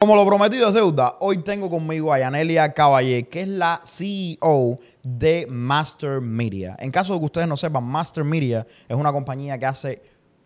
[0.00, 4.78] Como lo prometido es deuda, hoy tengo conmigo a Yanelia Caballé, que es la CEO
[5.02, 6.76] de Master Media.
[6.78, 10.00] En caso de que ustedes no sepan, Master Media es una compañía que hace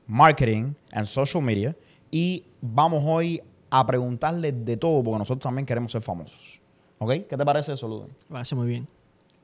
[0.07, 1.77] marketing en social media
[2.11, 6.62] y vamos hoy a preguntarle de todo porque nosotros también queremos ser famosos.
[6.96, 7.11] ¿Ok?
[7.29, 8.09] ¿Qué te parece eso, Luden?
[8.30, 8.89] Me parece muy bien.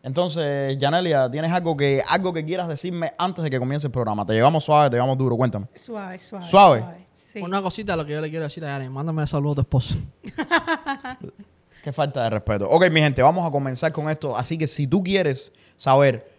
[0.03, 4.25] Entonces, Yanelia, ¿tienes algo que, algo que quieras decirme antes de que comience el programa?
[4.25, 5.67] Te llevamos suave, te llevamos duro, cuéntame.
[5.75, 6.47] Suave, suave.
[6.47, 6.85] ¿Suave?
[7.13, 7.41] Sí.
[7.41, 9.97] Una cosita lo que yo le quiero decir a Yane, mándame saludos a tu esposo.
[11.83, 12.69] Qué falta de respeto.
[12.69, 14.37] Ok, mi gente, vamos a comenzar con esto.
[14.37, 16.33] Así que si tú quieres saber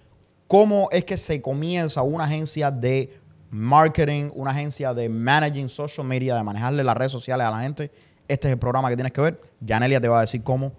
[0.47, 3.19] cómo es que se comienza una agencia de
[3.51, 7.91] marketing, una agencia de managing social media, de manejarle las redes sociales a la gente,
[8.27, 9.41] este es el programa que tienes que ver.
[9.61, 10.71] Yanelia te va a decir cómo.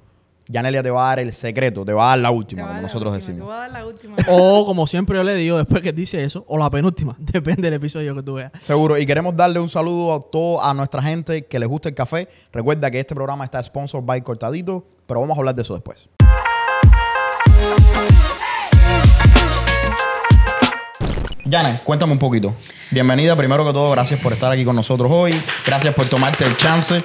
[0.51, 3.13] Yanelia te va a dar el secreto, te va a dar la última, como nosotros
[3.15, 3.47] última, Te decimos.
[3.47, 4.17] voy a dar la última.
[4.29, 7.75] o como siempre yo le digo después que dice eso, o la penúltima, depende del
[7.75, 8.51] episodio que tú veas.
[8.61, 8.99] Seguro.
[8.99, 12.29] Y queremos darle un saludo a toda a nuestra gente que les gusta el café.
[12.53, 16.09] Recuerda que este programa está sponsored by Cortadito, pero vamos a hablar de eso después.
[21.49, 22.55] Janet, cuéntame un poquito.
[22.91, 25.35] Bienvenida, primero que todo, gracias por estar aquí con nosotros hoy.
[25.67, 27.03] Gracias por tomarte el chance.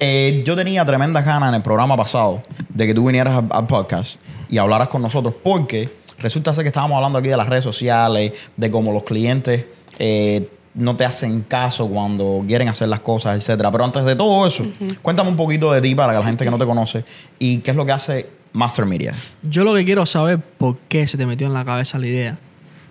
[0.00, 3.66] Eh, yo tenía tremendas ganas en el programa pasado de que tú vinieras al, al
[3.66, 7.64] podcast y hablaras con nosotros porque resulta ser que estábamos hablando aquí de las redes
[7.64, 9.66] sociales, de cómo los clientes
[9.98, 13.70] eh, no te hacen caso cuando quieren hacer las cosas, etcétera.
[13.70, 14.64] Pero antes de todo eso,
[15.02, 17.04] cuéntame un poquito de ti para que la gente que no te conoce
[17.38, 19.14] y qué es lo que hace Master Media.
[19.42, 22.38] Yo lo que quiero saber por qué se te metió en la cabeza la idea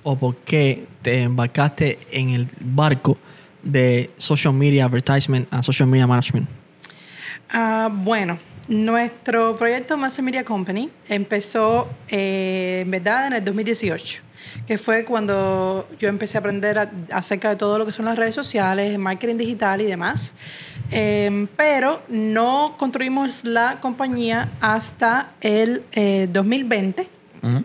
[0.04, 3.18] o por qué te embarcaste en el barco
[3.64, 6.48] de social media advertisement and social media management.
[7.50, 14.22] Ah, bueno, nuestro proyecto Master Media Company empezó, eh, en verdad, en el 2018,
[14.68, 18.18] que fue cuando yo empecé a aprender a- acerca de todo lo que son las
[18.18, 20.36] redes sociales, el marketing digital y demás.
[20.92, 27.08] Eh, pero no construimos la compañía hasta el eh, 2020
[27.44, 27.64] Ujú.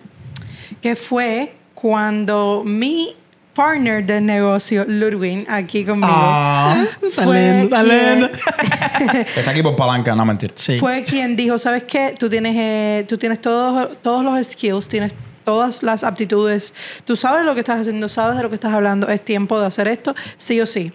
[0.82, 3.16] que fue cuando mi
[3.54, 8.30] partner de negocio, Ludwig, aquí conmigo, Ah, Está fue, quien,
[9.36, 10.52] está aquí por palanca, no mentir.
[10.56, 10.78] Sí.
[10.78, 12.14] fue quien dijo, ¿sabes qué?
[12.18, 17.44] Tú tienes, eh, tú tienes todos, todos los skills, tienes todas las aptitudes, tú sabes
[17.44, 20.14] lo que estás haciendo, sabes de lo que estás hablando, es tiempo de hacer esto,
[20.36, 20.92] sí o sí.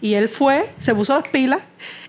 [0.00, 1.60] Y él fue, se puso las pilas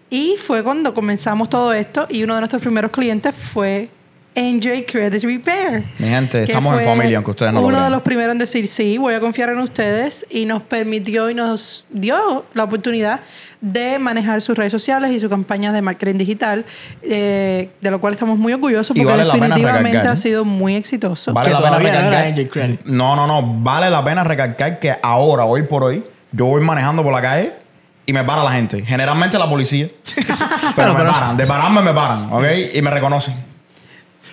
[0.09, 3.89] y fue cuando comenzamos todo esto y uno de nuestros primeros clientes fue
[4.35, 5.83] NJ Credit Repair.
[5.99, 8.67] Mi gente, estamos en familia, aunque ustedes no lo Uno de los primeros en decir
[8.67, 13.19] sí, voy a confiar en ustedes y nos permitió y nos dio la oportunidad
[13.61, 16.65] de manejar sus redes sociales y sus campañas de marketing digital,
[17.03, 21.31] eh, de lo cual estamos muy orgullosos porque vale definitivamente ha sido muy exitoso.
[21.33, 22.27] Vale Que la pena recalcar.
[22.33, 22.85] NJ Credit.
[22.85, 23.41] No, no, no.
[23.61, 27.53] Vale la pena recalcar que ahora, hoy por hoy, yo voy manejando por la calle
[28.07, 28.83] y me para la gente.
[28.83, 29.89] Generalmente la policía.
[30.15, 30.25] pero
[30.75, 31.37] Pero- me pero- paran.
[31.37, 32.43] De pararme me paran, ¿ok?
[32.73, 33.52] Y me reconocen.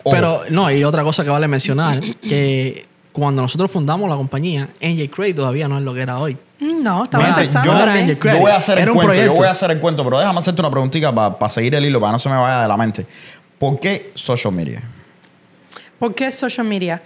[0.05, 5.11] Pero no, y otra cosa que vale mencionar, que cuando nosotros fundamos la compañía, NJ
[5.11, 6.37] Credit todavía no es lo que era hoy.
[6.61, 8.19] No, estamos Mira, empezando yo también.
[8.23, 10.19] Yo voy a hacer el Era un cuento, yo voy a hacer el cuento, pero
[10.19, 12.69] déjame hacerte una preguntita para seguir el hilo, para que no se me vaya de
[12.69, 13.07] la mente.
[13.59, 14.83] ¿Por qué social media?
[15.99, 17.03] ¿Por qué social media?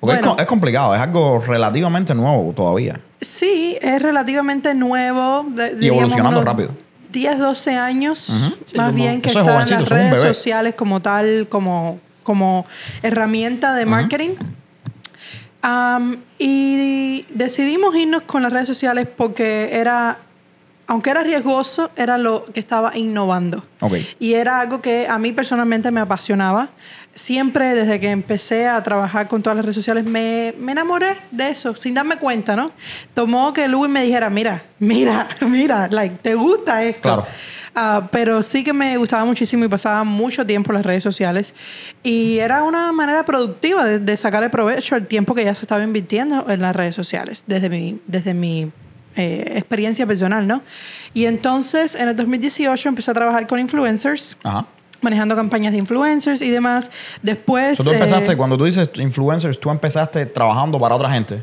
[0.00, 3.00] Porque es Bueno, es, complicado, es algo relativamente nuevo todavía.
[3.20, 5.44] sí, es relativamente nuevo.
[5.50, 6.70] de- diríamos evolucionando rápido.
[7.10, 8.18] 10, 12 años,
[8.66, 11.98] Sí, más bien que están jovencito, las redes sociales como tal, como,
[12.28, 12.66] como
[13.02, 14.32] herramienta de marketing.
[15.62, 20.18] Am, y decidimos irnos con las redes sociales porque era,
[20.86, 23.64] aunque era riesgoso, era lo que estaba innovando.
[23.80, 23.94] Ok.
[24.18, 26.68] Y era algo que a mí personalmente me apasionaba.
[27.18, 31.48] Siempre desde que empecé a trabajar con todas las redes sociales me, me enamoré de
[31.48, 32.70] eso, sin darme cuenta, ¿no?
[33.12, 37.02] Tomó que Luis me dijera, mira, mira, mira, like, ¿te gusta esto?
[37.02, 37.26] Claro.
[37.74, 41.56] Ah, pero sí que me gustaba muchísimo y pasaba mucho tiempo en las redes sociales.
[42.04, 45.82] Y era una manera productiva de, de sacarle provecho al tiempo que ya se estaba
[45.82, 48.70] invirtiendo en las redes sociales, desde mi, desde mi
[49.16, 50.62] eh, experiencia personal, ¿no?
[51.14, 54.64] Y entonces, en el 2018 empecé a trabajar con influencers, Ajá.
[55.00, 56.90] Manejando campañas de influencers y demás.
[57.22, 57.78] Después...
[57.78, 61.42] Tú empezaste, eh, cuando tú dices influencers, tú empezaste trabajando para otra gente.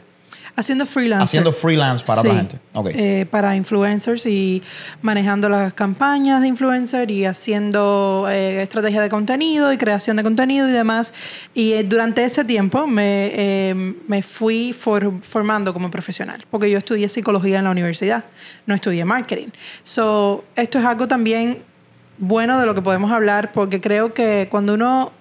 [0.57, 1.23] Haciendo freelance.
[1.25, 2.59] Haciendo freelance para otra gente.
[2.71, 2.89] Ok.
[2.93, 4.63] Eh, para influencers y
[5.01, 10.69] manejando las campañas de influencer y haciendo eh, estrategia de contenido y creación de contenido
[10.69, 11.13] y demás.
[11.53, 13.75] Y eh, durante ese tiempo me, eh,
[14.07, 18.23] me fui for- formando como profesional, porque yo estudié psicología en la universidad,
[18.65, 19.49] no estudié marketing.
[19.83, 21.63] So, esto es algo también
[22.17, 25.11] bueno de lo que podemos hablar, porque creo que cuando uno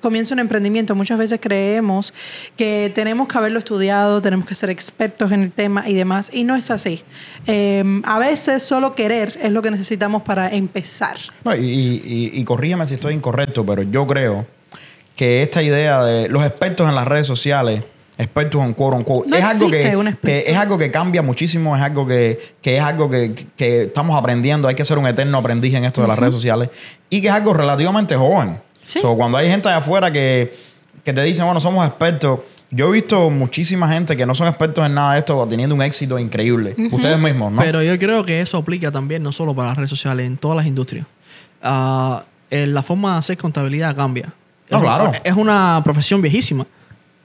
[0.00, 2.14] comienza un emprendimiento, muchas veces creemos
[2.56, 6.44] que tenemos que haberlo estudiado, tenemos que ser expertos en el tema y demás, y
[6.44, 7.02] no es así.
[7.46, 11.16] Eh, a veces solo querer es lo que necesitamos para empezar.
[11.44, 14.46] No, y, y, y corrígeme si estoy incorrecto, pero yo creo
[15.16, 17.82] que esta idea de los expertos en las redes sociales,
[18.18, 20.44] expertos en quote unquote, No es, algo existe que, un experto.
[20.44, 24.18] que es algo que cambia muchísimo, es algo que, que es algo que, que estamos
[24.18, 26.68] aprendiendo, hay que ser un eterno aprendiz en esto de las redes sociales
[27.08, 28.60] y que es algo relativamente joven.
[28.84, 29.00] Sí.
[29.00, 30.52] So, cuando hay gente allá afuera que,
[31.04, 34.84] que te dicen, bueno, somos expertos, yo he visto muchísima gente que no son expertos
[34.84, 36.74] en nada de esto teniendo un éxito increíble.
[36.90, 37.62] Ustedes mismos, ¿no?
[37.62, 40.56] Pero yo creo que eso aplica también no solo para las redes sociales, en todas
[40.56, 41.06] las industrias.
[41.62, 44.32] Ah, eh, la forma de hacer contabilidad cambia.
[44.70, 45.12] No, es, claro.
[45.24, 46.66] Es una profesión viejísima.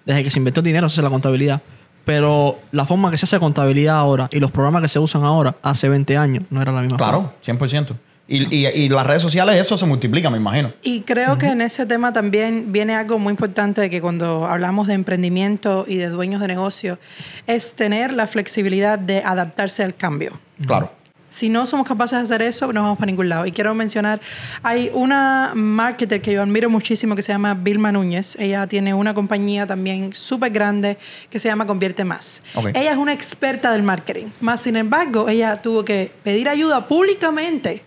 [0.06, 1.62] Desde que se inventó el dinero se hace la contabilidad.
[2.06, 5.56] Pero la forma que se hace contabilidad ahora y los programas que se usan ahora,
[5.62, 7.32] hace 20 años, no era la misma forma.
[7.44, 7.96] claro, 100%.
[8.28, 10.72] Y, y, y las redes sociales, eso se multiplica, me imagino.
[10.82, 14.88] Y creo que en ese tema también viene algo muy importante de que cuando hablamos
[14.88, 17.00] de emprendimiento y de dueños de negocio,
[17.48, 20.40] es tener la flexibilidad de adaptarse al cambio.
[20.66, 20.92] Claro.
[21.34, 23.48] Si no somos capaces de hacer eso, no vamos para ningún lado.
[23.48, 24.22] Y quiero mencionar,
[24.62, 28.36] hay una marketer que yo admiro muchísimo que se llama Vilma Núñez.
[28.38, 31.00] Ella tiene una compañía también súper grande
[31.32, 32.44] que se llama Convierte Más.
[32.76, 34.28] Ella es una experta del marketing.
[34.42, 37.84] Más sin embargo, ella tuvo que pedir ayuda públicamente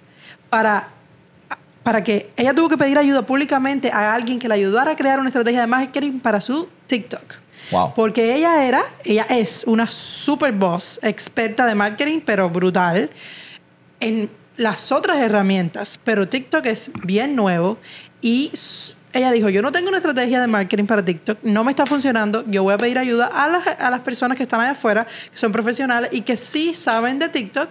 [0.50, 0.88] para
[1.84, 5.20] para que ella tuvo que pedir ayuda públicamente a alguien que le ayudara a crear
[5.20, 7.45] una estrategia de marketing para su TikTok.
[7.70, 7.94] Wow.
[7.94, 13.10] Porque ella era, ella es una super boss, experta de marketing, pero brutal
[14.00, 15.98] en las otras herramientas.
[16.04, 17.78] Pero TikTok es bien nuevo
[18.20, 18.50] y
[19.12, 22.44] ella dijo, yo no tengo una estrategia de marketing para TikTok, no me está funcionando,
[22.46, 25.38] yo voy a pedir ayuda a las, a las personas que están allá afuera, que
[25.38, 27.70] son profesionales y que sí saben de TikTok.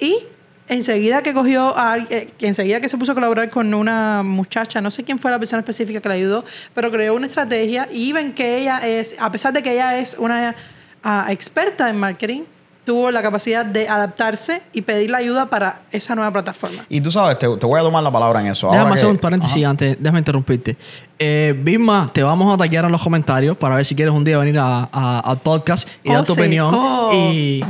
[0.00, 0.26] Y
[0.68, 4.80] enseguida que cogió, a, eh, que enseguida que se puso a colaborar con una muchacha,
[4.80, 6.44] no sé quién fue la persona específica que la ayudó,
[6.74, 10.16] pero creó una estrategia y ven que ella es, a pesar de que ella es
[10.18, 10.54] una
[11.02, 12.42] ah, experta en marketing,
[12.84, 16.84] tuvo la capacidad de adaptarse y pedir la ayuda para esa nueva plataforma.
[16.90, 18.66] Y tú sabes, te, te voy a tomar la palabra en eso.
[18.66, 19.70] Déjame Ahora hacer que- un paréntesis Ajá.
[19.70, 20.76] antes, déjame interrumpirte.
[21.18, 24.36] Eh, Bisma, te vamos a taggear en los comentarios para ver si quieres un día
[24.36, 26.40] venir a- a- al podcast y dar Oh, tu sí.
[26.40, 27.62] opinión Oh, y,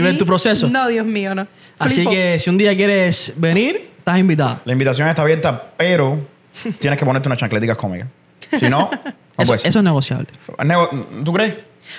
[0.00, 0.68] ver tu proceso.
[0.68, 1.46] No, Dios mío, no.
[1.78, 2.10] Así Flipo.
[2.10, 4.60] que si un día quieres venir, estás invitada.
[4.64, 6.18] La invitación está abierta, pero
[6.78, 8.08] tienes que ponerte unas chancleticas cómicas.
[8.58, 10.28] Si no, no Eso, eso es negociable.
[10.64, 10.88] Nego-
[11.24, 11.54] ¿Tú crees?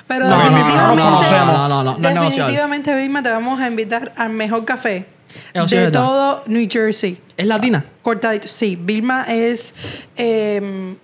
[0.08, 2.30] Pero No, no, no, definitivamente, no, no, no, no, no, no es negociable.
[2.30, 5.06] definitivamente, Vilma, te vamos a invitar al mejor café
[5.54, 6.02] Eso sí es de verdad.
[6.04, 7.18] todo New Jersey.
[7.38, 7.86] ¿Es latina?
[8.02, 8.48] Cortadito.
[8.48, 9.76] Sí, Vilma es,
[10.18, 10.96] eh,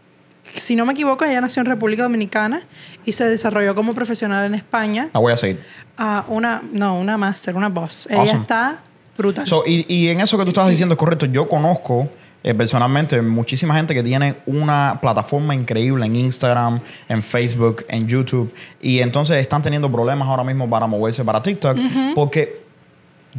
[0.54, 2.64] si no me equivoco, ella nació en República Dominicana
[3.06, 5.10] y se desarrolló como profesional en España.
[5.14, 5.62] La voy a seguir.
[5.98, 8.08] Ah, una, no, una máster, una boss.
[8.10, 8.42] Ella Awesome.
[8.42, 8.80] está
[9.18, 9.48] brutal.
[9.48, 11.26] So, y, y en eso que tú estabas diciendo es correcto.
[11.26, 12.10] Yo conozco
[12.44, 18.54] eh, personalmente muchísima gente que tiene una plataforma increíble en Instagram, en Facebook, en YouTube.
[18.82, 21.78] Y entonces están teniendo problemas ahora mismo para moverse para TikTok.
[22.16, 22.62] Porque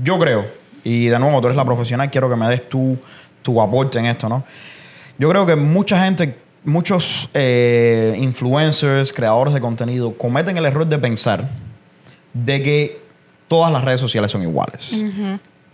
[0.02, 0.46] yo creo,
[0.82, 2.96] y de nuevo tú eres la profesional, quiero que me des tu,
[3.42, 4.44] tu aporte en esto, ¿no?
[5.18, 10.98] Yo creo que mucha gente, muchos eh, influencers, creadores de contenido, cometen el error de
[10.98, 11.48] pensar
[12.32, 13.00] de que
[13.48, 15.04] todas las redes sociales son iguales.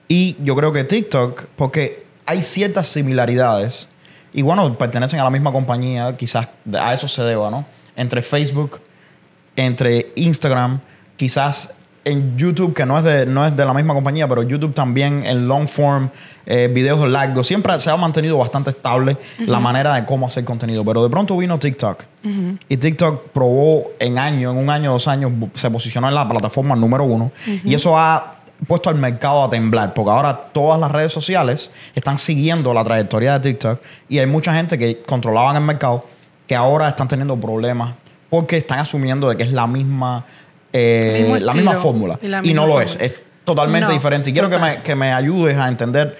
[0.09, 3.89] Y yo creo que TikTok, porque hay ciertas similaridades,
[4.33, 6.49] y bueno, pertenecen a la misma compañía, quizás
[6.79, 7.65] a eso se deba, ¿no?
[7.97, 8.81] Entre Facebook,
[9.57, 10.81] entre Instagram,
[11.17, 14.75] quizás en YouTube, que no es de, no es de la misma compañía, pero YouTube
[14.75, 16.09] también en long form,
[16.47, 20.85] eh, videos largos, siempre se ha mantenido bastante estable la manera de cómo hacer contenido.
[20.85, 22.05] Pero de pronto vino TikTok.
[22.69, 26.77] Y TikTok probó en año, en un año, dos años, se posicionó en la plataforma
[26.77, 27.33] número uno
[27.65, 28.37] y eso ha
[28.67, 33.39] puesto al mercado a temblar, porque ahora todas las redes sociales están siguiendo la trayectoria
[33.39, 36.05] de TikTok y hay mucha gente que controlaban el mercado
[36.47, 37.95] que ahora están teniendo problemas
[38.29, 40.25] porque están asumiendo de que es la misma,
[40.73, 44.33] eh, la misma fórmula y la y no lo es, es totalmente No, diferente y
[44.33, 46.17] quiero que me, que me ayudes a entender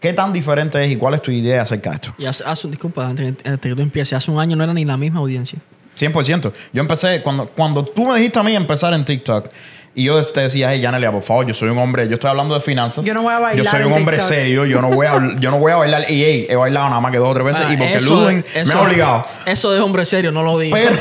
[0.00, 2.14] qué tan diferente es y cuál es tu idea acerca de esto.
[2.18, 4.84] Y hace, hace- disculpa, antes, antes que tú empieces, hace un año no era ni
[4.84, 5.58] la misma audiencia.
[5.98, 6.52] 100%.
[6.72, 9.48] Yo empecé, cuando, cuando tú me dijiste a mí empezar en TikTok,
[9.94, 12.54] y yo te decía, hey, Yanelia, por favor, yo soy un hombre, yo estoy hablando
[12.54, 13.04] de finanzas.
[13.04, 14.28] Yo no voy a bailar Yo soy un hombre TikTok.
[14.34, 16.10] serio, yo no voy a, yo no voy a bailar.
[16.10, 18.14] Y hey, he bailado nada más que dos o tres veces, y porque Ah, eso-
[18.14, 19.26] Ludwig me ha obligado.
[19.44, 20.74] Eso de hombre serio, no lo digo.
[20.76, 20.96] Pero,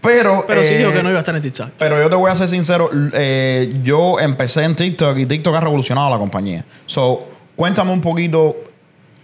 [0.00, 1.70] pero, Pero sí eh, dijo que no iba a estar en TikTok.
[1.78, 5.60] Pero yo te voy a ser sincero, eh, yo empecé en TikTok y TikTok ha
[5.60, 6.64] revolucionado la compañía.
[6.86, 8.56] So, cuéntame un poquito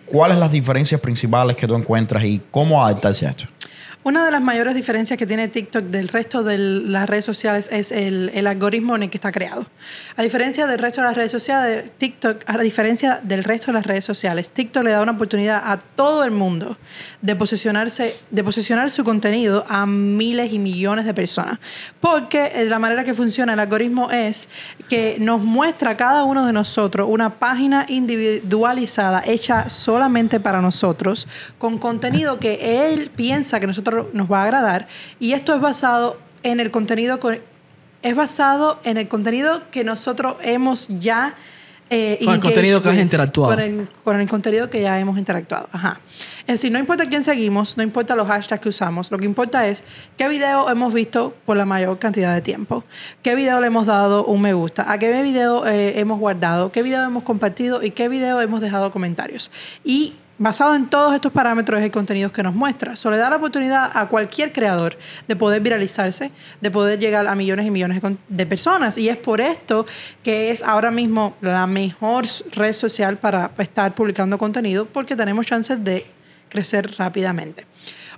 [0.04, 3.44] cuáles las diferencias principales que tú encuentras y cómo adaptarse a esto.
[4.08, 7.92] Una de las mayores diferencias que tiene TikTok del resto de las redes sociales es
[7.92, 9.66] el, algoritmo en el que está creado.
[10.16, 13.84] A diferencia del resto de las redes sociales, TikTok, a diferencia del resto de las
[13.84, 16.78] redes sociales, TikTok le da una oportunidad a todo el mundo
[17.20, 21.58] de posicionarse, de posicionar su contenido a miles y millones de personas.
[22.00, 24.48] Porque eh, la manera que funciona el algoritmo es
[24.88, 31.28] que nos muestra a cada uno de nosotros una página individualizada hecha solamente para nosotros,
[31.58, 34.88] con contenido que él piensa que nosotros nos va a agradar.
[35.20, 37.18] Y esto es basado en el contenido
[38.00, 41.34] es basado en el contenido que nosotros hemos ya
[41.90, 43.54] eh, con el contenido que has interactuado.
[44.04, 45.68] Con el, contenido que ya hemos interactuado.
[45.72, 46.00] Ajá.
[46.40, 49.66] Es decir, no importa quién seguimos, no importa los hashtags que usamos, lo que importa
[49.66, 49.84] es
[50.16, 52.84] qué video hemos visto por la mayor cantidad de tiempo,
[53.22, 56.82] qué video le hemos dado un me gusta, a qué video eh, hemos guardado, qué
[56.82, 59.50] video hemos compartido y qué video hemos dejado comentarios.
[59.84, 63.36] Y Basado en todos estos parámetros y contenidos que nos muestra, eso le da la
[63.36, 66.30] oportunidad a cualquier creador de poder viralizarse,
[66.60, 68.96] de poder llegar a millones y millones de personas.
[68.98, 69.84] Y es por esto
[70.22, 75.82] que es ahora mismo la mejor red social para estar publicando contenido porque tenemos chances
[75.82, 76.06] de
[76.48, 77.66] crecer rápidamente.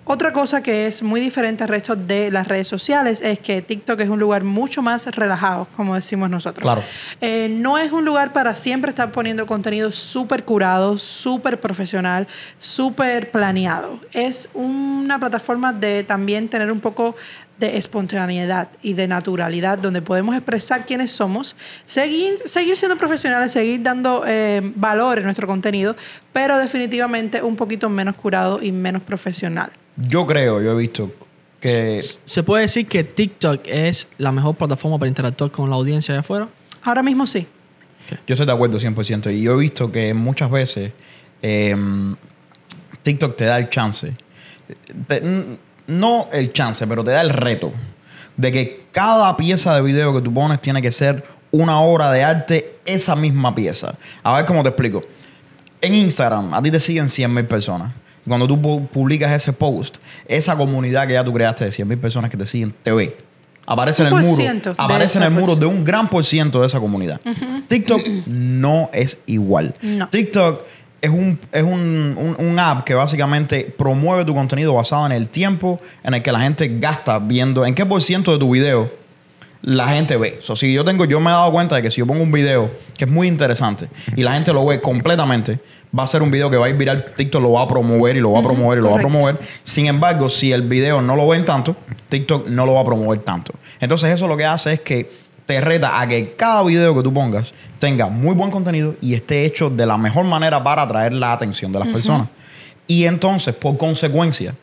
[0.05, 4.01] Otra cosa que es muy diferente al resto de las redes sociales es que TikTok
[4.01, 6.63] es un lugar mucho más relajado, como decimos nosotros.
[6.63, 6.83] Claro.
[7.21, 12.27] Eh, no es un lugar para siempre estar poniendo contenido súper curado, súper profesional,
[12.59, 14.01] súper planeado.
[14.13, 17.15] Es una plataforma de también tener un poco
[17.61, 21.55] de espontaneidad y de naturalidad, donde podemos expresar quiénes somos,
[21.85, 25.95] seguir, seguir siendo profesionales, seguir dando eh, valor en nuestro contenido,
[26.33, 29.71] pero definitivamente un poquito menos curado y menos profesional.
[30.09, 31.13] Yo creo, yo he visto
[31.61, 32.03] que...
[32.25, 36.21] ¿Se puede decir que TikTok es la mejor plataforma para interactuar con la audiencia de
[36.21, 36.49] afuera?
[36.83, 37.47] Ahora mismo sí.
[38.27, 39.33] Yo estoy de acuerdo 100%.
[39.33, 40.93] Y yo he visto que muchas veces
[41.43, 42.17] em,
[43.03, 44.15] TikTok te da el chance.
[45.87, 47.73] no el chance, pero te da el reto
[48.37, 52.25] de que cada pieza de video que tú pones tiene que ser una obra de
[52.25, 53.95] arte, esa misma pieza.
[54.23, 55.05] A ver cómo te explico.
[55.81, 57.93] En Instagram, a ti te siguen 100 mil personas.
[58.27, 59.97] Cuando tú publicas ese post,
[60.27, 63.17] esa comunidad que ya tú creaste de 100 mil personas que te siguen, te ve.
[63.67, 64.75] Aparece en el muro.
[64.79, 67.21] Aparece en el muro de un gran por ciento de esa comunidad.
[67.69, 69.75] TikTok no es igual.
[70.11, 70.63] TikTok
[71.01, 75.81] es, un, es un, un, app que básicamente promueve tu contenido basado en el tiempo
[76.03, 78.91] en el que la gente gasta viendo en qué por ciento de tu video
[79.63, 80.41] la gente ve.
[80.49, 82.33] O si yo tengo, yo me he dado cuenta de que si yo pongo un
[82.33, 85.59] video que es muy interesante y la gente lo ve completamente,
[85.97, 88.17] va a ser un video que va a ir viral, TikTok lo va a promover
[88.17, 89.39] y lo va a promover y lo va a promover.
[89.63, 91.77] Sin embargo, si el video no lo ven tanto,
[92.09, 93.53] TikTok no lo va a promover tanto.
[93.81, 95.11] Entonces eso lo que hace es que
[95.47, 99.45] te reta a que cada video que tú pongas tenga muy buen contenido y esté
[99.45, 102.29] hecho de la mejor manera para atraer la atención de las personas.
[102.87, 104.55] Y entonces, por consecuencia,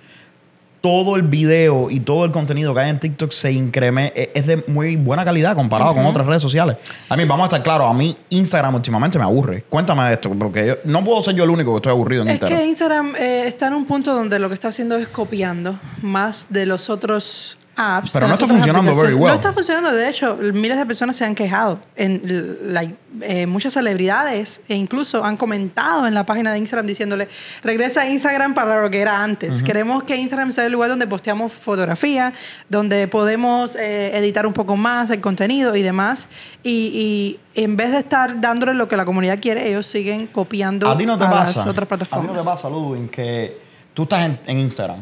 [0.81, 4.45] todo el video y todo el contenido que hay en TikTok se incrementa, e, es
[4.45, 6.77] de muy buena calidad comparado con otras redes sociales.
[7.09, 9.63] A mí, vamos a estar claros, a mí Instagram últimamente me aburre.
[9.69, 12.57] Cuéntame de esto, porque no puedo ser yo el único que estoy aburrido en Instagram.
[12.57, 15.79] Es que Instagram eh, está en un punto donde lo que está haciendo es copiando
[16.01, 17.56] más de los otros
[18.11, 19.27] pero no está funcionando very well.
[19.27, 19.91] No está funcionando.
[19.91, 21.79] De hecho, miles de personas se han quejado.
[21.95, 22.21] En,
[23.21, 27.27] eh, muchas celebridades e incluso han comentado en la página de Instagram diciéndole,
[27.63, 29.61] regresa a Instagram para lo que era antes.
[29.61, 32.33] Queremos que Instagram sea el lugar donde posteamos fotografía,
[32.69, 36.29] donde podemos eh, editar un poco más el contenido y demás.
[36.63, 40.95] Y, en vez de estar dándole lo que la comunidad quiere, ellos siguen copiando a,
[40.95, 42.29] ti no te las otras plataformas.
[42.29, 43.59] A ti no te pasa, Ludwig, que
[43.95, 44.99] tú estás en Instagram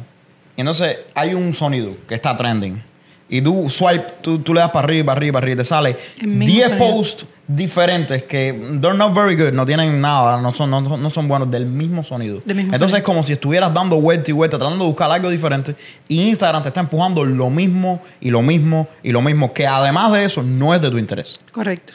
[0.55, 2.81] y entonces hay un sonido que está trending.
[3.27, 5.63] Y tú swipe, tú, tú le das para arriba, para arriba, para arriba, y te
[5.63, 11.09] sale 10 posts diferentes que they're not very good, no tienen nada, no son, no,
[11.09, 12.41] son buenos del mismo sonido.
[12.45, 15.75] entonces es como si estuvieras dando vuelta y vuelta, tratando de buscar algo diferente.
[16.07, 20.13] Y Instagram te está empujando lo mismo y lo mismo y lo mismo, que además
[20.13, 21.39] de eso no es de tu interés.
[21.51, 21.93] Correcto.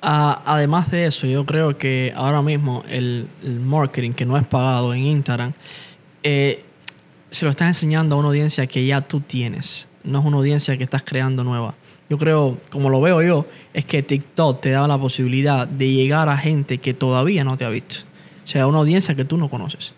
[0.00, 4.44] Ah, además de eso, yo creo que ahora mismo el, el marketing que no es
[4.44, 5.54] pagado en Instagram
[6.22, 6.64] eh,
[7.34, 9.88] se lo estás enseñando a una audiencia que ya tú tienes.
[10.04, 11.74] No es una audiencia que estás creando nueva.
[12.08, 16.28] Yo creo, como lo veo yo, es que TikTok te da la posibilidad de llegar
[16.28, 18.04] a gente que todavía no te ha visto.
[18.44, 19.94] O sea, una audiencia que tú no conoces.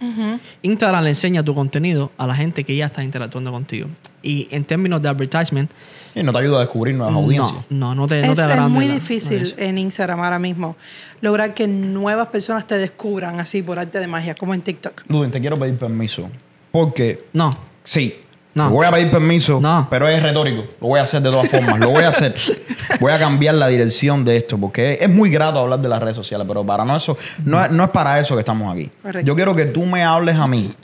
[0.62, 3.88] Instagram le enseña tu contenido a la gente que ya está interactuando contigo.
[4.22, 5.68] Y en términos de advertisement...
[6.14, 7.64] Y no te ayuda a descubrir nuevas audiencias.
[7.68, 10.76] No, no, te, no es, es muy difícil en Instagram ahora mismo
[11.20, 15.02] lograr que nuevas personas te descubran así por arte de magia, como en TikTok.
[15.08, 16.30] Ludwig, te quiero pedir permiso
[16.76, 17.24] porque.
[17.32, 17.56] No.
[17.84, 18.20] Sí.
[18.54, 18.70] No.
[18.70, 19.86] voy a pedir permiso, no.
[19.90, 20.64] pero es retórico.
[20.80, 21.78] Lo voy a hacer de todas formas.
[21.78, 22.34] Lo voy a hacer.
[23.00, 26.16] Voy a cambiar la dirección de esto porque es muy grato hablar de las redes
[26.16, 28.90] sociales, pero para no eso, no, es, para eso que estamos aquí.
[29.22, 30.74] Yo quiero que tú me hables a mí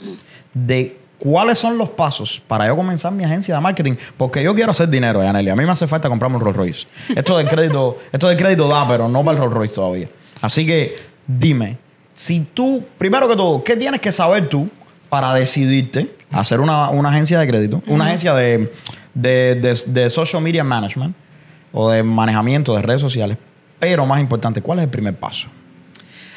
[0.53, 3.93] de ¿Cuáles son los pasos para yo comenzar mi agencia de marketing?
[4.17, 5.49] Porque yo quiero hacer dinero, Yaneli.
[5.51, 6.87] A mí me hace falta comprarme un Rolls Royce.
[7.15, 10.09] Esto del crédito, esto del crédito da, pero no para el Rolls Royce todavía.
[10.41, 11.77] Así que dime,
[12.13, 14.69] si tú, primero que todo, ¿qué tienes que saber tú
[15.13, 17.83] para decidirte a hacer una, una agencia de crédito?
[17.85, 18.73] Una agencia de,
[19.13, 21.15] de, de- de social media management
[21.71, 23.37] o de manejamiento de redes sociales.
[23.77, 25.49] Pero más importante, ¿cuál es el primer paso?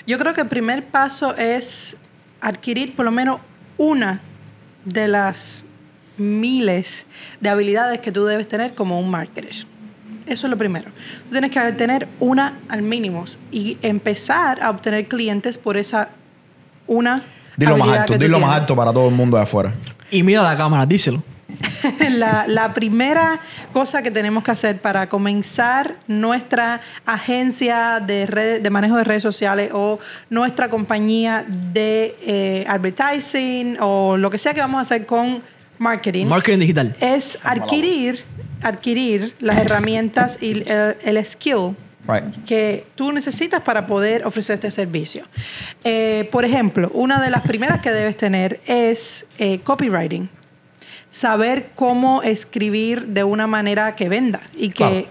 [0.06, 1.96] Yo creo que el primer paso es
[2.42, 3.40] adquirir por lo menos
[3.78, 4.20] una
[4.84, 5.64] de las
[6.18, 7.06] miles
[7.40, 9.52] de habilidades que tú debes tener como un marketer.
[10.26, 10.90] Eso es lo primero.
[11.24, 16.10] Tú tienes que tener una al mínimo y empezar a obtener clientes por esa
[16.86, 17.22] una
[17.56, 19.74] Dilo más alto, dilo más alto para todo el mundo de afuera.
[20.10, 21.22] Y mira la cámara, díselo.
[22.10, 23.40] la, la primera
[23.72, 29.22] cosa que tenemos que hacer para comenzar nuestra agencia de, red- de manejo de redes
[29.22, 29.98] sociales o
[30.28, 35.42] nuestra compañía de eh, advertising o lo que sea que vamos a hacer con
[35.78, 36.96] marketing Marketing digital.
[37.00, 38.24] es adquirir,
[38.62, 41.76] adquirir las herramientas y el, el skill
[42.08, 42.44] Right.
[42.44, 45.24] que tú necesitas para poder ofrecer este servicio.
[45.84, 50.28] Eh, por ejemplo, una de las primeras que debes tener es eh, copywriting.
[51.10, 55.06] Saber cómo escribir de una manera que venda y que,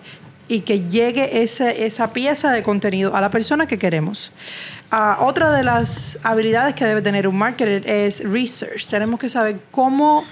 [0.48, 4.32] y que llegue ese- esa pieza de contenido a la persona que queremos.
[4.92, 8.88] Ah, otra de las habilidades que debe tener un marketer es research.
[8.88, 10.24] Tenemos que saber cómo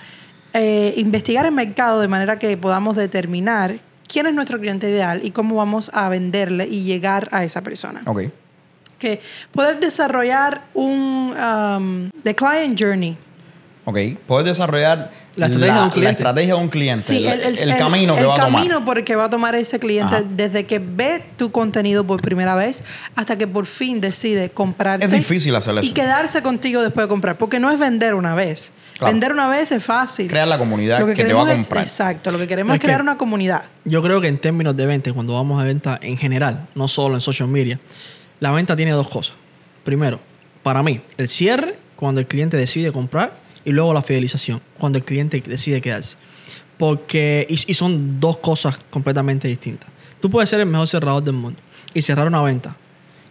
[0.54, 5.32] eh, investigar el mercado de manera que podamos determinar quién es nuestro cliente ideal y
[5.32, 8.02] cómo vamos a venderle y llegar a esa persona.
[8.06, 8.24] Ok.
[9.00, 9.20] Que
[9.52, 13.18] poder desarrollar un um, the client journey.
[13.86, 13.98] Ok.
[14.28, 16.12] Puedes desarrollar La estrategia de un la cliente.
[16.12, 17.04] estrategia de un cliente.
[17.04, 18.52] Sí, el, el camino que el va a tomar.
[18.62, 20.26] camino por el que va a tomar ese cliente Ajá.
[20.26, 22.84] desde que ve tu contenido por primera vez
[23.16, 25.06] hasta que por fin decide comprarte.
[25.06, 25.86] Es difícil hacer eso.
[25.86, 28.72] Y quedarse contigo después de comprar, porque no es vender una vez.
[28.98, 29.12] Claro.
[29.12, 30.30] Vender una vez es fácil.
[30.30, 31.84] Crear la comunidad Lo que, te va a es- comprar.
[31.84, 33.64] exacto, lo que queremos Es es crear que- una comunidad.
[33.84, 37.16] Yo creo que en términos de venta, cuando vamos a venta en general, no solo
[37.16, 37.82] en social media,
[38.40, 39.36] la venta tiene dos cosas.
[39.84, 40.22] Primero,
[40.64, 45.06] para mí, el cierre, cuando el cliente decide comprar, y luego la fidelización, cuando el
[45.06, 46.16] cliente decide quedarse.
[46.78, 49.90] Porque, y, y son dos cosas completamente distintas.
[50.20, 51.60] Tú puedes ser el mejor cerrador del mundo
[51.94, 52.76] y cerrar una venta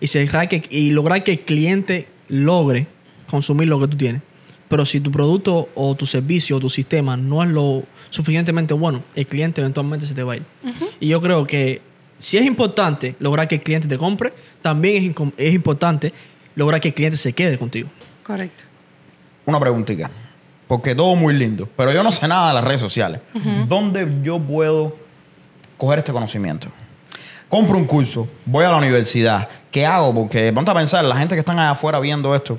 [0.03, 2.87] y, cerrar que, y lograr que el cliente logre
[3.29, 4.21] consumir lo que tú tienes.
[4.69, 9.03] Pero si tu producto o tu servicio o tu sistema no es lo suficientemente bueno,
[9.15, 10.43] el cliente eventualmente se te va a ir.
[10.99, 11.81] Y yo creo que
[12.19, 16.13] si es importante lograr que el cliente te compre, también es, es importante
[16.57, 17.89] lograr que el cliente se quede contigo.
[18.25, 18.65] Correcto.
[19.47, 20.11] Una preguntita.
[20.73, 21.69] Porque todo muy lindo.
[21.77, 23.21] Pero yo no sé nada de las redes sociales.
[23.69, 24.97] ¿Dónde yo puedo
[25.77, 26.69] coger este conocimiento?
[27.51, 29.47] Compro un curso, voy a la universidad.
[29.71, 30.15] ¿Qué hago?
[30.15, 32.59] Porque ponte a pensar, la gente que están allá afuera viendo esto,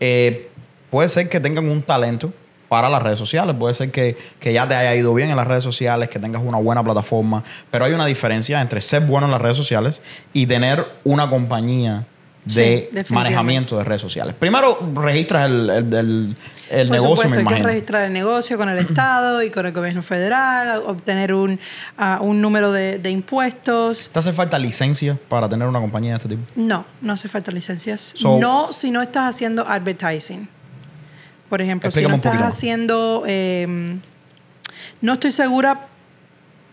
[0.00, 0.50] eh,
[0.90, 2.32] puede ser que tengan un talento
[2.68, 3.54] para las redes sociales.
[3.56, 6.42] Puede ser que, que ya te haya ido bien en las redes sociales, que tengas
[6.44, 7.44] una buena plataforma.
[7.70, 12.06] Pero hay una diferencia entre ser bueno en las redes sociales y tener una compañía
[12.44, 14.34] de manejamiento de redes sociales.
[14.38, 16.36] Primero registras el, el- el-
[16.70, 20.02] el Por negocio, hay que registrar el negocio con el Estado y con el gobierno
[20.02, 21.60] federal, obtener un,
[21.98, 24.08] ah, un número de, de impuestos.
[24.12, 26.42] ¿Te hace falta licencia para tener una compañía de este tipo?
[26.56, 28.12] No, no hace falta licencias.
[28.16, 30.48] So- no si no estás haciendo advertising.
[31.50, 33.24] Por ejemplo, si no estás haciendo...
[33.26, 33.98] eh,
[35.02, 35.86] no estoy segura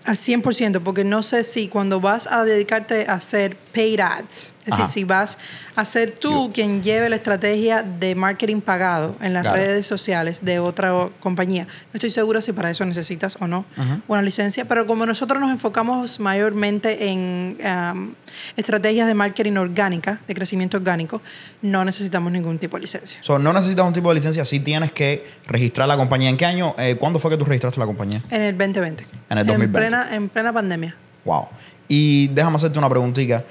[0.05, 4.73] al 100% porque no sé si cuando vas a dedicarte a hacer paid ads, es
[4.73, 4.84] Ajá.
[4.84, 5.38] decir, si vas
[5.75, 9.58] a ser tú quien lleve la estrategia de marketing pagado en las Claro.
[9.58, 11.63] redes sociales de otra compañía.
[11.65, 13.65] No estoy segura si para eso necesitas o no
[14.08, 17.58] una licencia, pero como nosotros nos enfocamos mayormente en
[17.93, 18.13] um,
[18.58, 21.21] estrategias de marketing orgánica, de crecimiento orgánico,
[21.62, 23.19] no necesitamos ningún tipo de licencia.
[23.21, 26.29] So, no necesitas un tipo de licencia, sí tienes que registrar la compañía.
[26.29, 26.75] ¿En qué año?
[26.77, 28.21] eh, ¿Cuándo fue que tú registraste la compañía?
[28.29, 29.05] En el 2020.
[29.29, 29.65] En el 2020.
[29.65, 30.95] En plena, en plena pandemia.
[31.25, 31.47] Wow.
[31.88, 33.43] Y déjame hacerte una preguntita.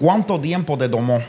[0.00, 1.20] ¿Cuánto tiempo te tomó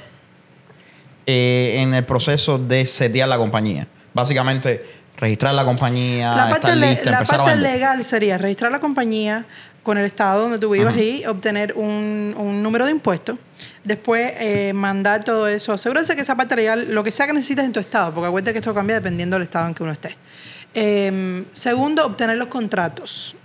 [1.25, 3.87] eh, en el proceso de setear la compañía?
[4.13, 4.85] Básicamente,
[5.17, 9.45] registrar la compañía, la parte, estar le- lista, la parte legal sería registrar la compañía
[9.83, 11.01] con el estado donde tú vivas Ajá.
[11.03, 13.37] y obtener un, un número de impuestos.
[13.83, 15.73] Después eh, mandar todo eso.
[15.73, 18.53] Asegúrense que esa parte legal, lo que sea que necesites en tu estado, porque acuérdate
[18.53, 20.15] que esto cambia dependiendo del estado en que uno esté.
[20.73, 23.35] Eh, segundo, obtener los contratos.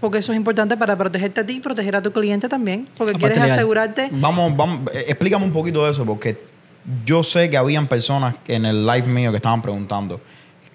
[0.00, 2.88] Porque eso es importante para protegerte a ti y proteger a tu cliente también.
[2.96, 4.08] Porque quieres asegurarte.
[4.12, 6.38] Vamos, vamos, eh, explícame un poquito de eso, porque
[7.04, 10.20] yo sé que habían personas en el live mío que estaban preguntando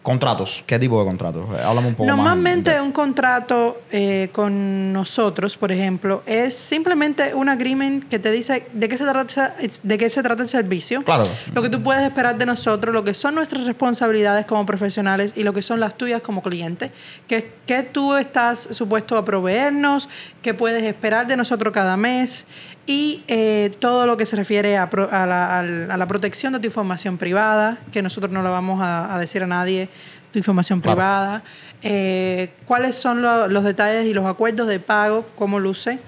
[0.07, 0.63] Contratos.
[0.65, 1.49] ¿Qué tipo de contratos?
[1.53, 2.79] Eh, Háblame un poco Normalmente más.
[2.79, 8.87] un contrato eh, con nosotros, por ejemplo, es simplemente un agreement que te dice de
[8.87, 11.03] qué se trata, de qué se trata el servicio.
[11.03, 11.27] Claro.
[11.53, 15.43] Lo que tú puedes esperar de nosotros, lo que son nuestras responsabilidades como profesionales y
[15.43, 16.93] lo que son las tuyas como cliente.
[17.27, 20.07] Que, que tú estás supuesto a proveernos,
[20.41, 22.47] qué puedes esperar de nosotros cada mes
[22.87, 25.63] y eh, todo lo que se refiere a, pro- a la, a
[25.97, 29.47] la protección de tu información privada, que nosotros no la vamos a, a decir a
[29.47, 29.89] nadie,
[30.31, 30.95] tu información Claro.
[30.95, 31.43] privada,
[31.83, 35.99] eh, cuáles son lo- los detalles y los acuerdos de pago, cómo luce.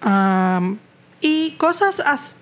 [0.00, 0.78] Am,
[1.20, 2.36] y cosas, as-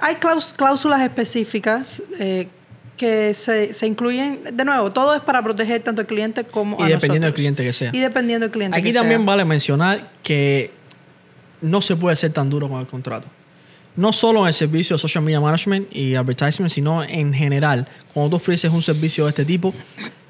[0.00, 2.48] hay claus- cláusulas específicas eh,
[2.96, 6.82] que se, se incluyen, de nuevo, todo es para proteger tanto al cliente como Y
[6.82, 7.34] a dependiendo del nosotros.
[7.34, 7.90] cliente que sea.
[7.94, 9.26] Y dependiendo del cliente Aquí que también sea.
[9.26, 10.70] vale mencionar que
[11.60, 13.26] no se puede ser tan duro con el contrato.
[13.96, 17.88] No solo en el servicio de social media management y advertisement, sino en general.
[18.14, 19.74] Cuando tú ofreces un servicio de este tipo,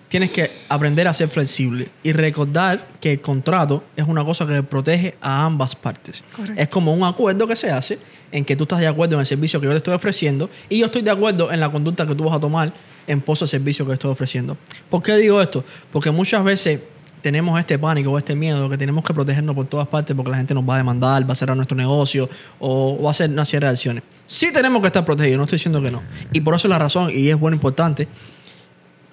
[0.09, 4.63] tienes que aprender a ser flexible y recordar que el contrato es una cosa que
[4.63, 6.25] protege a ambas partes.
[6.35, 6.61] Correcto.
[6.61, 7.99] Es como un acuerdo que se hace
[8.33, 10.79] en que tú estás de acuerdo en el servicio que yo te estoy ofreciendo y
[10.79, 12.73] yo estoy de acuerdo en la conducta que tú vas a tomar
[13.07, 14.57] en pos del servicio que estoy ofreciendo.
[14.89, 15.65] ¿Por qué digo esto?
[15.93, 16.81] Porque muchas veces
[17.21, 20.37] tenemos este pánico o este miedo que tenemos que protegernos por todas partes porque la
[20.37, 22.29] gente nos va a demandar, va a cerrar nuestro negocio
[22.59, 24.03] o va a hacer una serie de acciones.
[24.27, 26.03] Sí tenemos que estar protegidos, no estoy diciendo que no.
[26.33, 28.09] Y por eso es la razón, y es bueno, importante,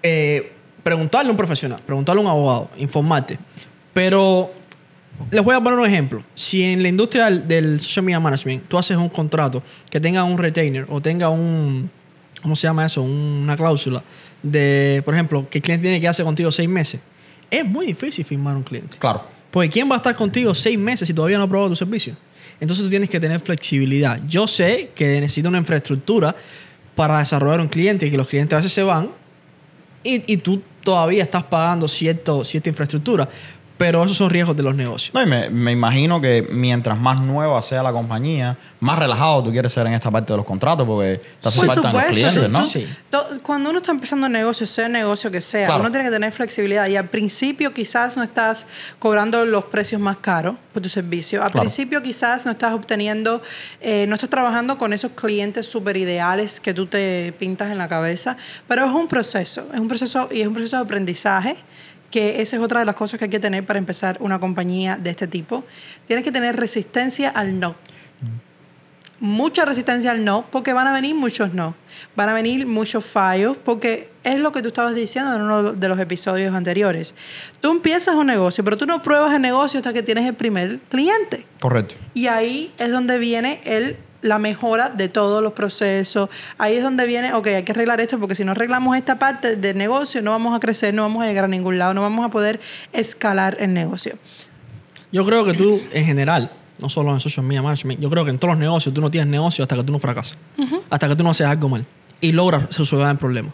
[0.04, 3.38] eh, preguntarle a un profesional, preguntarle a un abogado, informarte.
[3.93, 4.52] Pero
[5.32, 6.24] les voy a poner un ejemplo.
[6.36, 10.38] Si en la industria del, social media management tú haces un contrato que tenga un
[10.38, 11.89] retainer o tenga un,
[12.41, 13.02] ¿cómo se llama eso?
[13.02, 14.04] Una cláusula
[14.43, 17.02] de, por ejemplo, que el cliente tiene que quedarse contigo seis meses.
[17.50, 18.98] Es muy difícil firmar un cliente.
[18.98, 19.24] Claro.
[19.52, 22.16] Porque ¿quién va a estar contigo seis meses si todavía no ha probado tu servicio?
[22.60, 24.20] Entonces tú tienes que tener flexibilidad.
[24.28, 26.36] Yo sé que necesito una infraestructura
[26.96, 29.10] para desarrollar un cliente y que los clientes a veces se van
[30.04, 33.30] y, y tú todavía estás pagando cierto, cierta infraestructura.
[33.78, 35.13] Pero esos son riesgos de los negocios.
[35.13, 39.52] No, y me, me imagino que mientras más nueva sea la compañía, más relajado tú
[39.52, 42.12] quieres ser en esta parte de los contratos porque te hace Por falta los supuesto,
[42.13, 42.63] clientes, ¿no?
[42.63, 42.88] Sí.
[43.44, 45.82] Cuando uno está empezando un negocio, sea el negocio que sea, Claro.
[45.82, 46.88] uno tiene que tener flexibilidad.
[46.88, 48.68] Y al principio quizás no estás
[49.00, 51.44] cobrando los precios más caros por tu servicio.
[51.44, 51.62] Al Claro.
[51.63, 53.42] principio quizás no estás obteniendo,
[53.82, 57.88] eh, no estás trabajando con esos clientes súper ideales que tú te pintas en la
[57.88, 58.38] cabeza.
[58.68, 61.58] Pero es un proceso, es un proceso y es un proceso de aprendizaje
[62.12, 64.98] que esa es otra de las cosas que hay que tener para empezar una compañía
[64.98, 65.63] de este tipo.
[66.08, 67.76] Tienes que tener resistencia al no
[69.20, 71.76] mucha resistencia al no, porque van a venir muchos no.
[72.15, 75.88] Van a venir muchos fallos, porque es lo que tú estabas diciendo en uno de
[75.88, 77.15] los episodios anteriores.
[77.60, 80.80] Tú empiezas un negocio, pero tú no pruebas el negocio hasta que tienes el primer
[80.89, 81.46] cliente.
[81.60, 81.96] Correcto.
[82.13, 86.30] Y ahí es donde viene el, la mejora de todos los procesos.
[86.58, 89.56] Ahí es donde viene, ok, hay que arreglar esto, porque si no arreglamos esta parte
[89.56, 92.26] del negocio, no vamos a crecer, no vamos a llegar a ningún lado, no vamos
[92.26, 92.60] a poder
[92.94, 94.18] escalar el negocio.
[95.12, 98.32] Yo creo que tú, en general, no solo en social media management, yo creo que
[98.32, 100.38] en todos los negocios tú no tienes negocio hasta que tú no fracasas.
[100.90, 101.86] Hasta que tú no haces algo mal.
[102.22, 103.54] Y logras resolver el problema.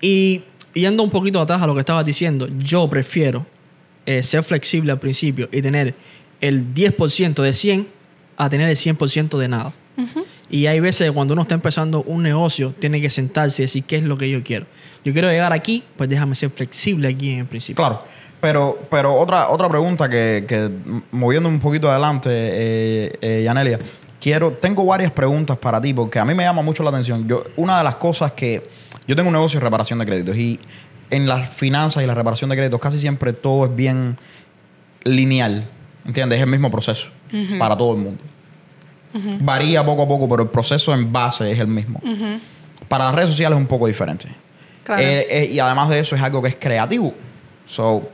[0.00, 0.42] Y
[0.74, 3.46] yendo un poquito atrás a lo que estabas diciendo, yo prefiero
[4.04, 5.94] eh, ser flexible al principio y tener
[6.40, 7.88] el 10% de 100
[8.36, 9.72] a tener el 100% de nada.
[10.50, 13.96] Y hay veces cuando uno está empezando un negocio, tiene que sentarse y decir qué
[13.96, 14.66] es lo que yo quiero.
[15.04, 17.76] Yo quiero llegar aquí, pues déjame ser flexible aquí en el principio.
[17.76, 18.02] Claro.
[18.40, 20.70] Pero, pero otra, otra pregunta que,
[21.10, 23.80] moviendo un poquito adelante, eh, eh, Yanelia,
[24.20, 27.26] quiero, tengo varias preguntas para ti porque a mí me llama mucho la atención.
[27.26, 28.68] Yo, una de las cosas que
[29.06, 30.60] yo tengo un negocio de reparación de créditos y
[31.10, 34.16] en las finanzas y la reparación de créditos casi siempre todo es bien
[35.04, 35.68] lineal,
[36.04, 36.38] ¿entiendes?
[36.38, 37.08] Es el mismo proceso
[37.58, 38.22] para todo el mundo.
[39.40, 42.00] Varía poco a poco, pero el proceso en base es el mismo.
[42.88, 44.28] Para las redes sociales es un poco diferente.
[44.84, 45.02] Claro.
[45.02, 47.12] Eh, eh, y además de eso es algo que es creativo.
[47.66, 48.08] So,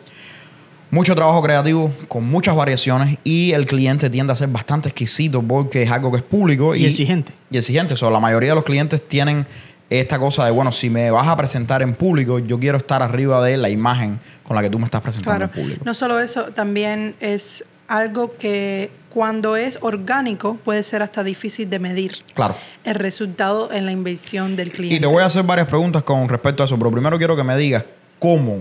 [0.91, 5.83] mucho trabajo creativo con muchas variaciones y el cliente tiende a ser bastante exquisito porque
[5.83, 7.33] es algo que es público Y exigente.
[7.51, 7.97] Y exigente.
[7.97, 9.47] So, la mayoría de los clientes tienen
[9.91, 13.45] esta cosa de, bueno, si me vas a presentar en público, yo quiero estar arriba
[13.45, 15.53] de la imagen con la que tú me estás presentando Claro.
[15.55, 15.83] en público.
[15.85, 21.79] No solo eso, también es algo que cuando es orgánico puede ser hasta difícil de
[21.79, 22.55] medir Claro.
[22.83, 24.97] el resultado en la inversión del cliente.
[24.97, 27.43] Y te voy a hacer varias preguntas con respecto a eso, pero primero quiero que
[27.43, 27.85] me digas
[28.19, 28.61] cómo,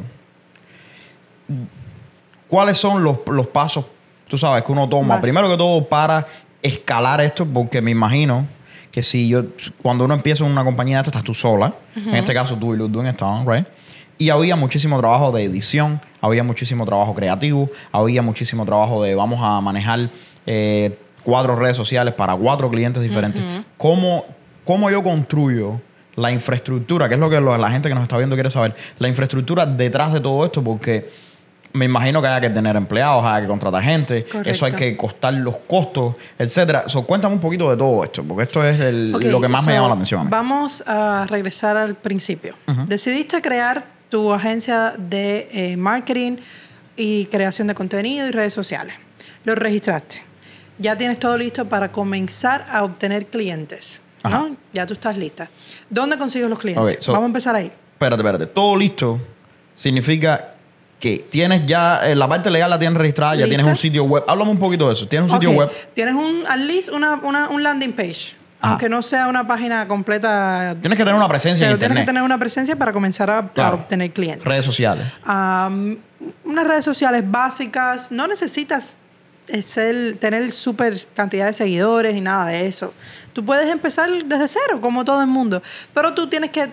[2.49, 3.85] cuáles son los, los pasos,
[4.27, 6.25] tú sabes, que uno toma, primero que todo para
[6.61, 8.45] escalar esto, porque me imagino
[8.91, 9.45] que si yo,
[9.81, 12.73] cuando uno empieza en una compañía de esta, estás tú sola, en este caso tú
[12.73, 13.65] y Ludwig estaban, right?
[14.17, 19.39] Y había muchísimo trabajo de edición, había muchísimo trabajo creativo, había muchísimo trabajo de vamos
[19.41, 20.09] a manejar
[20.45, 23.43] eh, cuatro redes sociales para cuatro clientes diferentes.
[23.77, 24.25] ¿Cómo,
[24.65, 25.79] ¿Cómo yo construyo
[26.15, 29.07] la infraestructura, que es lo que la gente que nos está viendo quiere saber, la
[29.07, 31.09] infraestructura detrás de todo esto, porque
[31.73, 34.49] me imagino que haya que tener empleados, haya que contratar gente, Correcto.
[34.49, 36.83] eso hay que costar los costos, etcétera.
[36.87, 39.73] So, cuéntame un poquito de todo esto, porque esto es el- lo que más me
[39.73, 40.29] llama la atención.
[40.29, 42.55] Vamos a regresar al principio.
[42.87, 46.37] Decidiste crear tu agencia de eh, marketing
[46.97, 48.93] y creación de contenido y redes sociales.
[49.45, 50.23] Lo registraste.
[50.81, 54.01] Ya tienes todo listo para comenzar a obtener clientes.
[54.23, 54.39] Ajá.
[54.39, 54.55] ¿no?
[54.73, 55.49] Ya tú estás lista.
[55.89, 57.03] ¿Dónde consigues los clientes?
[57.03, 57.71] So- Vamos a empezar ahí.
[57.93, 58.45] Espérate, espérate.
[58.47, 59.19] Todo listo
[59.73, 60.55] significa
[60.99, 64.23] que tienes ya, eh, la parte legal la tienes registrada, ya tienes un sitio web.
[64.27, 65.07] Háblame un poquito de eso.
[65.07, 65.71] Tienes un sitio web.
[65.93, 68.35] Tienes un, at least una, una- un landing page.
[68.59, 68.73] Ajá.
[68.73, 70.75] Aunque no sea una página completa.
[70.79, 73.39] Tienes que tener una presencia pero en tienes que tener una presencia para comenzar a,
[73.73, 74.45] obtener clientes.
[74.45, 75.03] Redes sociales.
[75.25, 75.97] Am,
[76.45, 78.11] unas redes sociales básicas.
[78.11, 78.97] No necesitas
[79.47, 82.93] eh, ser- tener súper cantidad de seguidores ni nada de eso.
[83.33, 85.63] Tú puedes empezar desde cero, como todo el mundo.
[85.93, 86.69] Pero tú tienes que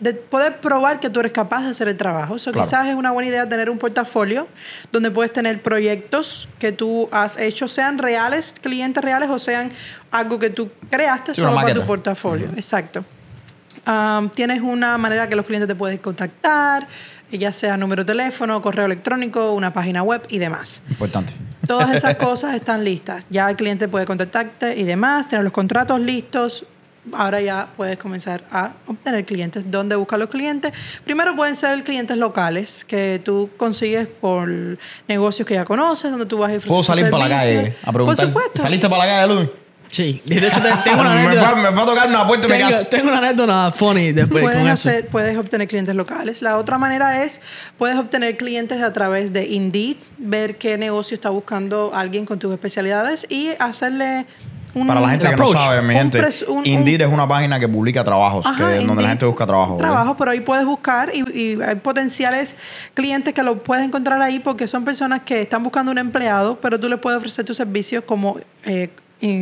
[0.00, 2.34] de poder probar que tú eres capaz de hacer el trabajo.
[2.36, 2.66] Eso Claro.
[2.66, 4.48] quizás es una buena idea tener un portafolio
[4.90, 9.70] donde puedes tener proyectos que tú has hecho, sean reales, clientes reales o sean
[10.10, 12.50] algo que tú creaste Sí, solo para tu portafolio.
[12.56, 13.04] Exacto.
[13.86, 16.86] Um, tienes una manera que los clientes te pueden contactar,
[17.30, 20.82] ya sea número de teléfono, correo electrónico, una página web y demás.
[20.90, 21.34] Importante.
[21.66, 23.24] Todas esas cosas están listas.
[23.30, 26.64] Ya el cliente puede contactarte y demás, tener los contratos listos.
[27.12, 29.64] Ahora ya puedes comenzar a obtener clientes.
[29.70, 30.72] ¿Dónde buscar los clientes?
[31.04, 34.48] Primero pueden ser clientes locales que tú consigues por
[35.08, 37.92] negocios que ya conoces, donde tú vas a ofrecer ¿Puedo salir para la calle a
[37.92, 38.16] preguntar?
[38.16, 38.62] Por supuesto.
[38.62, 39.48] ¿Saliste para la calle, Luis?
[39.90, 40.22] Sí.
[40.24, 41.50] De hecho, te- tengo una me, anécdota.
[41.50, 42.84] fue, me fue a tocar una puerta en mi Tengo, casa.
[42.90, 44.88] tengo una anécdota funny después puedes, con eso.
[44.88, 46.42] hacer, puedes obtener clientes locales.
[46.42, 47.40] La otra manera es,
[47.76, 52.52] puedes obtener clientes a través de Indeed, ver qué negocio está buscando alguien con tus
[52.52, 54.26] especialidades y hacerle
[54.72, 54.86] un...
[54.86, 57.26] Para la gente que no sabe, mi Un gente, pres- un- un- Indeed es una
[57.26, 59.76] página que publica trabajos, Ajá, que, donde Indeed, la gente busca trabajo.
[59.76, 59.88] ¿verdad?
[59.90, 62.54] Trabajo, pero ahí puedes buscar y, y hay potenciales
[62.94, 66.78] clientes que lo puedes encontrar ahí porque son personas que están buscando un empleado, pero
[66.78, 68.90] tú le puedes ofrecer tus servicios como eh,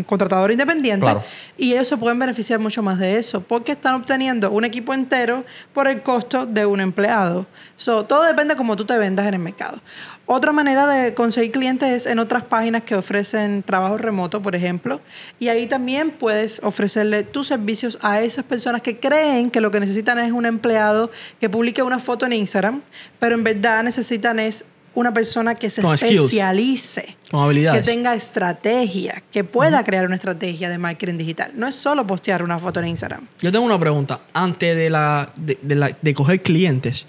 [0.06, 1.22] contratador independiente Claro.
[1.56, 5.44] y ellos se pueden beneficiar mucho más de eso porque están obteniendo un equipo entero
[5.72, 7.46] por el costo de un empleado.
[7.76, 9.80] So, todo depende de cómo tú te vendas en el mercado.
[10.26, 15.00] Otra manera de conseguir clientes es en otras páginas que ofrecen trabajo remoto, por ejemplo,
[15.38, 19.80] y ahí también puedes ofrecerle tus servicios a esas personas que creen que lo que
[19.80, 21.10] necesitan es un empleado
[21.40, 22.82] que publique una foto en Instagram,
[23.18, 24.66] pero en verdad necesitan es
[24.98, 26.14] una persona que se Con skills.
[26.20, 27.80] especialice, Con habilidades.
[27.82, 31.52] que tenga estrategia, que pueda crear una estrategia de marketing digital.
[31.54, 33.26] No es solo postear una foto en Instagram.
[33.40, 34.20] Yo tengo una pregunta.
[34.32, 37.06] Antes de, la, de, de la- de coger clientes,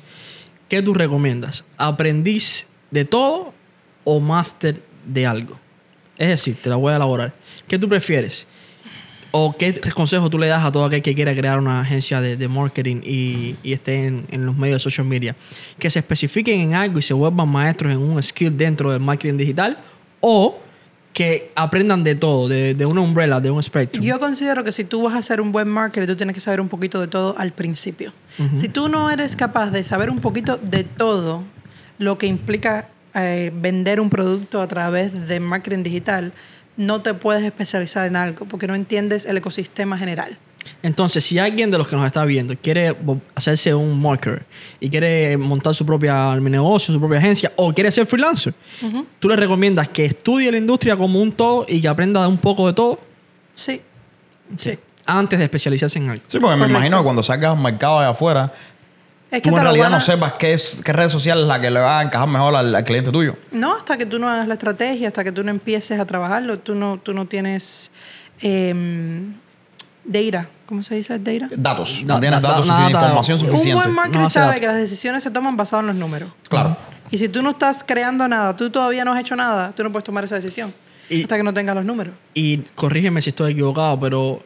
[0.68, 1.64] ¿qué tú recomiendas?
[1.78, 3.54] ¿Aprendiz de todo
[4.04, 5.60] o máster de algo?
[6.18, 7.34] Es decir, te la voy a elaborar.
[7.68, 8.46] ¿Qué tú prefieres?
[9.32, 12.36] ¿O qué consejo tú le das a todo aquel que quiera crear una agencia de,
[12.36, 15.36] de marketing y, y esté en, en los medios de social media?
[15.78, 19.38] Que se especifiquen en algo y se vuelvan maestros en un skill dentro del marketing
[19.38, 19.78] digital
[20.20, 20.60] o
[21.14, 24.04] que aprendan de todo, de, de una umbrella, de un spectrum.
[24.04, 26.62] Yo considero que si tú vas a ser un buen marketer, tú tienes que saber
[26.62, 28.14] un poquito de todo al principio.
[28.54, 31.44] Si tú no eres capaz de saber un poquito de todo
[31.98, 36.32] lo que implica eh, vender un producto a través de marketing digital,
[36.78, 40.38] no te puedes especializar en algo porque no entiendes el ecosistema general.
[40.84, 42.96] Entonces, si alguien de los que nos está viendo quiere
[43.36, 44.46] hacerse un marketer
[44.80, 48.54] y quiere montar su propia negocio, su propia agencia o quiere ser freelancer,
[49.20, 52.68] ¿tú le recomiendas que estudie la industria como un todo y que aprenda un poco
[52.68, 53.00] de todo
[53.54, 53.82] Sí,
[54.56, 54.78] sí.
[55.06, 56.24] antes de especializarse en algo?
[56.28, 58.54] Sí, porque me imagino que cuando salgas al mercado de afuera,
[59.32, 61.48] Es que tú en realidad van a- no sepas qué, es, qué red social es
[61.48, 63.36] la que le va a encajar mejor al, al cliente tuyo.
[63.52, 66.58] No, hasta que tú no hagas la estrategia, hasta que tú no empieces a trabajarlo,
[66.60, 67.92] tú no, tú no tienes
[68.42, 69.34] em,
[70.04, 70.50] data.
[70.66, 71.48] ¿Cómo se dice data?
[71.56, 72.02] Datos.
[72.06, 73.90] Da- no tienes da- datos, da- suficiente, información un Un suficiente.
[73.90, 74.62] buen No hace sabe datos.
[74.62, 76.30] que las decisiones se toman basadas en los números.
[76.48, 76.78] Claro.
[77.12, 79.92] Y si tú no estás creando nada, tú todavía no has hecho nada, tú no
[79.92, 80.74] puedes tomar esa decisión
[81.10, 82.14] Y- hasta que no tengas los números.
[82.36, 84.44] Y corrígeme si estoy equivocado, pero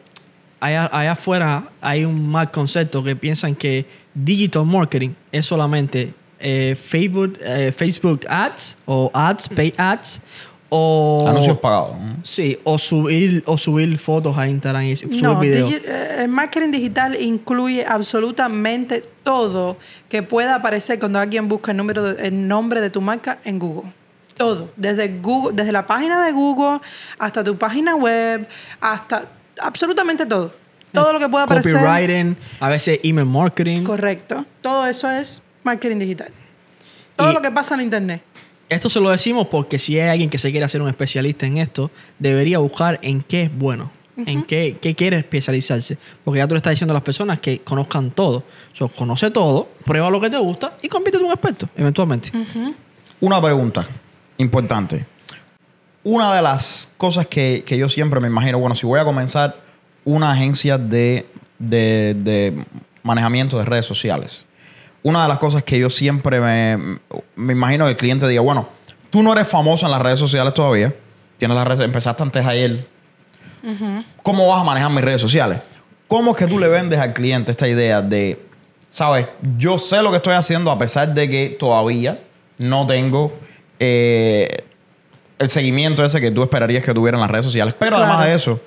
[0.60, 6.76] allá, allá afuera hay un mal concepto que piensan que digital marketing es solamente eh,
[6.80, 10.20] Facebook, eh, Facebook ads o ads, paid ads
[10.68, 11.90] o Anuncios pagados.
[12.24, 15.70] Sí, o subir, o subir fotos a Instagram y subir No, videos.
[15.70, 19.76] digi- eh, el marketing digital incluye absolutamente todo
[20.08, 23.58] que pueda aparecer cuando alguien busca el, número de- el nombre de tu marca en
[23.58, 23.92] Google.
[24.36, 26.80] Todo, desde Google, desde la página de Google
[27.20, 28.48] hasta tu página web,
[28.80, 29.28] hasta
[29.60, 30.52] absolutamente todo.
[30.94, 31.72] Todo lo que pueda aparecer.
[31.74, 33.82] Copywriting, a veces email marketing.
[33.84, 34.46] Correcto.
[34.62, 36.32] Todo eso es marketing digital.
[37.16, 38.22] Todo Y- lo que pasa en internet.
[38.68, 41.58] Esto se lo decimos porque si hay alguien que se quiere hacer un especialista en
[41.58, 43.90] esto, debería buscar en qué es bueno.
[44.16, 45.98] en qué, qué quiere especializarse.
[46.24, 48.44] Porque ya tú le estás diciendo a las personas que conozcan todo.
[48.72, 52.30] O sea, conoce todo, prueba lo que te gusta y convierte en un experto, eventualmente.
[53.20, 53.84] Una pregunta
[54.38, 55.04] importante.
[56.04, 59.56] Una de las cosas que, que yo siempre me imagino, bueno, si voy a comenzar
[60.04, 61.26] una agencia de,
[61.58, 62.64] de- de
[63.02, 64.44] manejamiento de redes sociales,
[65.02, 66.98] una de las cosas que yo siempre me,
[67.36, 68.68] me imagino que el cliente diga, bueno,
[69.10, 70.94] tú no eres famoso en las redes sociales todavía,
[71.38, 72.86] tienes las redes, empezaste antes ayer,
[74.22, 75.58] ¿cómo vas a manejar mis redes sociales?
[76.08, 78.40] ¿Cómo es que tú le vendes al cliente esta idea de,
[78.90, 79.26] sabes,
[79.58, 82.20] yo sé lo que estoy haciendo a pesar de que todavía
[82.58, 83.32] no tengo
[83.80, 84.48] eh,
[85.38, 87.74] el seguimiento ese que tú esperarías que tuviera en las redes sociales?
[87.78, 88.60] Pero además de eso,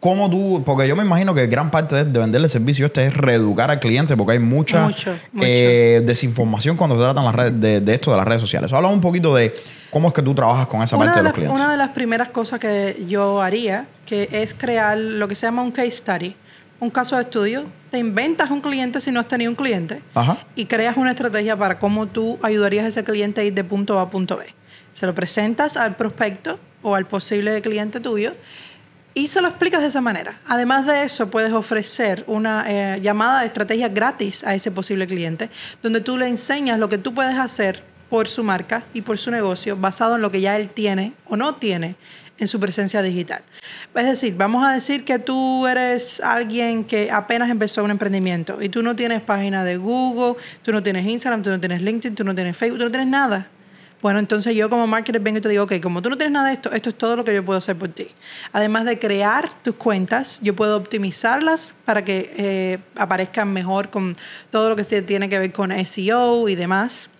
[0.00, 3.14] ¿cómo tú, porque yo me imagino que gran parte de, de venderle servicio este es
[3.16, 5.46] reeducar al cliente porque hay mucha Mucho, mucho.
[5.48, 8.72] eh, desinformación cuando se tratan las redes, de, de esto de las redes sociales.
[8.72, 9.52] Habla un poquito de
[9.90, 11.60] cómo es que tú trabajas con esa Una parte de, de los las, clientes.
[11.60, 15.62] una de las primeras cosas que yo haría, que es crear lo que se llama
[15.62, 16.36] un case study,
[16.78, 17.64] un caso de estudio.
[17.90, 20.36] Te inventas un cliente si no has tenido un cliente Ajá.
[20.54, 23.98] y creas una estrategia para cómo tú ayudarías a ese cliente a ir de punto
[23.98, 24.44] A a punto B.
[24.92, 28.34] Se lo presentas al prospecto o al posible cliente tuyo
[29.16, 30.38] y se lo explicas de esa manera.
[30.46, 35.48] Además de eso, puedes ofrecer una eh, llamada de estrategia gratis a ese posible cliente,
[35.82, 39.30] donde tú le enseñas lo que tú puedes hacer por su marca y por su
[39.30, 41.96] negocio, basado en lo que ya él tiene o no tiene
[42.36, 43.42] en su presencia digital.
[43.94, 48.68] Es decir, vamos a decir que tú eres alguien que apenas empezó un emprendimiento y
[48.68, 52.22] tú no tienes página de Google, tú no tienes Instagram, tú no tienes LinkedIn, tú
[52.22, 53.48] no tienes Facebook, tú no tienes nada.
[54.06, 56.46] Bueno, entonces yo como marketer vengo y te digo, ok, como tú no tienes nada
[56.46, 58.06] de esto, esto es todo lo que yo puedo hacer por ti.
[58.52, 64.14] Además de crear tus cuentas, yo puedo optimizarlas para que eh, aparezcan mejor con
[64.52, 67.10] todo lo que tiene que ver con SEO y demás.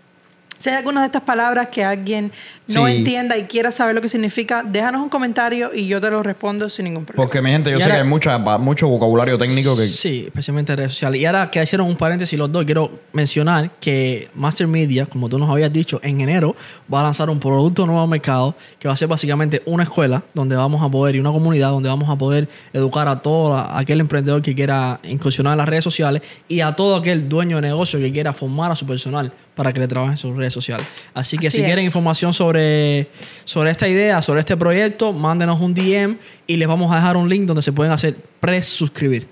[0.59, 2.33] Si hay alguna de estas palabras que alguien
[2.69, 2.93] no Sí.
[2.97, 6.69] entienda y quiera saber lo que significa, déjanos un comentario y yo te lo respondo
[6.69, 7.25] sin ningún problema.
[7.25, 9.83] Porque mi gente, yo Y sé ahora- que hay mucha, mucho vocabulario técnico que...
[9.87, 11.21] Sí, especialmente en redes sociales.
[11.21, 15.39] Y ahora que hicieron un paréntesis los dos, quiero mencionar que Master Media, como tú
[15.39, 16.57] nos habías dicho, en enero
[16.93, 20.23] va a lanzar un producto nuevo al mercado que va a ser básicamente una escuela
[20.35, 23.79] donde vamos a poder, y una comunidad donde vamos a poder educar a todo la-
[23.79, 27.63] aquel emprendedor que quiera incursionar en las redes sociales y a todo aquel dueño de
[27.63, 30.87] negocio que quiera formar a su personal para que le trabaje en sus redes sociales.
[31.15, 33.09] Así que Así si quieren información sobre,
[33.45, 36.17] sobre esta idea, sobre este proyecto, mándenos un DM
[36.47, 39.27] y les vamos a dejar un link donde se pueden hacer pre-suscribir.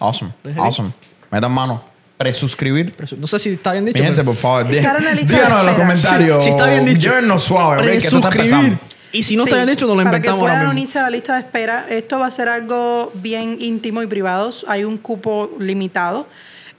[0.00, 0.90] Awesome, Deje awesome.
[1.30, 1.82] Metan mano.
[2.16, 2.94] Presuscribir.
[2.96, 4.02] Presu- No sé si está bien Mi dicho.
[4.02, 5.88] gente, pero- por favor, di- Estar en la lista de díganos en los espera.
[5.88, 6.44] comentarios.
[6.44, 7.10] Si está bien dicho.
[7.10, 8.78] Llévennos suave, Presuscribir.
[9.12, 11.02] Y si no Sí, está bien hecho, nos lo para inventamos que puedan unirse a
[11.04, 14.50] la lista de espera, esto va a ser algo bien íntimo y privado.
[14.66, 16.26] Hay un cupo limitado.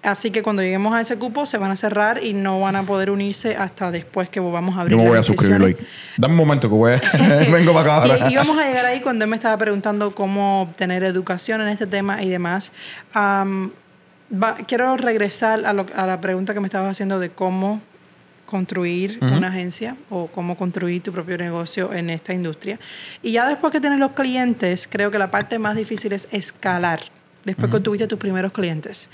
[0.02, 2.84] Así que cuando lleguemos a ese cupo se van a cerrar y no van a
[2.84, 5.78] poder unirse hasta después que volvamos a abrir Yo me voy a suscribir hoy.
[6.18, 7.02] Dame un momento que voy a...
[7.52, 8.30] Vengo para acá ahora.
[8.30, 11.68] Y, y vamos a llegar ahí cuando él me estaba preguntando cómo obtener educación en
[11.68, 12.72] este tema y demás.
[13.14, 13.72] Am,
[14.32, 17.82] va- quiero regresar a, lo- a la pregunta que me estabas haciendo de cómo
[18.46, 19.36] construir Ujú.
[19.36, 22.80] una agencia o cómo construir tu propio negocio en esta industria.
[23.22, 27.02] Y ya después que tienes los clientes, creo que la parte más difícil es escalar.
[27.46, 29.10] Después que tuviste tus primeros clientes.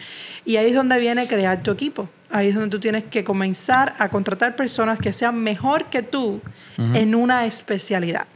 [0.46, 2.10] Y ahí es donde viene crear tu equipo.
[2.32, 6.42] Ahí es donde tú tienes que comenzar a contratar personas que sean mejor que tú
[6.78, 8.28] en una especialidad.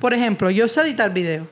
[0.00, 1.46] Por ejemplo, yo sé editar videos,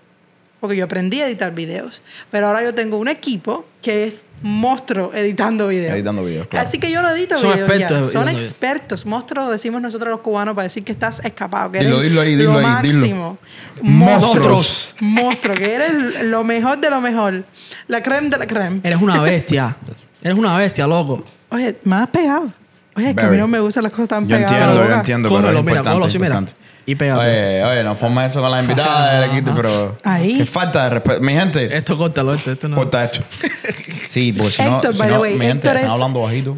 [0.61, 5.13] porque yo aprendí a editar videos, pero ahora yo tengo un equipo que es monstruo
[5.15, 5.95] editando videos.
[5.95, 6.67] Editando videos, claro.
[6.67, 7.75] Así que yo no edito Son videos ya.
[7.75, 9.07] expertos Son editando expertos.
[9.07, 12.35] Monstruo, decimos nosotros los cubanos para decir que estás escapado, que Dilo, eres dilo ahí,
[12.37, 12.99] dilo lo ahí, dilo.
[12.99, 13.39] máximo.
[13.83, 14.95] Monstruos.
[15.01, 17.45] Monstruo, que eres lo mejor de lo mejor.
[17.89, 18.81] La creme de la creme.
[18.83, 19.77] Eres una bestia.
[20.23, 21.25] Eres una bestia, loco.
[21.51, 22.53] Oye, me has pegado.
[22.97, 24.53] Oye, es que a mí no me gustan las cosas tan Yo pegadas.
[24.53, 26.35] a la entiendo, yo entiendo, pero Cógelo, es mira, importante, cógelo así, mira.
[26.39, 26.67] importante.
[26.87, 27.21] Y pégate.
[27.21, 29.99] Oye, oye, no forma eso con la invitada del equipo, pero...
[30.05, 30.39] Ahí.
[30.39, 31.21] Qué falta de respeto.
[31.21, 32.77] Mi gente, Esto córtalo, esto, esto no.
[32.77, 33.21] corta esto.
[34.07, 35.93] Sí, porque si no, Héctor, si by the no, way, mi gente, Héctor están es-
[35.93, 36.57] hablando bajito.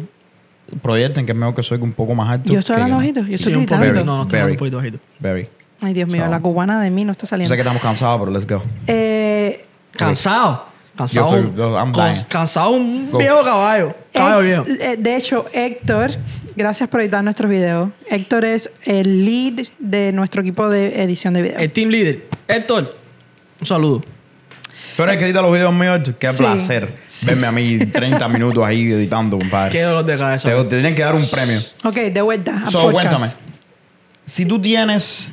[0.83, 2.53] Proyecten que es mejor que soy un poco más alto.
[2.53, 3.81] Yo estoy que hablando bajito, yo Sí, estoy un poco.
[3.81, 4.05] gritando.
[4.05, 4.51] No, no, estoy Very.
[4.51, 4.99] un poquito bajito.
[5.19, 5.49] Very.
[5.81, 6.29] Ay, Dios mío, So.
[6.29, 7.49] la cubana de mí no está Yo saliendo.
[7.51, 8.61] sé que estamos cansados, pero let's go.
[8.85, 9.65] Eh,
[9.97, 10.67] Cansado.
[10.99, 11.29] Cansado.
[11.31, 12.23] Yo estoy- yo- I'm con- dying.
[12.27, 13.17] cansado un Go.
[13.17, 13.95] viejo caballo.
[14.13, 14.65] Caballo viejo.
[14.67, 16.11] Eh, de hecho, Héctor,
[16.57, 17.89] gracias por editar nuestros videos.
[18.09, 21.57] Héctor es el lead de nuestro equipo de edición de video.
[21.59, 22.27] El team leader.
[22.49, 22.97] Héctor.
[23.61, 24.03] Un saludo.
[24.97, 26.15] Tú eres el que edita los videos míos, Héctor?
[26.15, 26.37] Qué Sí.
[26.37, 26.93] placer
[27.25, 29.81] verme a mí 30 minutos ahí editando, Qué compadre.
[29.83, 30.49] dolor de cabeza.
[30.49, 31.61] Te, te tienen que dar un premio.
[31.85, 32.63] ok, de vuelta.
[32.65, 33.07] a So, podcast.
[33.09, 33.31] cuéntame.
[34.25, 35.31] Si tú tienes.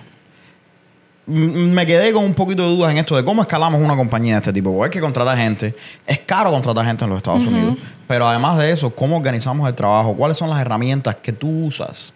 [1.26, 4.38] Me quedé con un poquito de dudas en esto de cómo escalamos una compañía de
[4.38, 4.70] este tipo.
[4.72, 5.74] Porque hay que contratar gente.
[6.06, 7.76] Es caro contratar gente en los Estados Unidos.
[8.06, 10.14] Pero además de eso, ¿cómo organizamos el trabajo?
[10.14, 12.14] ¿Cuáles son las herramientas que tú usas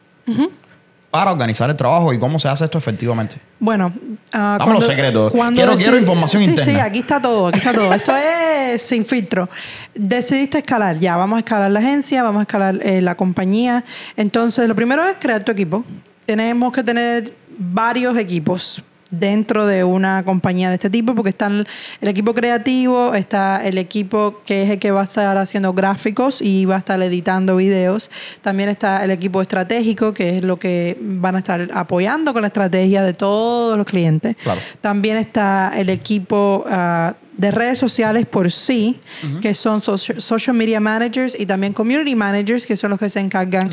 [1.10, 3.36] para organizar el trabajo y cómo se hace esto efectivamente.
[3.58, 3.92] Bueno,
[4.32, 5.32] ah, Dame los secretos.
[5.54, 6.72] Quiero- quiero información sí, interna.
[6.72, 7.92] Sí, aquí está todo, aquí está todo.
[7.92, 9.48] Esto es sin filtro.
[9.92, 13.84] Decidiste escalar, ya, vamos a escalar la agencia, vamos a escalar eh, la compañía.
[14.16, 15.84] Entonces, lo primero es crear tu equipo.
[16.26, 18.80] Tenemos que tener varios equipos
[19.10, 21.66] dentro de una compañía de este tipo, porque está el,
[22.00, 26.64] equipo creativo, está el equipo que es el que va a estar haciendo gráficos y
[26.64, 28.10] va a estar editando videos.
[28.42, 32.48] También está el equipo estratégico, que es lo que van a estar apoyando con la
[32.48, 34.36] estrategia de todos los clientes.
[34.42, 34.60] Claro.
[34.80, 39.00] También está el equipo ah, de redes sociales por sí,
[39.40, 43.18] que son soci- social media managers y también community managers, que son los que se
[43.20, 43.70] encargan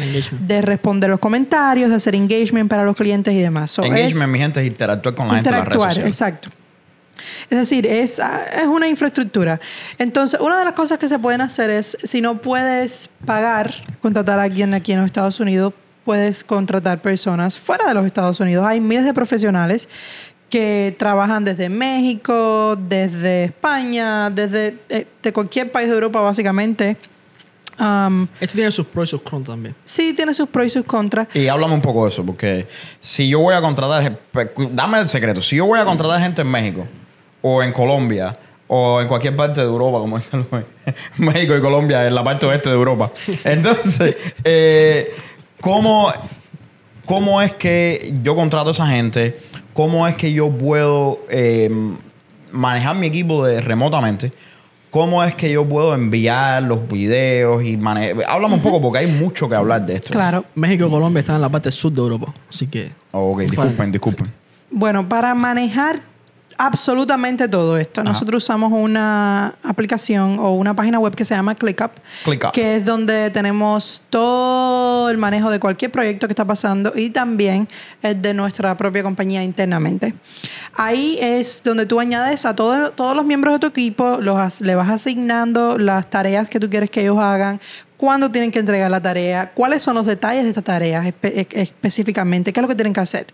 [0.48, 3.72] de responder los comentarios, de hacer engagement para los clientes y demás.
[3.72, 6.16] So, es- Engagement, mi gente, es interactuar con la gente en las redes interactuar, sociales.
[6.16, 6.50] exacto.
[7.50, 9.60] Es decir, es, ah, es una infraestructura.
[9.98, 14.40] Entonces, una de las cosas que se pueden hacer es, si no puedes pagar, contratar
[14.40, 15.74] a alguien aquí en los Estados Unidos,
[16.06, 18.66] puedes contratar personas fuera de los Estados Unidos.
[18.66, 19.90] Hay miles de profesionales
[20.50, 26.98] que trabajan desde México, desde España, desde eh, de cualquier país de Europa, básicamente.
[27.80, 29.76] Um, Esto tiene sus pros y sus contras también.
[29.84, 31.28] sí, tiene sus pros y sus contras.
[31.36, 32.68] Y háblame un poco de eso, porque
[33.00, 34.18] si yo voy a contratar,
[34.72, 36.88] dame el secreto, si yo voy a contratar gente en México,
[37.42, 38.36] o en Colombia,
[38.68, 40.62] o en cualquier parte de Europa, como dicen los
[41.18, 43.12] México y Colombia, en la parte oeste de Europa.
[43.44, 45.14] Entonces, eh,
[45.62, 46.12] ¿cómo,
[47.06, 49.40] ¿cómo es que yo contrato a esa gente?
[49.78, 51.70] ¿Cómo es que yo puedo eh,
[52.52, 54.34] manejar mi equipo de, remotamente?
[54.90, 58.24] ¿Cómo es que yo puedo enviar los videos y manejar?
[58.28, 60.14] Háblame un poco porque hay mucho que hablar de esto.
[60.14, 60.46] Claro.
[60.56, 62.34] México y Colombia están en la parte sur de Europa.
[62.50, 62.90] Así que.
[63.12, 64.34] Oh, ok, disculpen, disculpen.
[64.72, 66.00] Bueno, para manejar
[66.58, 68.10] absolutamente todo esto, Ajá.
[68.10, 71.92] nosotros usamos una aplicación o una página web que se llama ClickUp,
[72.24, 72.52] ClickUp.
[72.52, 77.68] que es donde tenemos todo el manejo de cualquier proyecto que está pasando y también
[78.02, 80.14] el de nuestra propia compañía internamente.
[80.76, 84.76] Ahí es donde tú añades a todo- todos los miembros de tu equipo, los, le
[84.76, 87.60] vas asignando las tareas que tú quieres que ellos hagan,
[87.98, 91.62] cuándo tienen que entregar la tarea, cuáles son los detalles de esta tarea espe- e-
[91.62, 93.28] específicamente, qué es lo que tienen que hacer.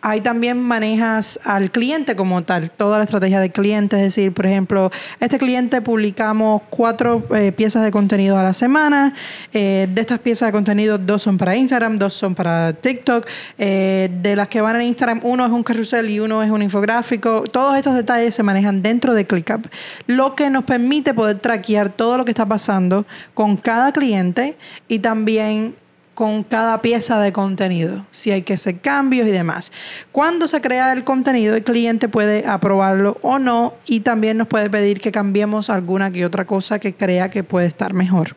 [0.00, 4.46] Ahí también manejas al cliente como tal, toda la estrategia del cliente, es decir, por
[4.46, 4.90] ejemplo,
[5.20, 9.14] este cliente publicamos cuatro eh, piezas de contenido a la semana,
[9.52, 13.26] eh, de estas piezas de contenido dos son para Instagram, dos son para TikTok,
[13.58, 16.62] eh, de las que van en Instagram uno es un carrusel y uno es un
[16.62, 19.66] infográfico, todos estos detalles se manejan dentro de ClickUp,
[20.06, 23.04] lo que nos permite poder traquear todo lo que está pasando
[23.34, 25.74] con cada cliente y también
[26.14, 29.70] con cada pieza de contenido, si hay que hacer cambios y demás.
[30.10, 34.68] Cuando se crea el contenido, el cliente puede aprobarlo o no y también nos puede
[34.68, 38.34] pedir que cambiemos alguna que otra cosa que crea que puede estar mejor.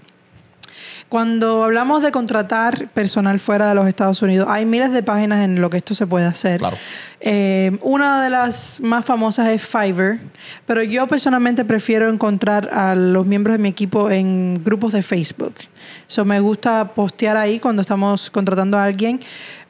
[1.11, 5.59] Cuando hablamos de contratar personal fuera de los Estados Unidos, hay miles de páginas en
[5.59, 6.59] lo que esto se puede hacer.
[6.59, 6.77] Claro.
[7.19, 10.21] Eh, una de las más famosas es Fiverr,
[10.65, 15.55] pero yo personalmente prefiero encontrar a los miembros de mi equipo en grupos de Facebook.
[16.07, 19.19] So, me gusta postear ahí cuando estamos contratando a alguien,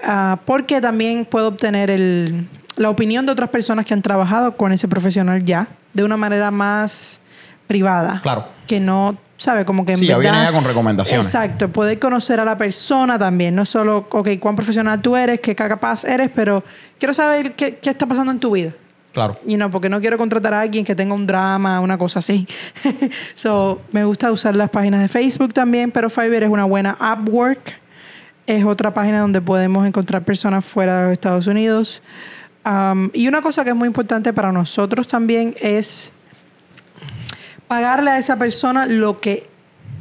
[0.04, 4.72] ah, porque también puedo obtener el- la opinión de otras personas que han trabajado con
[4.74, 7.20] ese profesional ya, de una manera más
[7.66, 8.20] privada.
[8.22, 8.46] Claro.
[8.68, 9.66] Que no, ¿sabe?
[9.66, 10.32] Como que en Sí, ya verdad...
[10.34, 11.26] viene ya con recomendaciones.
[11.26, 15.56] Exacto, poder conocer a la persona también, no solo, ok, cuán profesional tú eres, qué
[15.56, 16.64] capaz eres, pero
[17.00, 18.74] quiero saber qué, qué está pasando en tu vida.
[19.14, 19.40] Claro.
[19.46, 22.48] Y no, porque no quiero contratar a alguien que tenga un drama, una cosa así.
[23.34, 27.80] so, me gusta usar las páginas de Facebook también, pero Fiverr es una buena Upwork.
[28.46, 32.04] Es otra página donde podemos encontrar personas fuera de los Estados Unidos.
[32.64, 36.14] Um, y una cosa que es muy importante para nosotros también es
[37.72, 39.48] pagarle a esa persona lo que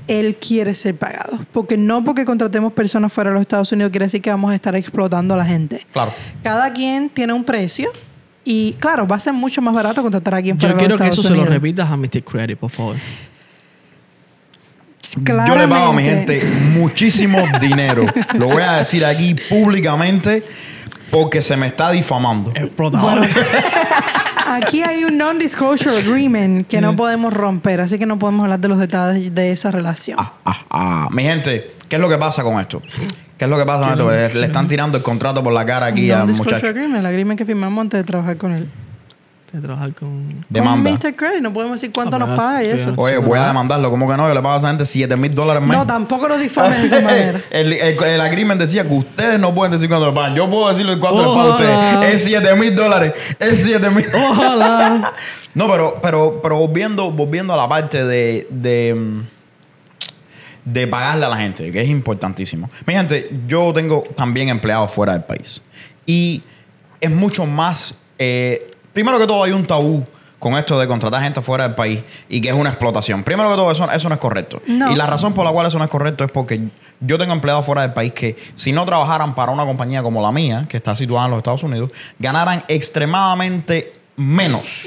[0.08, 1.38] él quiere ser pagado.
[1.52, 4.56] Porque no porque contratemos personas fuera de los Estados Unidos quiere decir que vamos a
[4.56, 5.86] estar explotando a la gente.
[5.92, 6.12] Claro.
[6.42, 7.88] Cada quien tiene un precio
[8.44, 10.94] y claro, va a ser mucho más barato contratar a alguien fuera Yo de quiero
[10.96, 11.54] los que eso Estados se lo Unidos.
[11.54, 12.24] repitas a Mr.
[12.24, 12.96] Credit, por favor.
[15.46, 16.40] Yo le pago a mi Claramente.
[16.40, 18.04] gente muchísimo dinero.
[18.34, 20.42] Lo voy a decir aquí públicamente
[21.10, 22.50] porque se me está difamando.
[22.54, 23.26] Explotador.
[24.46, 28.68] Aquí hay un non-disclosure agreement que no podemos romper, así que no podemos hablar de
[28.68, 30.18] los detalles de esa relación.
[30.20, 31.08] Ah, ah, ah.
[31.12, 32.82] Mi gente, ¿qué es lo que pasa con esto?
[33.38, 34.10] ¿Qué es lo que pasa con esto?
[34.10, 36.68] Le, le están tirando el contrato por la cara aquí al non-disclosure muchacho.
[36.68, 38.68] agreement, el agreement que firmamos antes de trabajar con él.
[39.52, 40.46] De trabajar con.
[40.48, 40.88] Demanda.
[40.90, 41.16] Con Mr.
[41.16, 42.44] Credit, no podemos decir cuánto Ah, nos ¿verdad?
[42.44, 42.94] paga y Sí, eso.
[42.96, 43.90] Oye, voy a demandarlo.
[43.90, 44.28] ¿Cómo que no?
[44.28, 45.76] Yo le pago a esa gente 7 mil dólares más.
[45.76, 47.40] No, tampoco nos difames de esa manera.
[47.50, 50.34] el, el, el agreement decía que ustedes no pueden decir cuánto le pagan.
[50.36, 51.90] Yo puedo decirle cuánto le pago a Ojalá.
[51.98, 52.14] ustedes.
[52.14, 53.12] Es 7 mil dólares.
[53.40, 55.12] Es 7 mil Ojalá.
[55.54, 59.20] No, pero, pero, pero volviendo, volviendo a la parte de, de, mm,
[60.64, 62.70] de pagarle a la gente, que es importantísimo.
[62.86, 65.60] Mi gente, yo tengo también empleados fuera del país.
[66.06, 66.40] Y
[67.00, 67.94] es mucho más...
[68.16, 70.04] eh, primero que todo hay un tabú
[70.38, 73.22] con esto de contratar gente fuera del país y que es una explotación.
[73.22, 74.62] Primero que todo, eso, eso no es correcto.
[74.66, 74.90] No.
[74.90, 76.60] Y la razón por la cual eso no es correcto es porque
[76.98, 80.32] yo tengo empleados fuera del país que si no trabajaran para una compañía como la
[80.32, 84.86] mía, que está situada en los Estados Unidos, ganaran extremadamente menos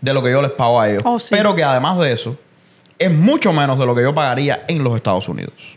[0.00, 1.02] de lo que yo les pago a ellos.
[1.04, 1.34] Oh, sí.
[1.34, 2.36] Pero que además de eso,
[2.98, 5.75] es mucho menos de lo que yo pagaría en los Estados Unidos.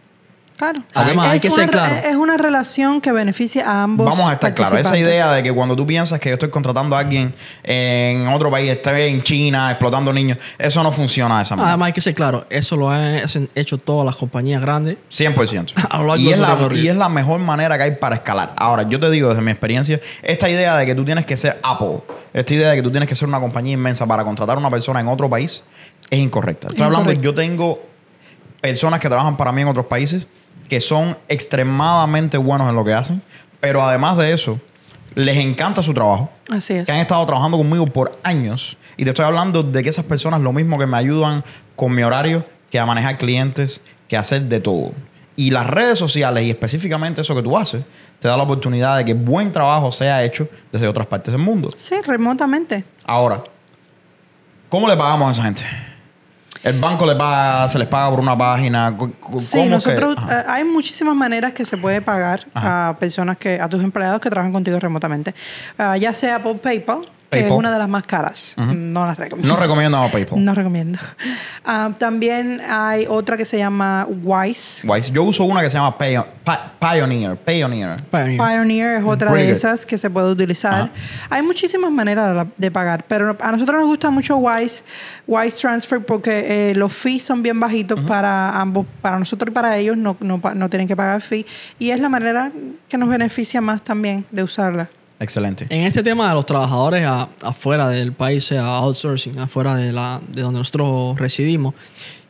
[0.60, 0.84] Claro.
[0.94, 1.96] Además, hay Es que una ser re- claro.
[2.10, 4.06] Es una relación que beneficia a ambos.
[4.10, 4.78] Vamos a estar claros.
[4.78, 7.34] Esa idea de que cuando tú piensas que yo estoy contratando a alguien
[7.64, 11.70] en otro país, esté en China explotando niños, eso no funciona de esa manera.
[11.72, 13.22] Además, hay que ser claro, eso lo han
[13.56, 14.98] hecho todas las compañías grandes.
[15.10, 15.74] 100%.
[15.90, 18.52] A y, es la, y es la mejor manera que hay para escalar.
[18.58, 21.58] Ahora, yo te digo desde mi experiencia, esta idea de que tú tienes que ser
[21.64, 22.02] Apple,
[22.34, 24.70] esta idea de que tú tienes que ser una compañía inmensa para contratar a una
[24.70, 25.64] persona en otro país,
[26.10, 26.68] es incorrecta.
[26.68, 27.24] Estoy Es hablando, incorrecto.
[27.24, 27.80] yo tengo
[28.60, 30.28] personas que trabajan para mí en otros países
[30.70, 33.22] que son extremadamente buenos en lo que hacen,
[33.60, 34.60] pero además de eso,
[35.16, 36.86] les encanta su trabajo Así es.
[36.86, 38.78] que han estado trabajando conmigo por años.
[38.96, 41.44] Y te estoy hablando de que esas personas lo mismo que me ayudan
[41.76, 44.92] con mi horario, que a manejar clientes, que a hacer de todo.
[45.36, 47.84] Y las redes sociales, y específicamente eso que tú haces,
[48.20, 51.70] te da la oportunidad de que buen trabajo sea hecho desde otras partes del mundo.
[51.76, 52.84] Sí, remotamente.
[53.06, 53.44] Ahora,
[54.68, 55.64] ¿cómo le pagamos a esa gente?
[56.64, 58.96] El banco le paga, se les paga por una página.
[58.98, 62.90] ¿Cómo Sí, nosotros eh, hay muchísimas maneras que se puede pagar Ajá.
[62.90, 65.34] a personas que a tus empleados que trabajan contigo remotamente,
[65.78, 68.56] Ah, ya sea por PayPal, que es una de las más caras.
[68.58, 69.54] No las recomiendo.
[69.54, 70.44] no recomiendo a PayPal.
[70.44, 70.98] No recomiendo.
[71.64, 74.88] Ah, también hay otra que se llama Wise.
[74.88, 75.12] Wise.
[75.12, 77.38] Yo uso una que se llama Pio- Pa- Pioneer.
[77.38, 77.98] Pioneer.
[78.10, 78.38] Pioneer.
[78.40, 79.58] Pioneer es otra Pretty de good.
[79.58, 80.74] esas que se puede utilizar.
[80.74, 80.90] Ajá.
[81.30, 84.84] Hay muchísimas maneras de, la- de pagar, pero a nosotros nos gusta mucho Wise,
[85.28, 89.78] Wise Transfer porque eh, los fees son bien bajitos para ambos, para nosotros y para
[89.78, 91.46] ellos, no, no, pa- no tienen que pagar fee.
[91.78, 92.52] Y es la manera
[92.88, 94.90] que nos beneficia más también de usarla.
[95.20, 95.68] Excelente.
[95.70, 100.22] En este tema de los trabajadores a- afuera del país, sea outsourcing, afuera de, la,
[100.32, 101.74] de donde nosotros residimos,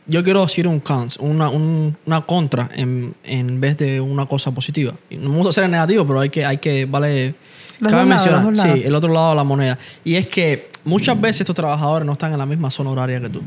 [0.06, 4.50] yo quiero decir un cons, una, un- una contra en, en vez de una cosa
[4.50, 4.92] positiva.
[5.10, 7.34] No me gusta ser negativo, pero hay que, hay que vale,
[7.78, 9.78] Los cabe lados, mencionar, los sí, el otro lado de la moneda.
[10.02, 13.28] Y es que muchas veces estos trabajadores no están en la misma zona horaria que
[13.28, 13.40] tú.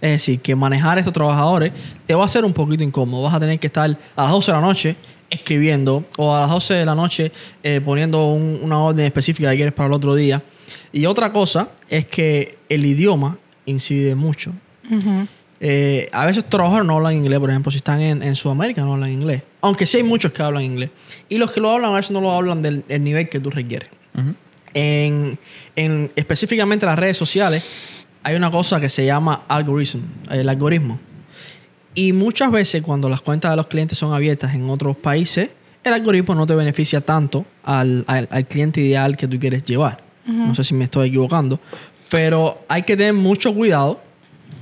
[0.00, 1.72] Es decir, que manejar a estos trabajadores
[2.06, 3.24] te va a ser un poquito incómodo.
[3.24, 4.96] Vas a tener que estar a las 12 de la noche
[5.30, 9.56] escribiendo o a las 12 de la noche eh, poniendo un- una orden específica que
[9.56, 10.42] quieres para el otro día.
[10.92, 14.52] Y otra cosa es que el idioma incide mucho.
[15.60, 18.82] Eh, a veces estos trabajadores no hablan inglés, por ejemplo, si están en, en Sudamérica
[18.82, 19.42] no hablan inglés.
[19.60, 20.90] Aunque sí hay muchos que hablan inglés.
[21.28, 23.50] Y los que lo hablan a veces no lo hablan del el nivel que tú
[23.50, 23.88] requieres.
[24.74, 25.38] en,
[25.76, 27.64] en específicamente las redes sociales
[28.22, 31.00] hay una cosa que se llama algoritmo, el algoritmo.
[31.98, 35.50] Y muchas veces cuando las cuentas de los clientes son abiertas en otros países,
[35.82, 39.98] el algoritmo no te beneficia tanto al, al- al cliente ideal que tú quieres llevar.
[40.26, 41.58] No sé si me estoy equivocando.
[42.10, 44.00] Pero hay que tener mucho cuidado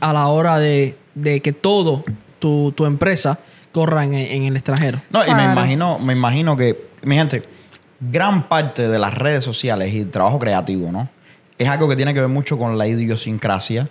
[0.00, 2.04] a la hora de, de que todo
[2.38, 3.38] tu, tu empresa
[3.72, 5.00] corra en, en el extranjero.
[5.10, 7.42] No, y me imagino, me imagino que, mi gente,
[8.00, 11.08] gran parte de las redes sociales y el trabajo creativo, ¿no?
[11.58, 13.88] Es algo que tiene que ver mucho con la idiosincrasia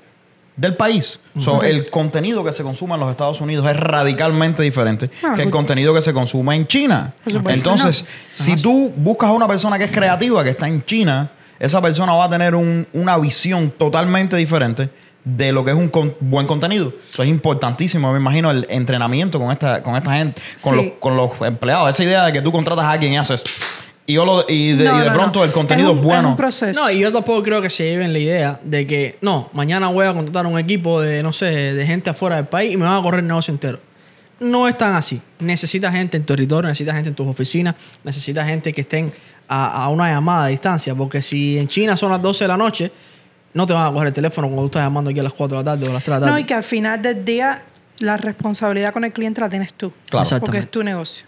[0.56, 1.20] del país.
[1.40, 5.42] So, el contenido que se consume en los Estados Unidos es radicalmente diferente Claro, que
[5.44, 7.14] el contenido que se consume en China.
[7.26, 8.10] Entonces, No.
[8.46, 11.30] si tú buscas a una persona que es creativa, que está en China,
[11.60, 14.90] esa persona va a tener un- una visión totalmente diferente
[15.26, 16.94] de lo que es un con- buen contenido.
[17.12, 20.86] Eso es importantísimo, me imagino, el entrenamiento con esta, con esta gente, con, Sí.
[20.86, 21.90] los, con los empleados.
[21.90, 23.44] Esa idea de que tú contratas a alguien y haces...
[24.08, 25.46] Y, yo lo- y de, No, y de no, pronto no.
[25.46, 26.30] el contenido es, un- bueno.
[26.30, 26.80] un proceso.
[26.80, 30.06] No, y yo tampoco creo que se lleven la idea de que, no, mañana voy
[30.06, 33.00] a contratar un equipo de, no sé, de gente afuera del país y me van
[33.00, 33.80] a correr el negocio entero.
[34.40, 35.20] No es tan así.
[35.40, 39.12] Necesitas gente en tu territorio, necesitas gente en tus oficinas, necesitas gente que estén
[39.48, 42.58] a, a una llamada de distancia, porque si en China son las 12 de la
[42.58, 42.92] noche,
[43.54, 45.58] no te van a coger el teléfono cuando tú estás llamando aquí a las 4
[45.58, 46.32] de la tarde o a las 3 de la tarde.
[46.34, 47.64] No, y que al final del día
[48.00, 49.94] la responsabilidad con el cliente la tienes tú.
[50.10, 50.40] Claro.
[50.42, 51.24] Porque es tu negocio.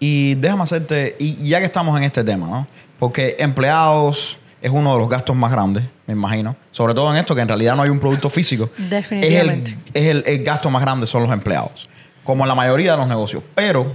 [0.00, 2.66] Y déjame hacerte, y ya que estamos en este tema, ¿no?
[2.98, 6.56] Porque empleados es uno de los gastos más grandes, me imagino.
[6.70, 8.70] Sobre todo en esto, que en realidad no hay un producto físico.
[8.76, 9.70] Definitivamente.
[9.94, 11.88] Es el, es el- el gasto más grande, son los empleados.
[12.24, 13.42] Como en la mayoría de los negocios.
[13.54, 13.92] Pero,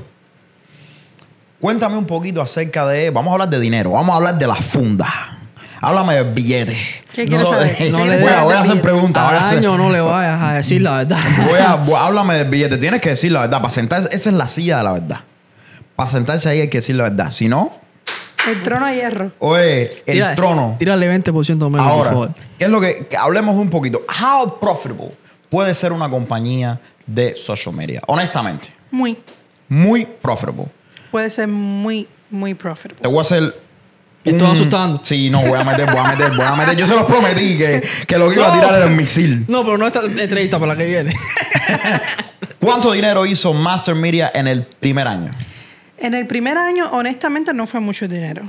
[1.60, 4.56] cuéntame un poquito acerca de, vamos a hablar de dinero, vamos a hablar de la
[4.56, 5.40] funda.
[5.82, 6.78] Háblame del billete.
[7.14, 7.76] ¿Qué quieres saber?
[7.76, 9.26] ¿Qué no le- voy, a, voy hacer preguntas.
[9.28, 11.18] voy a Al año no le vayas a decir la verdad.
[11.50, 12.78] Voy a, voy- háblame del billete.
[12.78, 13.58] Tienes que decir la verdad.
[13.62, 15.20] Para sentarse, esa es la silla de la verdad.
[15.96, 17.30] Para sentarse ahí hay que decir la verdad.
[17.32, 17.72] Si no,
[18.48, 19.32] El trono de hierro.
[19.40, 20.76] oye, el Tira- trono.
[20.80, 22.30] Tírale 20% menos, por Ahora, favor.
[22.58, 24.02] ¿qué es lo que, que hablemos un poquito?
[24.22, 25.12] How profitable
[25.50, 28.02] puede ser una compañía de social media?
[28.08, 29.18] Honestamente, Muy.
[29.70, 30.66] muy profitable.
[31.12, 33.02] Puede ser muy, muy profitable.
[33.02, 33.56] Te voy a hacer.
[34.26, 35.02] Estoy un- asustando.
[35.04, 36.76] Sí, no, voy a meter, voy a meter, voy a meter.
[36.78, 38.56] Yo se los prometí que, que lo que iba a No.
[38.62, 39.46] tirar era el misil.
[39.50, 41.14] No, pero no esta entrevista para la que viene.
[42.60, 45.32] ¿Cuánto dinero hizo Master Media en el primer año?
[46.04, 48.44] En el primer año, honestamente, no fue mucho dinero.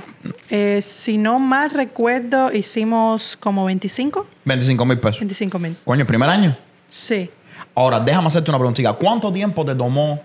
[0.49, 5.19] Eh, si no mal recuerdo, hicimos como 25, 25 mil pesos.
[5.21, 5.77] 25 mil.
[5.85, 6.57] Coño, el primer año.
[6.89, 7.29] Sí.
[7.73, 8.91] Ahora, déjame hacerte una preguntita.
[8.93, 10.21] ¿Cuánto tiempo te tomó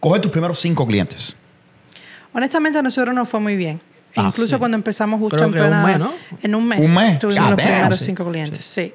[0.00, 1.36] coger tus primeros cinco clientes?
[2.32, 3.78] Honestamente, a nosotros nos fue muy bien.
[4.16, 4.58] Ah, Incluso sí.
[4.58, 6.12] cuando empezamos justo Creo en que un plena- mes, ¿no?
[6.42, 6.88] En un mes.
[6.88, 7.18] Un mes.
[7.18, 7.66] Tuvimos los damn.
[7.68, 8.64] primeros Sí, cinco clientes.
[8.64, 8.92] Sí.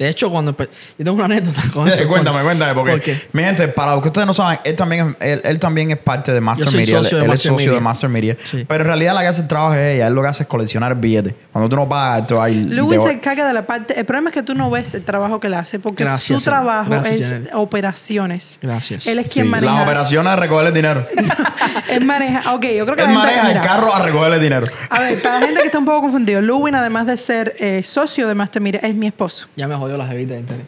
[0.00, 2.08] De hecho, cuando empe- Yo tengo una anécdota con esto.
[2.08, 3.22] cuéntame, cuéntame, porque ¿Por qué?
[3.32, 5.98] mi gente, para los que ustedes no saben, él también, es- él, él también es
[5.98, 6.96] parte de Master Yo soy Media.
[6.98, 7.80] Él, socio de él es socio de.
[7.80, 8.36] Master Media.
[8.42, 8.64] Sí.
[8.66, 10.06] Pero en realidad la que hace el trabajo es ella.
[10.06, 11.34] Él lo que hace es coleccionar billetes.
[11.52, 12.54] Cuando tú no pagas, tú hay.
[12.64, 13.98] Luis se encarga de la parte.
[14.00, 16.42] El problema es que tú no ves el trabajo que él hace, porque Gracias, su
[16.42, 17.50] trabajo Gracias, es Janet.
[17.54, 18.58] operaciones.
[18.62, 19.06] Gracias.
[19.06, 19.82] Él es Sí, quien Las maneja.
[19.82, 21.06] operaciones de recoger el dinero.
[21.90, 22.54] él maneja.
[22.54, 24.66] Ok, yo creo que él la gente- maneja el mira, carro a recoger el dinero.
[24.88, 27.82] A ver, para la gente que está un poco confundido, Luwin, además de ser eh,
[27.82, 29.46] socio de Master Media, es mi esposo.
[29.56, 30.66] Ya me jodió la jevita de internet.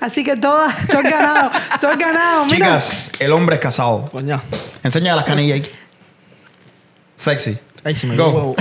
[0.00, 1.50] Así que todo, tú has ganado,
[1.80, 2.44] tú has ganado.
[2.46, 4.08] Mira, Chicas, el hombre es casado.
[4.10, 4.40] Coño.
[4.82, 5.66] Enseña las canillas ahí.
[7.16, 7.58] Sexy.
[7.82, 8.54] Ay, se me Go.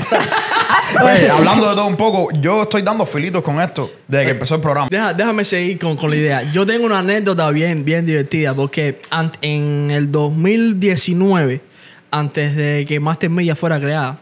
[1.03, 4.55] Oye, hablando de todo un poco, yo estoy dando filitos con esto desde que empezó
[4.55, 4.87] el programa.
[4.89, 6.51] Deja- déjame seguir con, con la idea.
[6.51, 11.61] Yo tengo una anécdota bien, bien divertida porque ant- en el 2019,
[12.11, 14.17] antes de que Master Media fuera creada,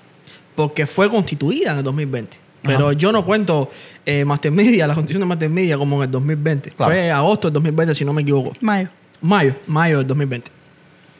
[0.55, 2.37] porque fue constituida en el 2020.
[2.67, 3.71] Pero yo no cuento
[4.05, 6.71] eh, Master Media, la constitución de Master Media como en el 2020.
[6.71, 6.91] Claro.
[6.91, 8.53] Fue agosto del 2020, si no me equivoco.
[8.61, 8.89] Mayo.
[9.21, 10.51] Mayo, mayo del 2020.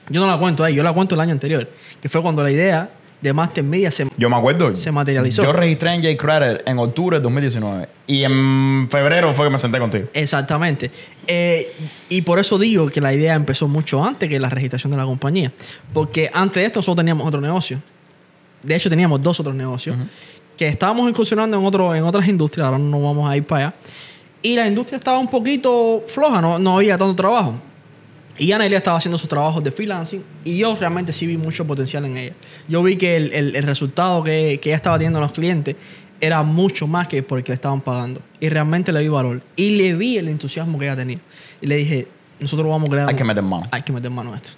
[0.10, 1.68] Yo no la cuento ahí, yo la cuento el año anterior,
[2.02, 2.90] que fue cuando la idea
[3.22, 4.08] de Master Media se...
[4.18, 4.74] Yo me acuerdo.
[4.76, 5.44] Se materializó.
[5.44, 7.90] Yo registré en J-Credit en octubre del 2019.
[8.06, 10.08] Y en febrero fue que me senté contigo.
[10.14, 10.92] Exactamente.
[11.26, 11.76] Eh,
[12.10, 15.06] y por eso digo que la idea empezó mucho antes que la registración de la
[15.06, 15.52] compañía.
[15.94, 17.82] Porque antes de esto nosotros teníamos otro negocio.
[18.62, 19.96] De hecho, teníamos dos otros negocios
[20.58, 22.66] que estábamos incursionando en, otro, en otras industrias.
[22.66, 23.76] Ahora no vamos a ir para allá.
[24.42, 27.56] Y la industria estaba un poquito floja, no, no había tanto trabajo.
[28.40, 32.06] Y Anelia estaba haciendo sus trabajos de freelancing y yo realmente sí vi mucho potencial
[32.06, 32.34] en ella.
[32.68, 35.76] Yo vi que el, el- el resultado que, que ella estaba teniendo a los clientes
[36.22, 38.22] era mucho más que porque le estaban pagando.
[38.40, 39.42] Y realmente le vi valor.
[39.56, 41.20] Y le vi el entusiasmo que ella tenía.
[41.62, 42.08] Y le dije,
[42.40, 43.10] nosotros vamos a crear...
[43.10, 43.68] Hay que meter mano.
[43.72, 44.50] Hay que meter mano a esto.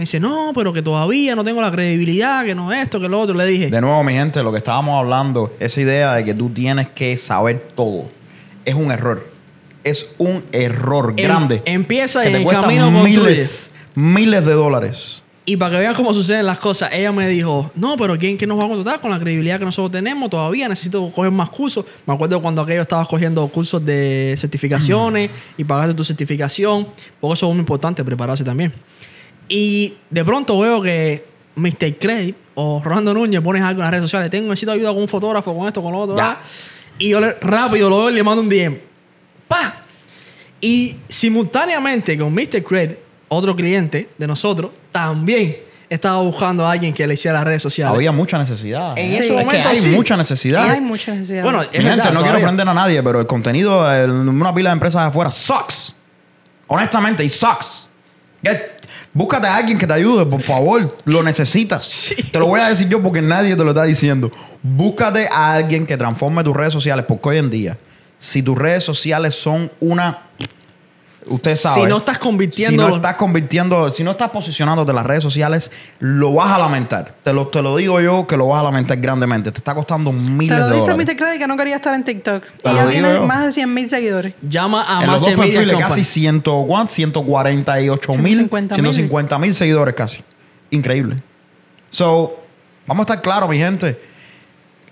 [0.00, 3.20] Me dice, no, pero que todavía no tengo la credibilidad, que no esto, que lo
[3.20, 3.36] otro.
[3.36, 6.48] Le dije, De nuevo, mi gente, lo que estábamos hablando, esa idea de que tú
[6.48, 8.04] tienes que saber todo,
[8.64, 9.28] es un error.
[9.84, 11.60] Es un error Em- grande.
[11.66, 15.22] empieza que en el camino miles, miles de dólares.
[15.44, 18.46] Y para que vean cómo suceden las cosas, ella me dijo, no, pero ¿quién que
[18.46, 20.30] nos va a contratar con la credibilidad que nosotros tenemos?
[20.30, 21.84] Todavía necesito coger más cursos.
[22.06, 26.86] Me acuerdo cuando aquello estabas cogiendo cursos de certificaciones y pagaste tu certificación,
[27.20, 28.72] porque eso es muy importante, prepararse también.
[29.50, 31.24] Y de pronto veo que
[31.56, 31.98] Mr.
[31.98, 35.08] Craig o Rolando Núñez pones algo en las redes sociales, tengo, necesito ayuda con un
[35.08, 36.16] fotógrafo, con esto, con lo otro.
[36.98, 38.78] Y yo le- rápido lo veo y le mando un DM.
[39.48, 39.74] ¡Pa!
[40.60, 42.62] Y simultáneamente con Mr.
[42.62, 42.96] Craig,
[43.28, 45.56] otro cliente de nosotros, también
[45.88, 47.94] estaba buscando a alguien que le hiciera las redes sociales.
[47.96, 48.92] Había mucha necesidad.
[48.96, 49.88] En ese Es que hay sí.
[49.88, 50.70] mucha necesidad.
[50.70, 51.42] Hay mucha necesidad.
[51.42, 54.74] Bueno, Mi gente, no quiero ofender a nadie, pero el contenido de una pila de
[54.74, 55.94] empresas de afuera sucks.
[56.68, 57.88] Honestamente, y sucks.
[58.42, 58.52] Ya,
[59.12, 60.96] Búscate a alguien que te ayude, por favor.
[61.04, 61.84] Lo necesitas.
[61.84, 62.14] Sí.
[62.14, 64.30] Te lo voy a decir yo porque nadie te lo está diciendo.
[64.62, 67.78] Búscate a alguien que transforme tus redes sociales, porque hoy en día,
[68.18, 70.26] si tus redes sociales son una.
[71.30, 71.82] Usted sabe.
[71.82, 73.90] Si no estás convirtiendo- Si no estás convirtiendo.
[73.90, 75.70] Si no estás posicionándote en las redes sociales,
[76.00, 77.14] lo vas a lamentar.
[77.22, 79.52] Te lo, te lo digo yo que lo vas a lamentar grandemente.
[79.52, 81.14] Te está costando miles Te lo de dice dólares.
[81.14, 81.16] Mr.
[81.16, 82.44] Credit que no quería estar en TikTok.
[82.62, 83.26] Te y ya tiene yo.
[83.26, 84.34] más de 100 mil seguidores.
[84.42, 86.92] Llama a en los más dos semillas perfiles casi 100, ¿cuánto?
[86.92, 88.84] 148 mil, 150 mil.
[88.92, 90.22] 150 mil seguidores casi.
[90.70, 91.22] Increíble.
[91.90, 92.40] So,
[92.86, 94.00] vamos a estar claros, mi gente.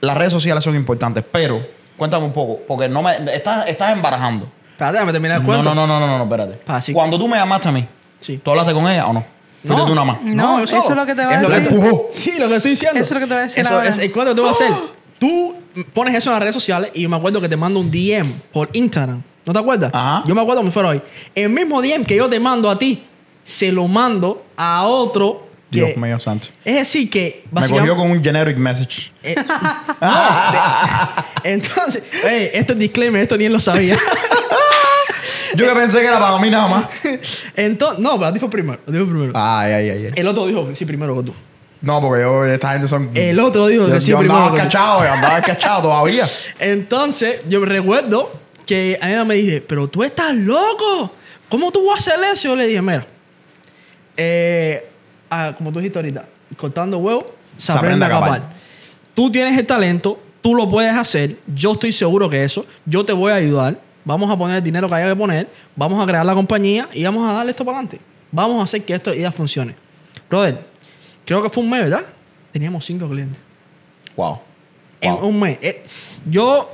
[0.00, 1.60] Las redes sociales son importantes, pero
[1.96, 4.48] cuéntame un poco, porque no me estás, estás embarajando.
[4.78, 5.74] Espérate, déjame terminar el No, cuento.
[5.74, 6.52] no, no, no, no, no, espérate.
[6.64, 6.92] Pa, sí.
[6.92, 7.84] Cuando tú me llamaste a mí,
[8.20, 8.38] Sí.
[8.42, 9.24] ¿tú hablaste con ella o no?
[9.64, 9.74] No.
[9.74, 10.22] Fuiste tú nada más.
[10.22, 11.72] No, eso es lo que te va a Es lo decir.
[11.72, 12.06] La empujó.
[12.12, 13.00] Sí, lo que estoy diciendo.
[13.00, 13.88] Eso es lo que te voy a decir Eso ahora.
[13.88, 14.72] es el cuento que te voy a hacer.
[15.18, 15.56] Tú
[15.92, 18.34] pones eso en las redes sociales y yo me acuerdo que te mando un DM
[18.52, 19.20] por Instagram.
[19.44, 19.90] ¿No te acuerdas?
[19.92, 20.22] Ajá.
[20.28, 21.02] Yo me acuerdo me fuera hoy.
[21.34, 23.02] El mismo DM que yo te mando a ti,
[23.42, 25.48] se lo mando a otro.
[25.72, 26.48] que- Dios mío santo.
[26.64, 29.10] Es decir, que Me cogió con un generic message.
[29.22, 29.44] Eh, no,
[31.42, 33.96] de- entonces, hey, esto es disclaimer, esto ni él lo sabía.
[35.58, 36.86] Yo que pensé que era para mí nada más.
[37.56, 38.80] Entonces, no, pero a ti fue primero.
[38.84, 39.32] fue primero.
[39.34, 40.06] Ay, ay, ay.
[40.06, 40.12] ay.
[40.14, 41.34] El otro dijo que sí primero que tú.
[41.80, 43.10] No, porque yo, esta gente son.
[43.14, 46.26] El otro dijo yo, que sí yo primero andaba que cachado, yo andaba cachado todavía.
[46.58, 48.32] Entonces, yo me recuerdo
[48.66, 51.12] que Ana me dice, pero tú estás loco.
[51.48, 52.48] ¿cómo tú vas a hacer eso?
[52.48, 53.06] Yo le dije, mira,
[54.16, 54.88] eh,
[55.30, 58.50] ah, como tú dijiste ahorita, cortando huevos, se, aprende a capar.
[59.14, 63.12] Tú tienes el talento, tú lo puedes hacer, yo estoy seguro que eso, yo te
[63.12, 63.78] voy a ayudar,
[64.08, 65.46] vamos a poner el dinero que haya que poner,
[65.76, 68.00] vamos a crear la compañía y vamos a darle esto para adelante.
[68.32, 69.74] Vamos a hacer que esto ya funcione.
[70.28, 70.58] Brother,
[71.24, 72.04] creo que fue un mes, ¿verdad?
[72.52, 73.38] Teníamos cinco clientes.
[74.16, 74.38] Wow.
[75.00, 75.26] En Wow.
[75.28, 75.58] un mes.
[75.62, 75.84] Eh,
[76.28, 76.70] yo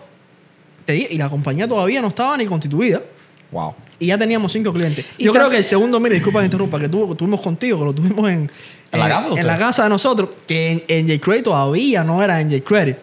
[0.87, 3.03] te dije, y la compañía todavía no estaba ni constituida.
[3.51, 3.75] Wow.
[3.99, 5.05] Y ya teníamos cinco clientes.
[5.19, 7.85] Y Yo creo que el segundo, mire, disculpa que interrumpa, que tuvo- tuvimos contigo, que
[7.85, 8.51] lo tuvimos en,
[8.93, 9.59] ¿En la casa de en la ustedes?
[9.59, 12.97] casa de nosotros, que en, en J-Credit todavía no era en J-Credit.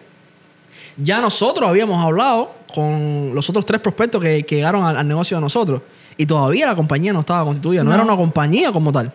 [0.98, 5.36] Ya nosotros habíamos hablado con los otros tres prospectos que, que llegaron al, al negocio
[5.36, 5.82] de nosotros.
[6.16, 7.82] Y todavía la compañía no estaba constituida.
[7.82, 7.94] No, No.
[7.94, 9.12] era una compañía como tal.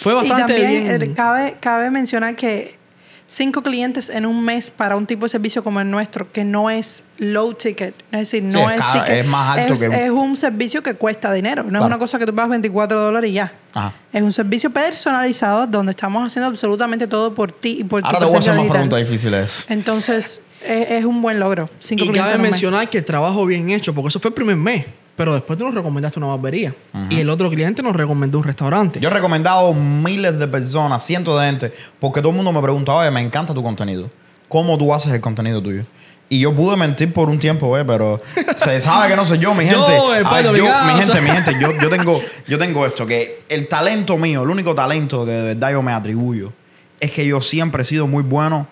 [0.00, 1.02] Fue Y bastante también bien.
[1.02, 2.78] eh, cabe, cabe mencionar que
[3.26, 6.70] cinco clientes en un mes para un tipo de servicio como el nuestro, que no
[6.70, 9.88] es low ticket, es decir, no es es, cada- ticket, es más alto es, que
[9.88, 11.84] un- es un servicio que cuesta dinero, no Claro.
[11.84, 13.52] es una cosa que tú pagas 24 dólares y ya.
[13.74, 13.92] Ajá.
[14.12, 18.24] Es un servicio personalizado donde estamos haciendo absolutamente todo por ti y por Ahora tu
[18.24, 19.64] te voy a hacer más preguntas difíciles.
[19.68, 21.68] Entonces, es, es un buen logro.
[21.78, 22.50] Cinco Y cabe mes.
[22.50, 24.84] mencionar que el trabajo bien hecho, porque eso fue el primer mes.
[25.16, 26.72] Pero después tú nos recomendaste una barbería.
[27.10, 29.00] Y el otro cliente nos recomendó un restaurante.
[29.00, 32.94] Yo he recomendado miles de personas, cientos de gente, porque todo el mundo me pregunta,
[32.94, 34.08] oye, me encanta tu contenido.
[34.48, 35.84] ¿Cómo tú haces el contenido tuyo?
[36.30, 38.20] Y yo pude mentir por un tiempo, eh, pero
[38.54, 40.18] se sabe que no soy yo, mi Yo, gente.
[40.18, 42.86] el A padre ver, yo, obligado, mi gente, mi gente, yo, yo tengo, yo tengo
[42.86, 46.52] esto, que el talento mío, el único talento que de verdad yo me atribuyo,
[47.00, 48.68] es que yo siempre he sido muy bueno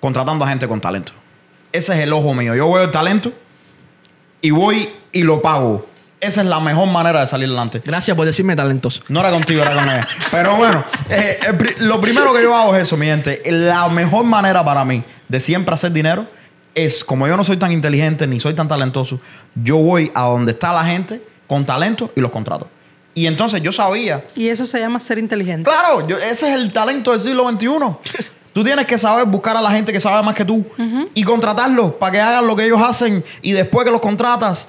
[0.00, 1.12] contratando a gente con talento.
[1.72, 2.54] Ese es el ojo mío.
[2.54, 3.32] Yo veo el talento
[4.40, 5.86] y voy y lo pago.
[6.20, 7.80] Esa es la mejor manera de salir adelante.
[7.84, 9.02] Gracias por decirme talentoso.
[9.08, 10.08] No era contigo, era con ella.
[10.32, 11.38] Pero bueno, eh,
[11.78, 13.40] lo primero que yo hago es eso, mi gente.
[13.46, 16.26] La mejor manera para mí de siempre hacer dinero
[16.74, 19.20] es, como yo no soy tan inteligente ni soy tan talentoso,
[19.54, 22.68] yo voy a donde está la gente con talento y los contrato.
[23.14, 25.68] Y entonces yo sabía, Y eso se llama ser inteligente.
[25.70, 27.68] claro, yo- ese es el talento del siglo XXI.
[28.52, 30.64] Tú tienes que saber buscar a la gente que sabe más que tú
[31.14, 34.68] y contratarlos para que hagan lo que ellos hacen y después que los contratas,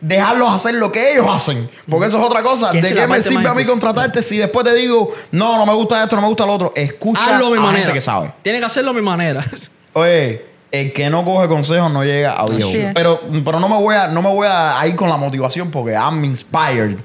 [0.00, 1.68] dejarlos hacer lo que ellos hacen.
[1.88, 2.70] Porque eso es otra cosa.
[2.72, 6.02] ¿De qué me sirve a mí contratarte si después te digo, no, no me gusta
[6.02, 6.72] esto, no me gusta lo otro?
[6.74, 7.78] Escucha Hazlo a mi manera.
[7.78, 8.32] gente que sabe.
[8.42, 9.44] Tiene que hacerlo a mi manera.
[9.94, 12.70] Oye, el que no coge consejos no llega a viejo.
[12.94, 15.92] Pero, pero no me voy a, no me voy a ir con la motivación porque
[15.92, 16.98] I'm inspired.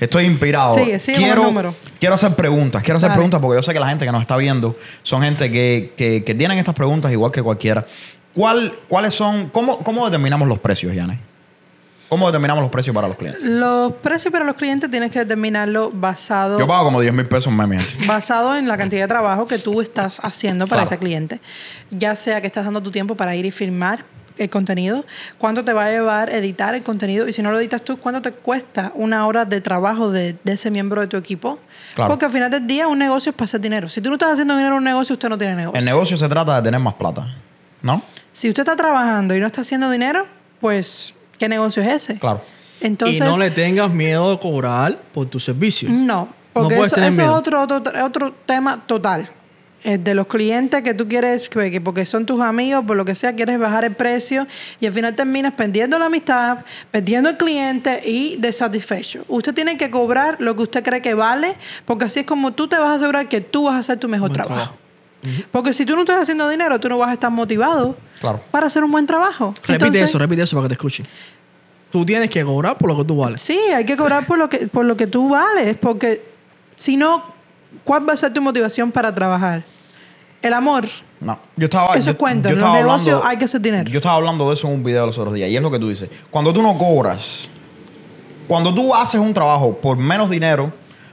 [0.00, 0.74] Estoy inspirado.
[0.74, 2.82] Sigue, sigue quiero, quiero hacer preguntas.
[2.82, 3.18] Quiero hacer Dale.
[3.18, 6.24] preguntas porque yo sé que la gente que nos está viendo son gente que, que,
[6.24, 7.84] que tienen estas preguntas igual que cualquiera.
[8.34, 9.50] ¿Cuál, ¿Cuáles son?
[9.50, 11.20] Cómo, ¿Cómo determinamos los precios, Yane?
[12.08, 13.42] ¿Cómo determinamos los precios para los clientes?
[13.44, 17.52] Los precios para los clientes tienes que determinarlo basado Yo pago como 10 mil pesos
[17.52, 20.94] mes, basado en la cantidad de trabajo que tú estás haciendo para Claro.
[20.96, 21.40] este cliente.
[21.92, 24.04] Ya sea que estás dando tu tiempo para ir y filmar
[24.44, 25.04] el contenido,
[25.38, 28.22] cuánto te va a llevar editar el contenido y si no lo editas tú, cuánto
[28.22, 31.58] te cuesta una hora de trabajo de, de ese miembro de tu equipo.
[31.94, 32.10] Claro.
[32.10, 33.88] Porque al final del día un negocio es para hacer dinero.
[33.88, 35.78] Si tú no estás haciendo dinero en un negocio, usted no tiene negocio.
[35.78, 37.34] El negocio se trata de tener más plata,
[37.82, 38.02] ¿no?
[38.32, 40.26] Si usted está trabajando y no está haciendo dinero,
[40.60, 42.18] pues, ¿qué negocio es ese?
[42.18, 42.42] Claro.
[42.80, 45.88] Entonces, y no le tengas miedo de cobrar por tu servicio.
[45.90, 49.28] No, porque puedes eso, eso es otro, otro, otro tema total.
[49.82, 53.04] Es de los clientes que tú quieres, que, que porque son tus amigos, por lo
[53.06, 54.46] que sea, quieres bajar el precio
[54.78, 56.58] y al final terminas perdiendo la amistad,
[56.90, 59.24] perdiendo el cliente y desatisfecho.
[59.26, 61.54] Usted tiene que cobrar lo que usted cree que vale,
[61.86, 64.06] porque así es como tú te vas a asegurar que tú vas a hacer tu
[64.08, 64.54] mejor Buen trabajo.
[65.22, 65.46] trabajo.
[65.50, 68.42] Porque si tú no estás haciendo dinero, tú no vas a estar motivado Claro.
[68.50, 69.54] para hacer un buen trabajo.
[69.62, 71.06] Repite Entonces, eso, repite eso para que te escuchen.
[71.90, 73.40] Tú tienes que cobrar por lo que tú vales.
[73.40, 76.22] Sí, hay que cobrar por lo que, por lo que tú vales, porque
[76.76, 77.29] si no,
[77.84, 79.64] ¿cuál va a ser tu motivación para trabajar?
[80.42, 80.86] El amor.
[81.20, 81.94] No, yo estaba.
[81.94, 83.90] Eso yo- yo en los negocios hablando- hay que hacer dinero.
[83.90, 85.78] Yo estaba hablando de eso en un video los otros días y es lo que
[85.78, 86.08] tú dices.
[86.30, 87.48] Cuando tú no cobras,
[88.48, 90.72] cuando tú haces un trabajo por menos dinero,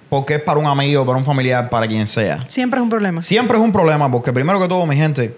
[0.10, 3.22] porque es para un amigo, para un familiar, para quien sea, Siempre es un problema.
[3.22, 5.38] siempre es un problema porque primero que todo, mi gente,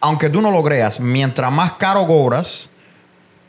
[0.00, 2.68] aunque tú no lo creas, mientras más caro cobras,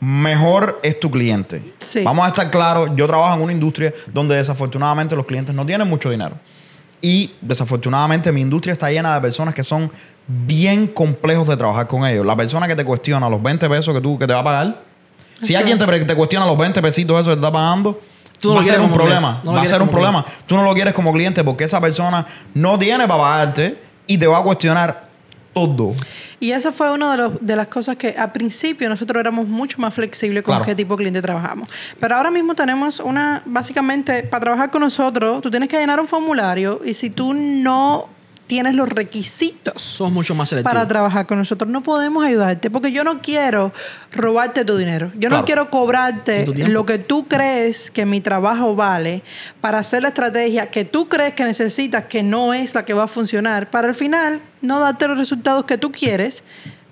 [0.00, 1.72] mejor es tu cliente.
[1.78, 2.02] Sí.
[2.04, 5.88] Vamos a estar claros, yo trabajo en una industria donde desafortunadamente los clientes no tienen
[5.88, 6.36] mucho dinero.
[7.04, 9.92] Y desafortunadamente mi industria está llena de personas que son
[10.26, 12.24] bien complejos de trabajar con ellos.
[12.24, 14.80] La persona que te cuestiona los 20 pesos que tú que te va a pagar,
[15.42, 18.00] si alguien te, te cuestiona los 20 pesitos eso que te está pagando,
[18.40, 19.40] Tú no va a ser un problema.
[19.44, 20.24] No va a ser un problema.
[20.46, 24.26] Tú no lo quieres como cliente porque esa persona no tiene para pagarte y te
[24.26, 25.03] va a cuestionar
[25.54, 25.94] todo.
[26.40, 29.78] Y esa fue una de, los- de las cosas que al principio nosotros éramos mucho
[29.80, 30.64] más flexibles con Claro.
[30.66, 31.68] qué tipo de cliente trabajamos.
[32.00, 36.08] Pero ahora mismo tenemos una, básicamente, para trabajar con nosotros, tú tienes que llenar un
[36.08, 38.08] formulario y si tú no
[38.46, 40.72] tienes los requisitos Somos mucho más selectivos.
[40.74, 41.70] para trabajar con nosotros.
[41.70, 43.72] No podemos ayudarte porque yo no quiero
[44.12, 45.10] robarte tu dinero.
[45.14, 45.38] Yo Claro.
[45.38, 49.22] no quiero cobrarte lo que tú crees que mi trabajo vale
[49.60, 53.04] para hacer la estrategia que tú crees que necesitas, que no es la que va
[53.04, 56.44] a funcionar, para al final no darte los resultados que tú quieres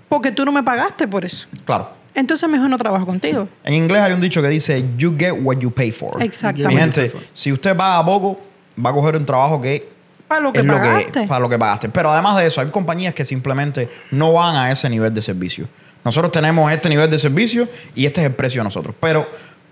[0.08, 1.46] porque tú no me pagaste por eso.
[1.64, 1.90] Claro.
[2.14, 3.48] Entonces mejor no trabajo contigo.
[3.64, 6.22] En inglés hay un dicho que dice, you get what you pay for.
[6.22, 6.68] Exactamente.
[6.74, 8.38] Mi gente, si usted paga poco,
[8.84, 9.91] va a coger un trabajo que
[10.32, 11.26] Para lo que es pagaste.
[11.26, 11.88] para lo que pagaste.
[11.90, 15.68] Pero además de eso, hay compañías que simplemente no van a ese nivel de servicio.
[16.04, 18.94] Nosotros tenemos este nivel de servicio y este es el precio de nosotros.
[18.98, 19.28] Pero,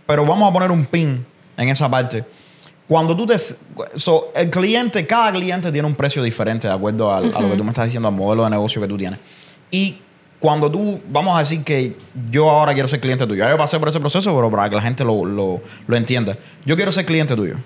[0.07, 1.25] pero vamos a poner un pin
[1.57, 2.25] en esa parte.
[2.87, 3.37] Cuando tú te...
[3.39, 7.65] so, el cliente, cada cliente tiene un precio diferente de acuerdo a, lo que tú
[7.65, 9.19] me estás diciendo, al modelo de negocio que tú tienes.
[9.71, 9.99] Y
[10.41, 11.97] cuando tú, vamos a decir que
[12.31, 13.49] yo ahora quiero ser cliente tuyo.
[13.49, 16.37] Yo pasé por ese proceso, pero para que la gente lo, lo- lo entienda.
[16.67, 17.57] Yo quiero ser cliente tuyo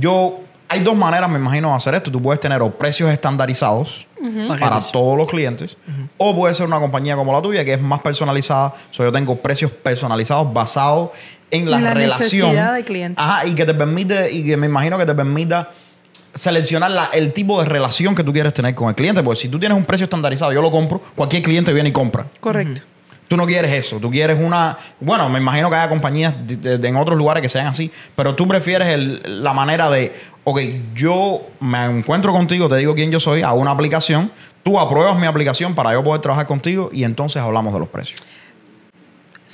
[0.00, 2.10] yo hay dos maneras, me imagino, de hacer esto.
[2.10, 4.06] Tú puedes tener o precios estandarizados
[4.48, 4.92] para Paquetes.
[4.92, 5.76] todos los clientes,
[6.16, 8.74] o puede ser una compañía como la tuya que es más personalizada.
[8.90, 11.10] So, yo tengo precios personalizados basados
[11.50, 12.42] en la, En la relación.
[12.48, 13.20] necesidad del cliente.
[13.22, 15.70] Ajá, y que te permite, y que me imagino que te permita
[16.34, 19.22] seleccionar la- el tipo de relación que tú quieres tener con el cliente.
[19.22, 22.26] Porque si tú tienes un precio estandarizado, yo lo compro, cualquier cliente viene y compra.
[22.40, 22.82] Correcto.
[23.28, 24.76] Tú no quieres eso, tú quieres una...
[25.00, 28.48] Bueno, me imagino que haya compañías de- en otros lugares que sean así, pero tú
[28.48, 30.14] prefieres el- la manera de,
[30.44, 30.60] ok,
[30.94, 35.26] yo me encuentro contigo, te digo quién yo soy, hago una aplicación, tú apruebas mi
[35.26, 38.22] aplicación para yo poder trabajar contigo y entonces hablamos de los precios.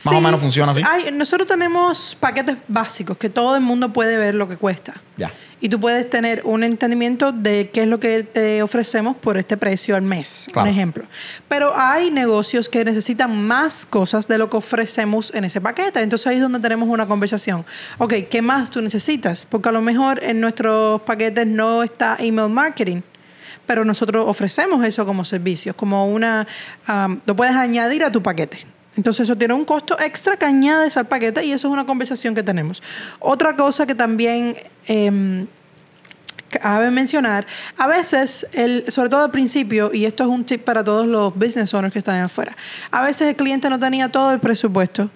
[0.04, 0.82] Más o menos funciona así.
[0.86, 4.94] hay- nosotros tenemos paquetes básicos que todo el mundo puede ver lo que cuesta.
[5.16, 5.32] Ya.
[5.60, 9.56] Y tú puedes tener un entendimiento de qué es lo que te ofrecemos por este
[9.56, 10.68] precio al mes, Claro.
[10.68, 11.04] un ejemplo.
[11.48, 16.00] Pero hay negocios que necesitan más cosas de lo que ofrecemos en ese paquete.
[16.02, 17.64] Entonces ahí es donde tenemos una conversación.
[17.98, 19.46] Ok, ¿qué más tú necesitas?
[19.48, 23.00] Porque a lo mejor en nuestros paquetes no está email marketing.
[23.66, 26.46] Pero nosotros ofrecemos eso como servicios, como una...
[26.86, 28.58] um, lo puedes añadir a tu paquete.
[28.96, 32.34] Entonces eso tiene un costo extra que añades al paquete y eso es una conversación
[32.34, 32.82] que tenemos.
[33.18, 35.46] Otra cosa que también em,
[36.48, 40.84] cabe mencionar, a veces, el, sobre todo al principio, y esto es un tip para
[40.84, 42.56] todos los business owners que están afuera,
[42.90, 45.10] a veces el cliente no tenía todo el presupuesto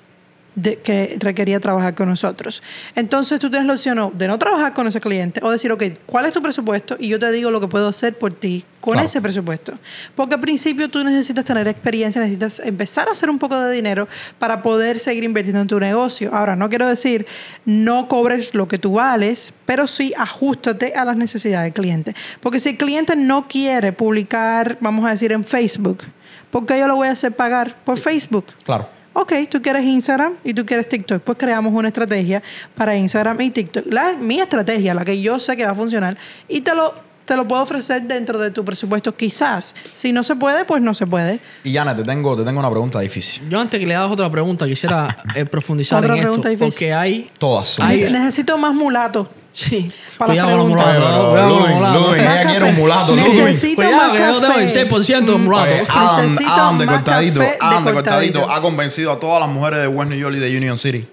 [0.58, 2.62] de, que requería trabajar con nosotros.
[2.94, 6.26] Entonces tú tienes la opción de no trabajar con ese cliente o decir, ok, ¿cuál
[6.26, 6.96] es tu presupuesto?
[6.98, 9.06] Y yo te digo lo que puedo hacer por ti con Claro.
[9.06, 9.72] ese presupuesto.
[10.16, 14.08] Porque al principio tú necesitas tener experiencia, necesitas empezar a hacer un poco de dinero
[14.38, 16.30] para poder seguir invirtiendo en tu negocio.
[16.32, 17.26] Ahora, no quiero decir
[17.64, 22.14] no cobres lo que tú vales, pero sí ajustate a las necesidades del cliente.
[22.40, 26.04] Porque si el cliente no quiere publicar, vamos a decir, en Facebook,
[26.50, 28.46] ¿por qué yo lo voy a hacer pagar por Facebook?
[28.64, 28.97] Claro.
[29.20, 31.20] Ok, tú quieres Instagram y tú quieres TikTok.
[31.22, 32.40] Pues creamos una estrategia
[32.76, 33.92] para Instagram y TikTok.
[33.92, 36.16] La, mi estrategia, la que yo sé que va a funcionar,
[36.46, 36.94] y te lo,
[37.24, 39.12] te lo puedo ofrecer dentro de tu presupuesto.
[39.16, 39.74] Quizás.
[39.92, 41.40] Si no se puede, pues no se puede.
[41.64, 43.42] Y Janet, te tengo, te tengo una pregunta difícil.
[43.48, 46.28] Yo antes que le hagas otra pregunta quisiera eh, profundizar Otra en esto.
[46.28, 46.70] pregunta difícil.
[46.70, 47.30] Porque hay...
[47.38, 47.76] Todas.
[47.80, 49.28] Necesito más mulato.
[49.58, 49.90] Sí.
[50.16, 52.16] Para las Cuidado con los preguntas.
[52.16, 52.70] ella quiere café.
[52.70, 53.16] un mulato.
[53.16, 54.62] Necesito más café.
[54.62, 55.74] el 6% de mulato.
[55.88, 58.48] Adam, de cortadito.
[58.50, 61.04] ha convencido a todas las mujeres de West New York y de Union City.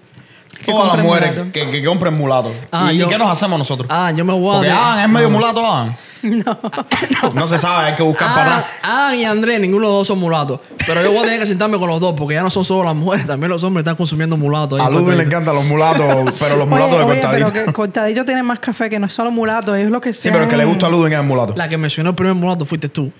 [0.66, 1.52] Que Todas las compren mujeres mulato.
[1.52, 2.52] que, que compren mulato.
[2.72, 3.86] Ah, ¿Y yo- qué nos hacemos nosotros?
[3.90, 4.58] Ah, yo me voy a...
[4.58, 5.94] Porque de- Adam es medio mulato, Adam.
[6.22, 6.58] No.
[7.34, 8.70] no se sabe, hay que buscar para Ah, atrás.
[8.82, 10.60] ah, y Andrés, ninguno de los dos son mulatos.
[10.84, 12.82] Pero yo voy a tener que sentarme con los dos porque ya no son solo
[12.82, 14.80] las mujeres, también los hombres están consumiendo mulatos.
[14.80, 17.52] ahí A Ludwig le encantan los mulatos, pero los mulatos Oye, de oye, cortadito.
[17.52, 20.22] pero que cortadito tiene más café que no es solo mulato, es lo que Sí,
[20.22, 20.32] sea.
[20.32, 21.54] pero el que le gusta a Ludwig es el mulato.
[21.56, 23.12] La que mencionó el primer mulato fuiste tú.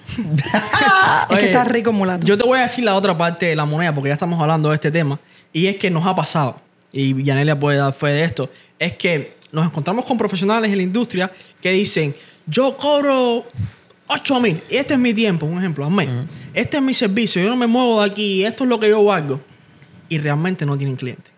[1.31, 2.27] Es que está rico mulato.
[2.27, 4.71] Yo te voy a decir la otra parte de la moneda porque ya estamos hablando
[4.71, 5.19] de este tema.
[5.53, 6.57] Y es que nos ha pasado,
[6.99, 10.83] y Yanelia puede dar fe de esto, es que nos encontramos con profesionales en la
[10.83, 11.31] industria
[11.61, 12.15] que dicen,
[12.47, 13.45] yo cobro
[14.09, 16.09] 8 mil, y este es mi tiempo, un ejemplo, al mes.
[16.55, 19.05] Este es mi servicio, yo no me muevo de aquí, esto es lo que yo
[19.05, 19.41] valgo.
[20.09, 21.33] Y realmente no tienen clientes.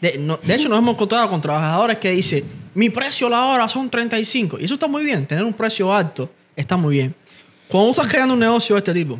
[0.00, 3.68] De, no- de hecho, nos hemos encontrado con trabajadores que dicen, mi precio la hora
[3.68, 4.58] son 35.
[4.60, 7.14] Y eso está muy bien, tener un precio alto está muy bien.
[7.68, 9.18] Cuando estás creando un negocio de este tipo,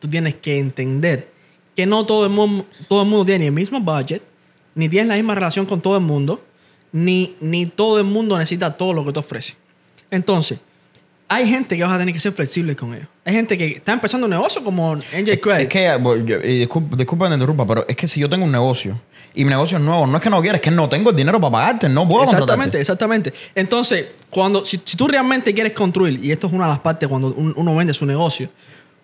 [0.00, 1.28] tú tienes que entender
[1.76, 4.22] que no todo el, mundo, todo el mundo tiene el mismo budget,
[4.74, 6.42] ni tienes la misma relación con todo el mundo,
[6.92, 9.54] ni, ni todo el mundo necesita todo lo que te ofrece.
[10.10, 10.58] Entonces,
[11.28, 13.08] hay gente que vas a tener que ser flexible con ellos.
[13.24, 15.62] Hay gente que está empezando un negocio como NJ Craig.
[15.62, 18.44] Es que, yo- y disculpa, disculpa que te interrumpa, pero es que si yo tengo
[18.44, 19.00] un negocio
[19.34, 21.16] y mi negocio es nuevo, no es que no quiera, es que no tengo el
[21.16, 23.32] dinero para pagarte, no puedo Exactamente, exactamente.
[23.54, 27.08] Entonces, cuando, si, si tú realmente quieres construir, y esto es una de las partes
[27.08, 28.48] cuando un- uno vende su negocio,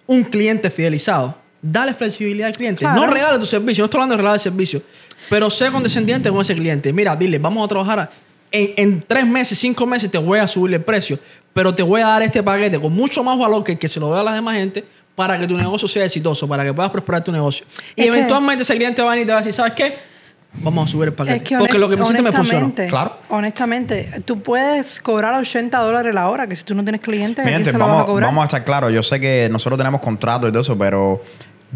[0.06, 2.80] un cliente fidelizado, dale flexibilidad al cliente.
[2.80, 3.00] Claro.
[3.00, 4.82] No regale tu servicio, no estoy hablando de regalar el servicio,
[5.28, 6.92] pero sé condescendiente con ese cliente.
[6.92, 8.10] Mira, dile, vamos a trabajar a-
[8.52, 11.18] en, en tres meses, cinco meses te voy a subir el precio,
[11.52, 14.00] pero te voy a dar este paquete con mucho más valor que el que se
[14.00, 14.84] lo dé a la demás gente
[15.14, 17.66] para que tu negocio sea exitoso, para que puedas prosperar tu negocio.
[17.94, 19.74] Y Es que- eventualmente ese cliente va a venir y te va a decir, ¿sabes
[19.74, 20.10] qué?
[20.54, 21.36] Vamos a subir el paquete.
[21.36, 22.64] Es que Porque lo que me hiciste me funcionó.
[22.66, 23.16] honestamente, Claro.
[23.28, 27.52] honestamente, tú puedes cobrar 80 dólares la hora, que si tú no tienes clientes, Mi
[27.52, 28.28] ¿a quién se lo vas a vamos, cobrar?
[28.28, 28.92] vamos a estar claros.
[28.92, 31.20] Yo sé que nosotros tenemos contratos y todo eso, pero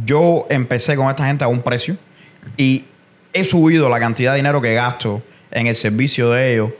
[0.04, 1.96] yo empecé con esta gente a un precio
[2.56, 2.84] y
[3.32, 6.70] he subido la cantidad de dinero que gasto en el servicio de ellos,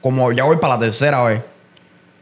[0.00, 1.42] como ya voy para la tercera vez.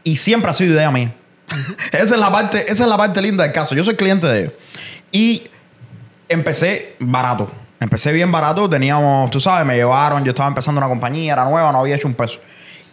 [0.03, 1.13] Y siempre ha sido idea mía.
[1.91, 3.75] esa, es la parte, esa es la parte linda del caso.
[3.75, 4.53] Yo soy cliente de ellos.
[5.11, 5.43] Y
[6.27, 7.49] empecé barato.
[7.79, 8.69] Empecé bien barato.
[8.69, 10.23] Teníamos, tú sabes, me llevaron.
[10.23, 12.39] Yo estaba empezando una compañía, era nueva, no había hecho un peso.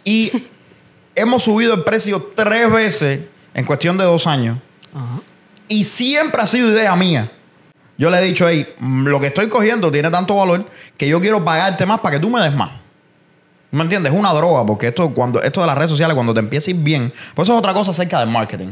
[0.03, 0.31] Y
[1.15, 3.21] hemos subido el precio tres veces
[3.53, 4.57] en cuestión de dos años.
[4.93, 5.21] Ajá.
[5.67, 7.31] Y siempre ha sido idea mía.
[8.01, 10.65] Yo le he dicho, hey, mm, lo que estoy cogiendo tiene tanto valor
[10.97, 12.71] que yo quiero pagarte más para que tú me des más.
[13.69, 14.11] ¿Me entiendes?
[14.11, 16.73] Es una droga, porque esto, cuando, esto de las redes sociales, cuando te empieza a
[16.73, 18.69] ir bien, pues eso es otra cosa acerca del marketing.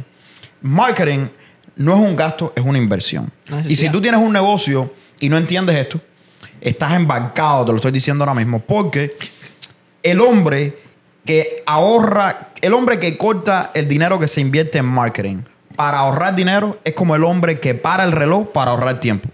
[0.64, 1.28] Marketing
[1.76, 3.32] no es un gasto, es una inversión.
[3.68, 6.02] Y si tú tienes un negocio y no entiendes esto,
[6.60, 9.16] estás embarcado, te lo estoy diciendo ahora mismo, porque
[10.02, 10.76] el hombre
[11.24, 15.44] que ahorra, el hombre que corta el dinero que se invierte en marketing
[15.80, 19.30] para ahorrar dinero es como el hombre que para el reloj para ahorrar tiempo.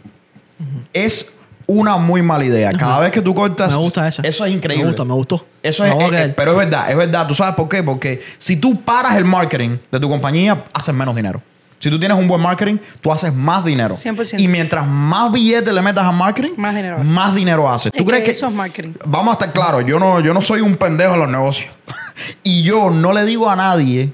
[0.93, 1.32] Es
[1.66, 2.70] una muy mala idea.
[2.70, 4.22] Cada vez que tú cortas, Me gusta esa.
[4.22, 4.84] eso es increíble.
[4.84, 5.43] Me gusta, me gustó.
[5.64, 7.26] Eso Me es, a eh, pero es verdad, es verdad.
[7.26, 7.82] ¿Tú sabes por qué?
[7.82, 11.41] Porque si tú paras el marketing de tu compañía, haces menos dinero.
[11.80, 13.96] Si tú tienes un buen marketing, tú haces más dinero.
[13.96, 14.39] 100%.
[14.39, 17.10] Y mientras más billetes le metas al marketing, Más dinero haces.
[17.10, 17.91] más dinero haces.
[17.91, 18.91] Es ¿Tú crees que que eso es marketing.
[19.04, 21.72] Vamos a estar claros, yo no, yo no soy un pendejo en los negocios.
[22.43, 24.14] y yo no le digo a nadie,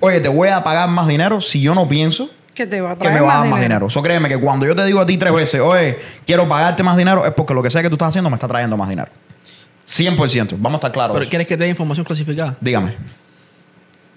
[0.00, 2.98] oye, te voy a pagar más dinero si yo no pienso Que te va a
[2.98, 3.86] que me va a dar más dinero.
[3.86, 6.96] Eso créeme que cuando yo te digo a ti tres veces, oye, quiero pagarte más
[6.96, 9.10] dinero, es porque lo que sea que tú estás haciendo me está trayendo más dinero.
[9.86, 10.56] 100%.
[10.58, 11.16] Vamos a estar claros.
[11.16, 12.56] ¿Pero quieres que te dé información clasificada?
[12.60, 12.94] Dígame.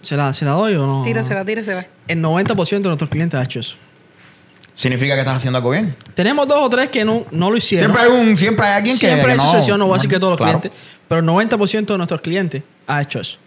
[0.02, 1.04] ¿Se la, ¿Se la doy o no?
[1.04, 1.86] Tírasela, tírasela.
[2.08, 3.78] El 90% de nuestros clientes ha hecho eso.
[4.74, 5.96] ¿Significa que estás haciendo algo bien?
[6.16, 7.92] Tenemos dos o tres que no, no lo hicieron.
[7.96, 9.06] Siempre hay, un, siempre hay alguien que.
[9.08, 10.60] Siempre hay no- sucesión, no voy a decir que todos los Claro.
[10.60, 13.38] clientes, pero el 90% de nuestros clientes ha hecho eso.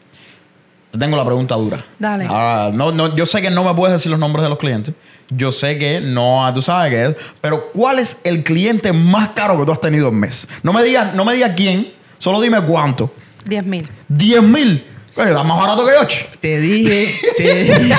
[0.94, 1.84] Te tengo la pregunta dura.
[1.98, 2.24] Dale.
[2.24, 4.94] Ahora, no, no, yo sé que no me puedes decir los nombres de los clientes.
[5.28, 7.16] Yo sé que no, tú sabes que es.
[7.40, 10.46] Pero ¿cuál es el cliente más caro que tú has tenido en mes?
[10.62, 13.12] No me digas, no me digas quién, solo dime cuánto.
[13.44, 13.88] 10 mil.
[14.06, 14.84] 10 mil.
[15.16, 16.26] Está más barato que 8.
[16.40, 17.78] Te dije, te dije.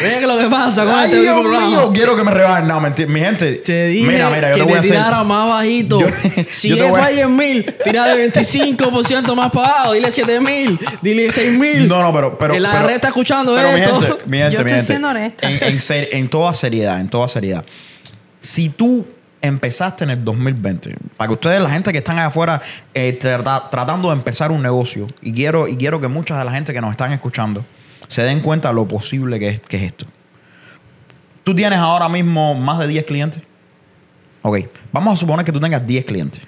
[0.00, 1.66] Mira que lo que pasa con Ay, este Dios programa.
[1.66, 2.68] mío, quiero que me rebajen.
[2.68, 3.08] No, mentira.
[3.10, 3.54] Mi gente.
[3.56, 4.92] Te dije mira, mira, yo que te voy a te hacer.
[4.96, 6.00] tirara más bajito.
[6.00, 6.06] Yo-
[6.52, 9.92] si yo es voy a- para 10 mil, tírale 25% más pagado.
[9.94, 11.88] Dile 7 mil, dile 6 mil.
[11.88, 12.38] No, no, pero.
[12.38, 13.98] pero El pero- ARRE está escuchando pero esto.
[13.98, 14.84] Mi gente, mi gente, Yo mi estoy gente.
[14.86, 15.50] siendo honesta.
[15.50, 17.64] En, en ser- en toda seriedad, en toda seriedad.
[18.38, 19.04] Si tú
[19.40, 22.60] empezaste en el 2020, para que ustedes, la gente que están allá afuera,
[22.94, 26.52] eh, trata- tratando de empezar un negocio, y quiero, y quiero que mucha de la
[26.52, 27.64] gente que nos están escuchando
[28.08, 30.06] se den cuenta lo posible que es, que es esto.
[31.44, 33.42] Tú tienes ahora mismo más de 10 clientes.
[34.42, 34.58] Ok,
[34.92, 36.42] vamos a suponer que tú tengas 10 clientes.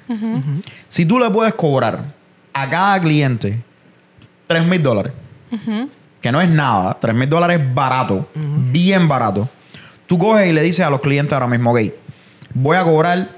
[0.89, 2.05] Si tú le puedes cobrar
[2.53, 3.61] a cada cliente
[4.47, 5.13] 3 mil dólares,
[6.21, 9.49] que no es nada, 3 mil dólares es barato, bien barato.
[10.07, 11.81] Tú coges y le dices a los clientes ahora mismo, ok,
[12.55, 13.29] voy a cobrar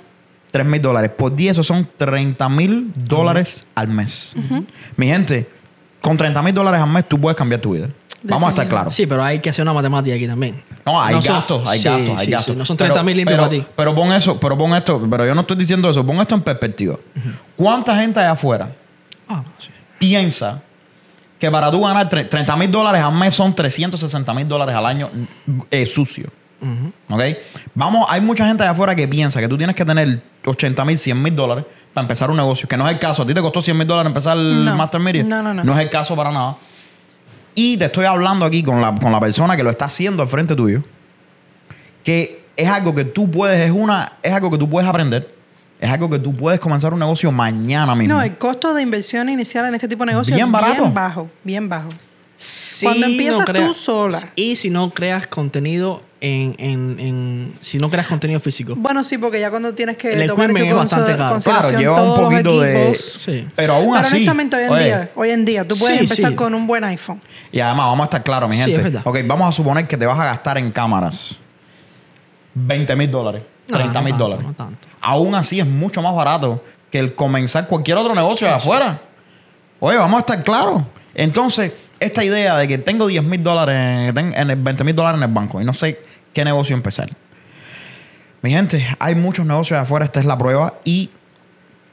[0.51, 1.11] 3 mil dólares.
[1.17, 4.35] Por 10 eso son 30 mil dólares al mes.
[4.97, 5.49] Mi gente,
[6.01, 7.89] con 30 mil dólares al mes tú puedes cambiar tu vida.
[8.25, 8.95] Vamos a estar claros.
[8.95, 10.63] Sí, pero hay que hacer una matemática aquí también.
[10.87, 12.53] No, hay son- gastos, hay sí, gastos, hay sí, gastos.
[12.55, 13.65] sí, No son 30 mil limpios para ti.
[13.75, 16.43] Pero pon eso, pero pon esto, pero yo no estoy diciendo eso, pon esto en
[16.43, 16.97] perspectiva.
[17.57, 18.71] ¿Cuánta gente allá afuera
[19.29, 19.43] Ah,
[19.99, 20.61] piensa
[21.39, 24.87] que para tú ganar tre- 30 mil dólares al mes son 360 mil dólares al
[24.87, 25.09] año
[25.71, 26.29] eh, sucio?
[26.63, 26.93] Ujú.
[27.15, 27.23] ¿Ok?
[27.75, 30.97] Vamos, hay mucha gente allá afuera que piensa que tú tienes que tener 80 mil,
[30.97, 33.23] 100 mil dólares para empezar un negocio, que no es el caso.
[33.23, 34.77] ¿A ti te costó 100 mil dólares empezar el No.
[34.77, 35.23] Master Media?
[35.25, 35.63] No, no, no.
[35.65, 36.57] No es el caso para nada.
[37.55, 40.29] Y te estoy hablando aquí con la, con la persona que lo está haciendo al
[40.29, 40.83] frente tuyo,
[42.05, 45.35] que es algo que tú puedes, es una, es algo que tú puedes aprender,
[45.81, 48.15] es algo que tú puedes comenzar un negocio mañana mismo.
[48.15, 50.81] No, el costo de inversión inicial en este tipo de negocio Bien es barato.
[50.83, 51.89] bien bajo, bien bajo.
[52.45, 54.19] Si Cuando empiezas creas- tú sola.
[54.35, 58.75] Y si no creas contenido en, en, en- Si no creas contenido físico.
[58.77, 61.39] Bueno, sí, porque ya cuando tienes que El tomar en tu es bastante caro.
[61.41, 62.97] Claro, lleva un poquito de-.
[62.97, 63.47] Sí.
[63.55, 64.17] Pero aún Pero así.
[64.17, 66.37] honestamente, hoy en, oye, día, hoy en día, tú puedes Sí, empezar sí.
[66.37, 67.21] con un buen iPhone.
[67.53, 68.79] Y además, vamos a estar claros, mi Sí, gente.
[68.81, 69.03] es verdad.
[69.05, 71.37] ok, vamos a suponer que te vas a gastar en cámaras
[72.55, 74.45] 20 mil dólares, No, 30 no mil dólares.
[74.47, 74.89] no tanto.
[75.01, 79.01] Aún así es mucho más barato que el comenzar cualquier otro negocio de afuera.
[79.81, 80.83] Oye, vamos a estar claros.
[81.15, 81.73] Entonces,
[82.05, 85.29] esta idea de que tengo 10 mil dólares, ten- en el 20 mil dólares en
[85.29, 85.99] el banco y no sé
[86.33, 87.11] qué negocio empezar.
[88.43, 90.75] Mi gente, hay muchos negocios afuera, esta es la prueba.
[90.85, 91.11] Y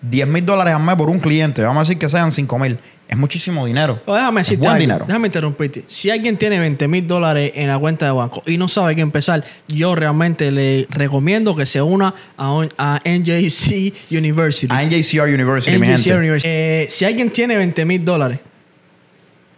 [0.01, 2.79] 10 mil dólares al mes por un cliente, vamos a decir que sean 5 mil,
[3.07, 3.99] Es muchísimo dinero.
[4.05, 5.05] Déjame es decirte buen algo, dinero.
[5.07, 5.83] Déjame interrumpirte.
[5.87, 9.01] Si alguien tiene 20 mil dólares en la cuenta de banco y no sabe qué
[9.01, 14.67] empezar, yo realmente le recomiendo que se una a, un- a NJC University.
[14.73, 16.13] A NJCR University, mi gente.
[16.15, 16.47] University.
[16.49, 18.39] Eh, si alguien tiene 20 mil dólares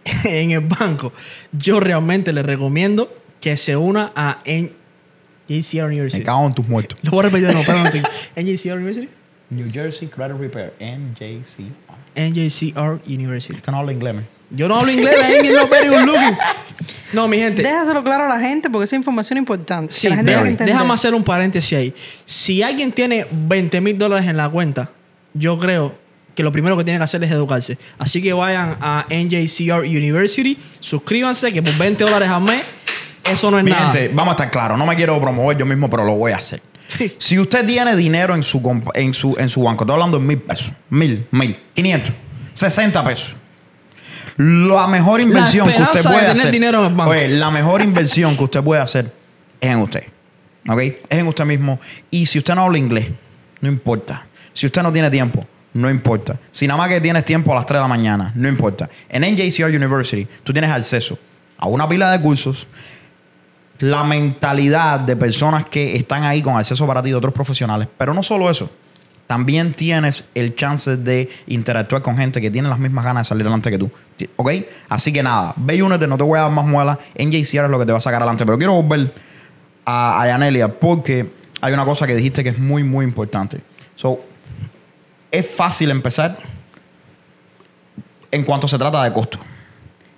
[0.24, 1.12] en el banco,
[1.52, 4.68] yo realmente le recomiendo que se una a NJCR
[5.48, 6.24] Me University.
[6.24, 6.98] cago en tus muertos.
[7.02, 8.02] Lo voy a repetir de nuevo, espérate.
[8.36, 9.08] NJCR University.
[9.50, 11.72] New Jersey Credit Repair, NJCR.
[12.14, 13.56] NJCR University.
[13.56, 14.26] Este no habla inglés, man.
[14.50, 16.36] Yo no hablo inglés, I no very good looking.
[17.12, 17.62] No, mi gente.
[17.62, 19.92] Déjaselo claro a la gente porque esa información es importante.
[19.92, 20.74] Sí, que la gente tiene que entender.
[20.74, 21.94] déjame hacer un paréntesis ahí.
[22.24, 24.90] Si alguien tiene 20 mil dólares en la cuenta,
[25.34, 25.94] yo creo
[26.34, 27.78] que lo primero que tiene que hacer es educarse.
[27.98, 32.62] Así que vayan a NJCR University, suscríbanse, que por 20 dólares al mes,
[33.30, 33.92] eso no es Mi nada.
[33.92, 34.78] gente, vamos a estar claros.
[34.78, 36.60] No me quiero promover yo mismo, pero lo voy a hacer.
[36.88, 37.12] Sí.
[37.18, 38.60] Si usted tiene dinero en su,
[38.94, 42.12] en su, en su banco, estoy hablando de mil pesos, mil, mil, quinientos,
[42.54, 43.34] sesenta pesos.
[44.36, 46.50] La mejor inversión que usted de puede hacer.
[46.50, 47.10] dinero en el banco.
[47.12, 49.12] Oye, la mejor inversión que usted puede hacer
[49.60, 50.04] es en usted.
[50.68, 50.80] ¿Ok?
[50.80, 51.78] Es en usted mismo.
[52.10, 53.08] Y si usted no habla inglés,
[53.60, 54.26] no importa.
[54.52, 56.38] Si usted no tiene tiempo, no importa.
[56.50, 58.88] Si nada más que tienes tiempo a las 3 de la mañana, no importa.
[59.08, 61.18] En NJCR University, tú tienes acceso
[61.58, 62.66] a una pila de cursos
[63.78, 67.88] la mentalidad de personas que están ahí con acceso para ti de otros profesionales.
[67.98, 68.70] Pero no solo eso,
[69.26, 73.42] también tienes el chance de interactuar con gente que tiene las mismas ganas de salir
[73.42, 73.90] adelante que tú.
[74.36, 74.50] ¿Ok?
[74.88, 76.98] Así que nada, ve y únete, no te voy a dar más muelas.
[77.14, 78.46] En JCR es lo que te va a sacar adelante.
[78.46, 79.12] Pero quiero volver
[79.84, 81.28] a Yanelia porque
[81.60, 83.60] hay una cosa que dijiste que es muy, muy importante.
[83.96, 84.20] So,
[85.32, 86.36] es fácil empezar
[88.30, 89.38] en cuanto se trata de costo.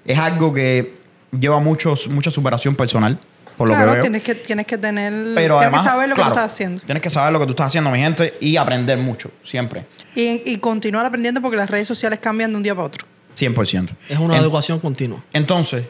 [0.05, 0.95] Es algo que
[1.39, 3.19] lleva muchos, mucha superación personal,
[3.57, 4.03] por lo claro, que veo.
[4.03, 5.13] tienes que, tienes que tener.
[5.35, 6.83] Pero tienes además, que saber lo claro, que tú estás haciendo.
[6.83, 9.87] Tienes que saber lo que tú estás haciendo, mi gente, y aprender mucho, siempre.
[10.15, 13.07] Y, y continuar aprendiendo porque las redes sociales cambian de un día para otro.
[13.37, 13.91] 100%.
[14.09, 15.25] Es una En- educación continua.
[15.33, 15.87] Entonces,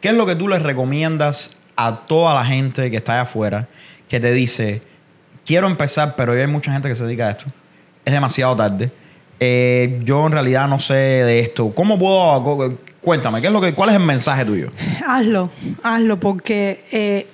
[0.00, 3.68] ¿qué es lo que tú les recomiendas a toda la gente que está allá afuera
[4.08, 4.82] que te dice,
[5.46, 7.46] quiero empezar, pero hay mucha gente que se dedica a esto?
[8.06, 8.92] Es demasiado tarde.
[9.40, 11.72] Eh, yo en realidad no sé de esto.
[11.74, 12.78] ¿Cómo puedo...?
[13.00, 14.72] Cuéntame, ¿qué es lo que, ¿cuál es el mensaje tuyo?
[15.06, 15.50] Hazlo,
[15.82, 17.28] hazlo, porque eh,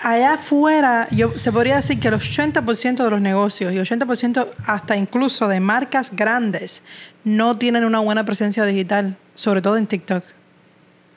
[0.00, 4.96] allá afuera, yo, se podría decir que el 80% de los negocios y 80% hasta
[4.96, 6.82] incluso de marcas grandes
[7.24, 10.24] no tienen una buena presencia digital, sobre todo en TikTok,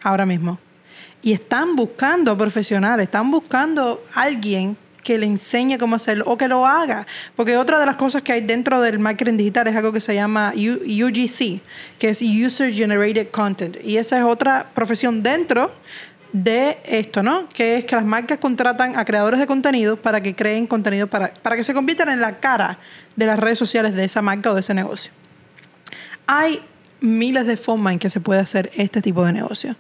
[0.04, 0.60] ahora mismo.
[1.22, 6.66] Y están buscando profesionales, están buscando alguien que le enseñe cómo hacerlo o que lo
[6.66, 7.08] haga.
[7.36, 10.14] Porque otra de las cosas que hay dentro del marketing digital es algo que se
[10.14, 11.60] llama U- UGC,
[11.98, 13.78] que es User Generated Content.
[13.84, 15.72] Y esa es otra profesión dentro
[16.34, 17.50] de esto, ¿no?
[17.50, 21.34] Que es que las marcas contratan a creadores de contenido para que creen contenido para,
[21.34, 22.78] para que se conviertan en la cara
[23.16, 25.12] de las redes sociales de esa marca o de ese negocio.
[26.28, 26.62] Hay
[27.02, 29.76] miles de formas en que se puede hacer este tipo de negocio.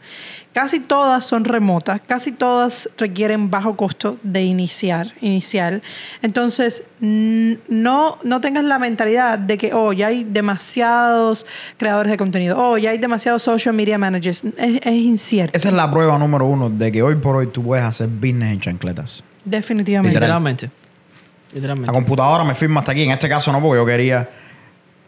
[0.53, 5.81] Casi todas son remotas, casi todas requieren bajo costo de iniciar, inicial.
[6.21, 11.45] Entonces, no, no tengas la mentalidad de que, oh, ya hay demasiados
[11.77, 14.43] creadores de contenido, oh, ya hay demasiados social media managers.
[14.57, 17.63] Es, es incierto, Esa es la prueba número uno de que hoy por hoy tú
[17.63, 19.23] puedes hacer business en chancletas.
[19.45, 20.09] definitivamente.
[20.09, 20.27] Literal.
[20.27, 20.69] Literalmente.
[21.53, 21.87] Literalmente.
[21.87, 23.03] La computadora me firma hasta aquí.
[23.03, 24.40] En este caso no, porque yo quería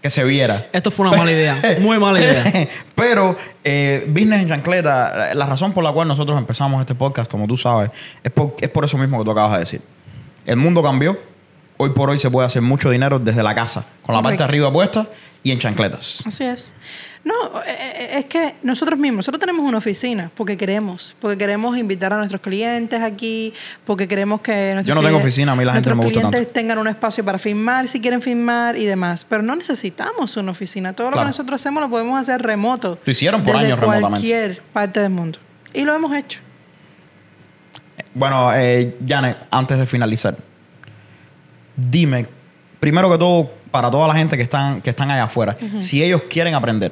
[0.03, 0.67] que se viera.
[0.73, 1.57] Esto fue una mala idea.
[1.79, 2.43] Muy mala idea.
[2.95, 7.47] Pero eh, Business en Chancleta, la razón por la cual nosotros empezamos este podcast, como
[7.47, 7.89] tú sabes,
[8.21, 9.81] es por, es por eso mismo que tú acabas de decir.
[10.45, 11.17] El mundo cambió.
[11.77, 14.71] Hoy por hoy se puede hacer mucho dinero desde la casa, con la parte arriba
[14.71, 15.07] puesta
[15.43, 16.23] y en chancletas.
[16.25, 16.71] Así es.
[17.25, 21.77] No, eh, eh, es que nosotros mismos, nosotros tenemos una oficina porque queremos, porque queremos
[21.77, 23.53] invitar a nuestros clientes aquí,
[23.85, 26.03] porque queremos que nuestros Yo no tengo clientes- oficina, a mí la gente no me
[26.05, 30.35] gusta clientes tengan un espacio para filmar si quieren filmar y demás, pero no necesitamos
[30.37, 30.93] una oficina.
[30.93, 32.99] Todo lo que nosotros hacemos lo podemos hacer remoto.
[33.03, 34.09] Lo hicieron por desde años remotamente.
[34.09, 35.39] cualquier parte del mundo.
[35.73, 36.39] Y lo hemos hecho.
[38.13, 40.35] Bueno, eh, Janet, antes de finalizar,
[41.75, 42.27] dime,
[42.79, 46.21] primero que todo, para toda la gente que están, que están allá afuera, si ellos
[46.29, 46.91] quieren aprender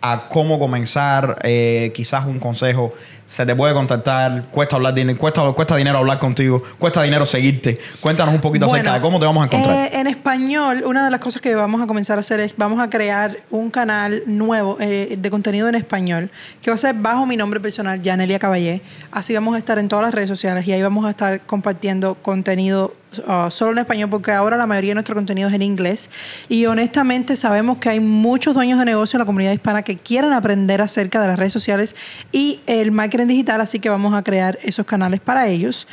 [0.00, 2.94] a cómo comenzar, eh, quizás un consejo,
[3.26, 7.78] se te puede contactar, cuesta hablar dinero, cuesta, cuesta dinero hablar contigo, cuesta dinero seguirte.
[8.00, 9.76] Cuéntanos un poquito acerca de cómo te vamos a encontrar.
[9.86, 12.80] eh, en español, una de las cosas que vamos a comenzar a hacer es, vamos
[12.80, 17.24] a crear un canal nuevo eh, de contenido en español, que va a ser bajo
[17.26, 18.82] mi nombre personal, Yanelia Caballé.
[19.10, 22.14] Así vamos a estar en todas las redes sociales y ahí vamos a estar compartiendo
[22.16, 22.94] contenido
[23.26, 26.10] uh, solo en español, porque ahora la mayoría de nuestro contenido es en inglés.
[26.48, 30.32] Y honestamente sabemos que hay muchos dueños de negocio en la comunidad hispana que quieren
[30.32, 31.96] aprender acerca de las redes sociales
[32.32, 35.86] y el marketing digital, así que vamos a crear esos canales para ellos.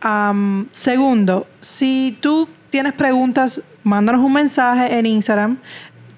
[0.00, 5.58] Am, segundo, si tú tienes preguntas, mándanos un mensaje en Instagram.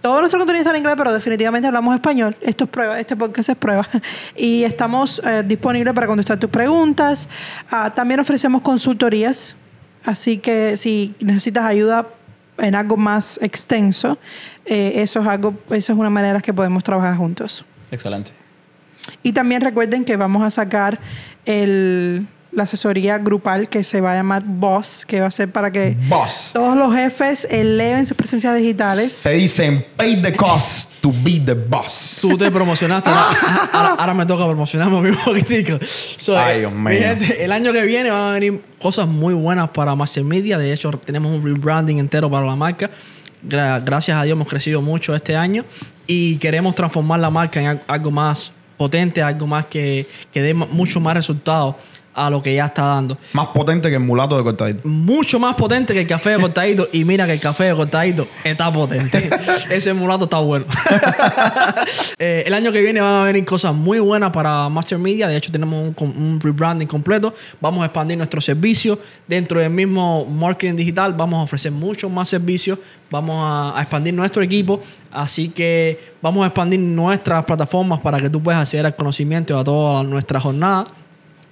[0.01, 2.37] Todo nuestro contenido está en inglés, pero definitivamente hablamos español.
[2.41, 3.87] Esto es prueba, este podcast es prueba.
[4.37, 7.29] Y estamos eh, disponibles para contestar tus preguntas.
[7.71, 9.57] Ah, también ofrecemos consultorías.
[10.05, 12.07] Así que si necesitas ayuda
[12.57, 14.19] en algo más extenso,
[14.65, 17.65] eh, eso es algo, eso es una manera que podemos trabajar juntos.
[17.91, 18.40] Excelente.
[19.23, 20.99] Y también recuerden que vamos a sacar
[21.47, 25.71] el, la asesoría grupal que se va a llamar Boss, que va a ser para
[25.71, 26.51] que Boss.
[26.55, 29.23] todos los jefes eleven sus presencias digitales.
[29.23, 32.19] Te dicen, pay the cost to be the boss.
[32.21, 33.09] Tú te promocionaste.
[33.09, 35.79] ahora, ahora- ahora me toca promocionarme un poquitico.
[36.19, 37.01] So, Ay, eh, Dios mío.
[37.39, 40.59] el año que viene van a venir cosas muy buenas para Master Media.
[40.59, 42.91] De hecho, tenemos un rebranding entero para la marca.
[43.49, 45.65] Gra- gracias a Dios hemos crecido mucho este año
[46.07, 50.55] y queremos transformar la marca en al- algo más potente, algo más que, que dé
[50.55, 51.75] mucho más resultados
[52.15, 53.17] a lo que ya está dando.
[53.33, 54.87] Más potente que el mulato de cortadito.
[54.89, 56.89] Mucho más potente que el café de cortadito.
[56.93, 59.31] y mira que el café de cortadito está potente.
[59.71, 60.67] Ese mulato está bueno.
[62.19, 65.27] Eh, el año que viene van a venir cosas muy buenas para Master Media.
[65.27, 67.35] De hecho, tenemos un, rebranding completo.
[67.61, 68.99] Vamos a expandir nuestros servicios.
[69.27, 72.79] Dentro del mismo marketing digital, vamos a ofrecer muchos más servicios.
[73.11, 74.81] Vamos a, a expandir nuestro equipo.
[75.11, 79.65] Así que vamos a expandir nuestras plataformas para que tú puedas acceder al conocimiento a
[79.65, 80.85] toda nuestra jornada.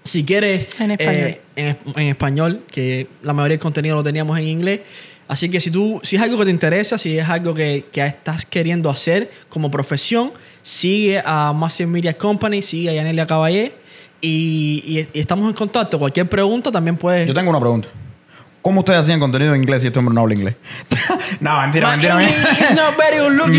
[0.05, 1.29] Si quieres En español.
[1.29, 4.81] eh, en, en español, que la mayoría del contenido lo teníamos en inglés.
[5.29, 8.05] Así que si tú, si es algo que te interesa, si es algo que, que
[8.07, 13.73] estás queriendo hacer como profesión, sigue a Massive Media Company, sigue a Yanelia Caballé
[14.23, 15.99] y, y- y estamos en contacto.
[15.99, 17.27] Cualquier pregunta también puedes.
[17.29, 17.89] Yo tengo una pregunta.
[18.63, 20.57] ¿Cómo ustedes hacían contenido en inglés si este hombre no habla inglés?
[21.41, 22.17] no, mentira, mentira.
[22.17, 22.25] mi-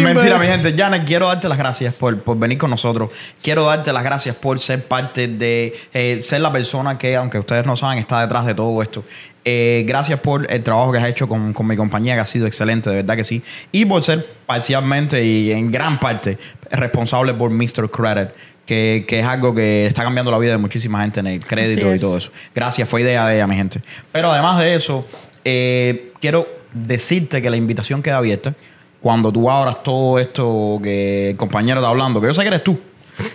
[0.04, 0.76] mentira, mi gente.
[0.78, 3.10] Janet, quiero darte las gracias por, por venir con nosotros.
[3.42, 5.76] Quiero darte las gracias por ser parte de...
[5.94, 9.04] eh, ser la persona que, aunque ustedes no saben, está detrás de todo esto.
[9.46, 12.46] Eh, gracias por el trabajo que has hecho con, con mi compañía, que ha sido
[12.46, 13.42] excelente, de verdad que sí.
[13.72, 16.38] Y por ser parcialmente y en gran parte
[16.72, 17.90] responsable por Mr.
[17.90, 18.30] Credit,
[18.70, 21.92] que, que es algo que está cambiando la vida de muchísima gente en el crédito
[21.92, 22.30] y todo eso.
[22.54, 23.82] Gracias, fue idea de ella, mi gente.
[24.12, 25.08] Pero además de eso,
[25.44, 28.54] eh, quiero decirte que la invitación queda abierta
[29.02, 32.64] cuando tú abras todo esto que el compañero está hablando, que yo sé que eres
[32.64, 32.80] tú.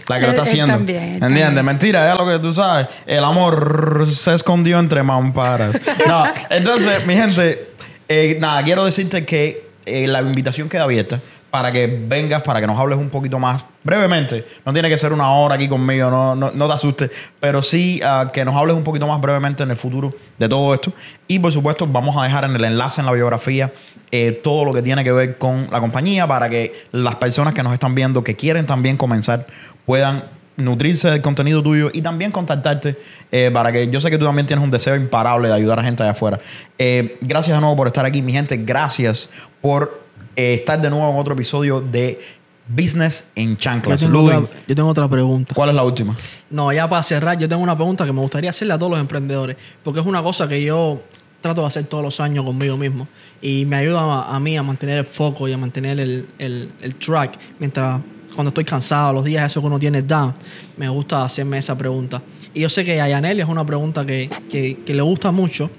[0.09, 0.73] La que lo Él- está haciendo.
[0.73, 1.43] también, ¿Entiendes?
[1.47, 1.66] también.
[1.66, 2.86] Mentira, es lo que tú sabes.
[3.05, 5.78] El amor se escondió entre mamparas.
[6.09, 7.70] No, entonces, mi gente,
[8.09, 11.20] eh, nada, quiero decirte que eh, la invitación queda abierta
[11.55, 14.44] para que vengas, para que nos hables un poquito más brevemente.
[14.66, 18.01] No tiene que ser una hora aquí conmigo, no, no, no te asustes, pero sí
[18.05, 20.93] ah, que nos hables un poquito más brevemente en el futuro de todo esto.
[21.28, 23.72] Y por supuesto, vamos a dejar en el enlace en la biografía
[24.10, 27.62] eh, todo lo que tiene que ver con la compañía para que las personas que
[27.62, 29.47] nos están viendo, que quieren también comenzar,
[29.86, 30.24] puedan
[30.56, 32.97] nutrirse del contenido tuyo y también contactarte
[33.31, 35.85] eh, para que yo sé que tú también tienes un deseo imparable de ayudar a
[35.85, 36.40] gente allá afuera.
[36.81, 38.56] Eh, gracias de nuevo por estar aquí, mi gente.
[38.56, 40.03] Gracias por
[40.36, 42.20] eh, estar de nuevo en otro episodio de
[42.66, 44.01] Business en yo, Chanclas.
[44.01, 45.55] tengo Ludwig, otra, yo tengo otra pregunta.
[45.55, 46.16] ¿cuál es la última?
[46.51, 49.01] No, ya para cerrar, yo tengo una pregunta que me gustaría hacerle a todos los
[49.01, 51.02] emprendedores, porque es una cosa que yo
[51.43, 53.06] trato de hacer todos los años conmigo mismo
[53.43, 56.73] y me ayuda a, a mí a mantener el foco y a mantener el, el-
[56.81, 58.01] el track mientras
[58.35, 60.35] cuando estoy cansado, los días esos que uno tiene down,
[60.78, 62.23] me gusta hacerme esa pregunta.
[62.55, 65.70] Y yo sé que a Yaneli es una pregunta que, que- que le gusta mucho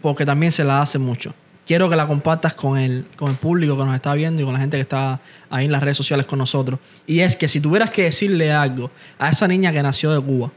[0.00, 1.34] porque también se la hace mucho.
[1.68, 4.54] Quiero que la compartas con el, con el público que nos está viendo y con
[4.54, 5.20] la gente que está
[5.50, 6.80] ahí en las redes sociales con nosotros.
[7.06, 10.50] Y es que si tuvieras que decirle algo a esa niña que nació de Cuba,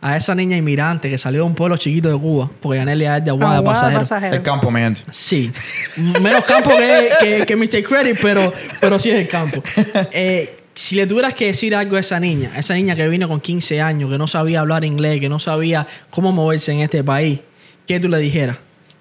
[0.00, 3.24] a esa niña inmigrante que salió de un pueblo chiquito de Cuba, porque Yanelia es
[3.26, 3.98] de Aguada, Aguada, pasajero.
[4.00, 4.36] pasajero.
[4.36, 5.02] El campo, mi gente.
[5.10, 5.52] Sí.
[6.22, 7.82] Menos campo que, que, que Mr.
[7.82, 8.50] Credit, pero,
[8.80, 9.62] pero sí es el campo.
[10.10, 13.28] Eh, si le tuvieras que decir algo a esa niña, a esa niña que vino
[13.28, 17.04] con 15 años, que no sabía hablar inglés, que no sabía cómo moverse en este
[17.04, 17.40] país,
[17.86, 18.56] ¿qué tú le dijeras?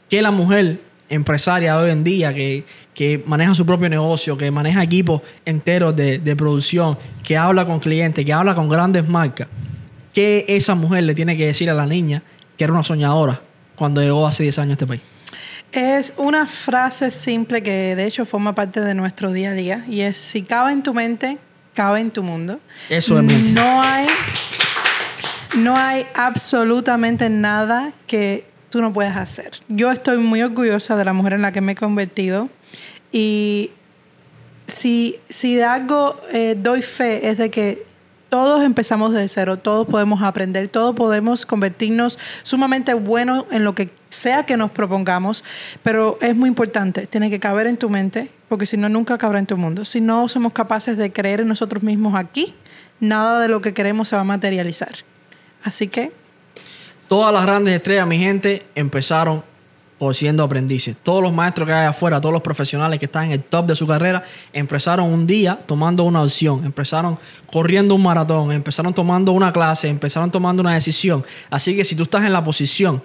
[0.09, 0.79] ¿Qué la mujer
[1.09, 2.63] empresaria de hoy en día que,
[2.93, 7.79] que maneja su propio negocio, que maneja equipos enteros de, de producción, que habla con
[7.79, 9.47] clientes, que habla con grandes marcas,
[10.13, 12.23] ¿qué esa mujer le tiene que decir a la niña
[12.57, 13.41] que era una soñadora
[13.75, 15.01] cuando llegó hace 10 años a este país?
[15.71, 20.01] Es una frase simple que de hecho forma parte de nuestro día a día y
[20.01, 21.37] es si cabe en tu mente,
[21.73, 22.59] cabe en tu mundo.
[22.89, 23.25] Eso es.
[23.51, 24.07] No hay,
[25.57, 28.45] no hay absolutamente nada que
[28.75, 29.51] tú no puedas hacer.
[29.69, 32.49] Yo estoy muy orgullosa de la mujer en la que me he convertido
[33.09, 33.71] y
[34.67, 37.85] si, si de algo eh, doy fe es de que
[38.27, 43.91] todos empezamos de cero, todos podemos aprender, todos podemos convertirnos sumamente buenos en lo que
[44.09, 45.45] sea que nos propongamos,
[45.81, 49.39] pero es muy importante, tiene que caber en tu mente, porque si no, nunca cabrá
[49.39, 49.85] en tu mundo.
[49.85, 52.53] Si no somos capaces de creer en nosotros mismos aquí,
[52.99, 54.91] nada de lo que queremos se va a materializar.
[55.63, 56.24] Así que
[57.07, 59.43] Todas las grandes estrellas, mi gente, empezaron
[59.97, 60.95] por siendo aprendices.
[61.01, 63.75] Todos los maestros que hay afuera, todos los profesionales que están en el top de
[63.75, 67.17] su carrera, empezaron un día tomando una opción, empezaron
[67.51, 71.23] corriendo un maratón, empezaron tomando una clase, empezaron tomando una decisión.
[71.49, 73.01] Así que si tú estás en la posición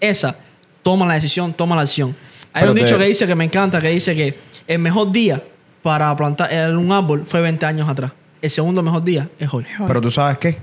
[0.00, 0.34] esa,
[0.82, 2.16] toma la decisión, toma la acción.
[2.52, 5.12] Hay Pero un dicho te- que dice que me encanta, que dice que el mejor
[5.12, 5.40] día
[5.82, 8.10] para plantar un árbol fue 20 años atrás.
[8.40, 9.64] El segundo mejor día es hoy.
[9.86, 10.58] Pero tú sabes qué?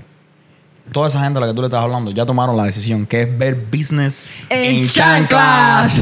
[0.92, 3.22] Toda esa gente a la que tú le estás hablando ya tomaron la decisión, que
[3.22, 6.00] es ver business En chanclas.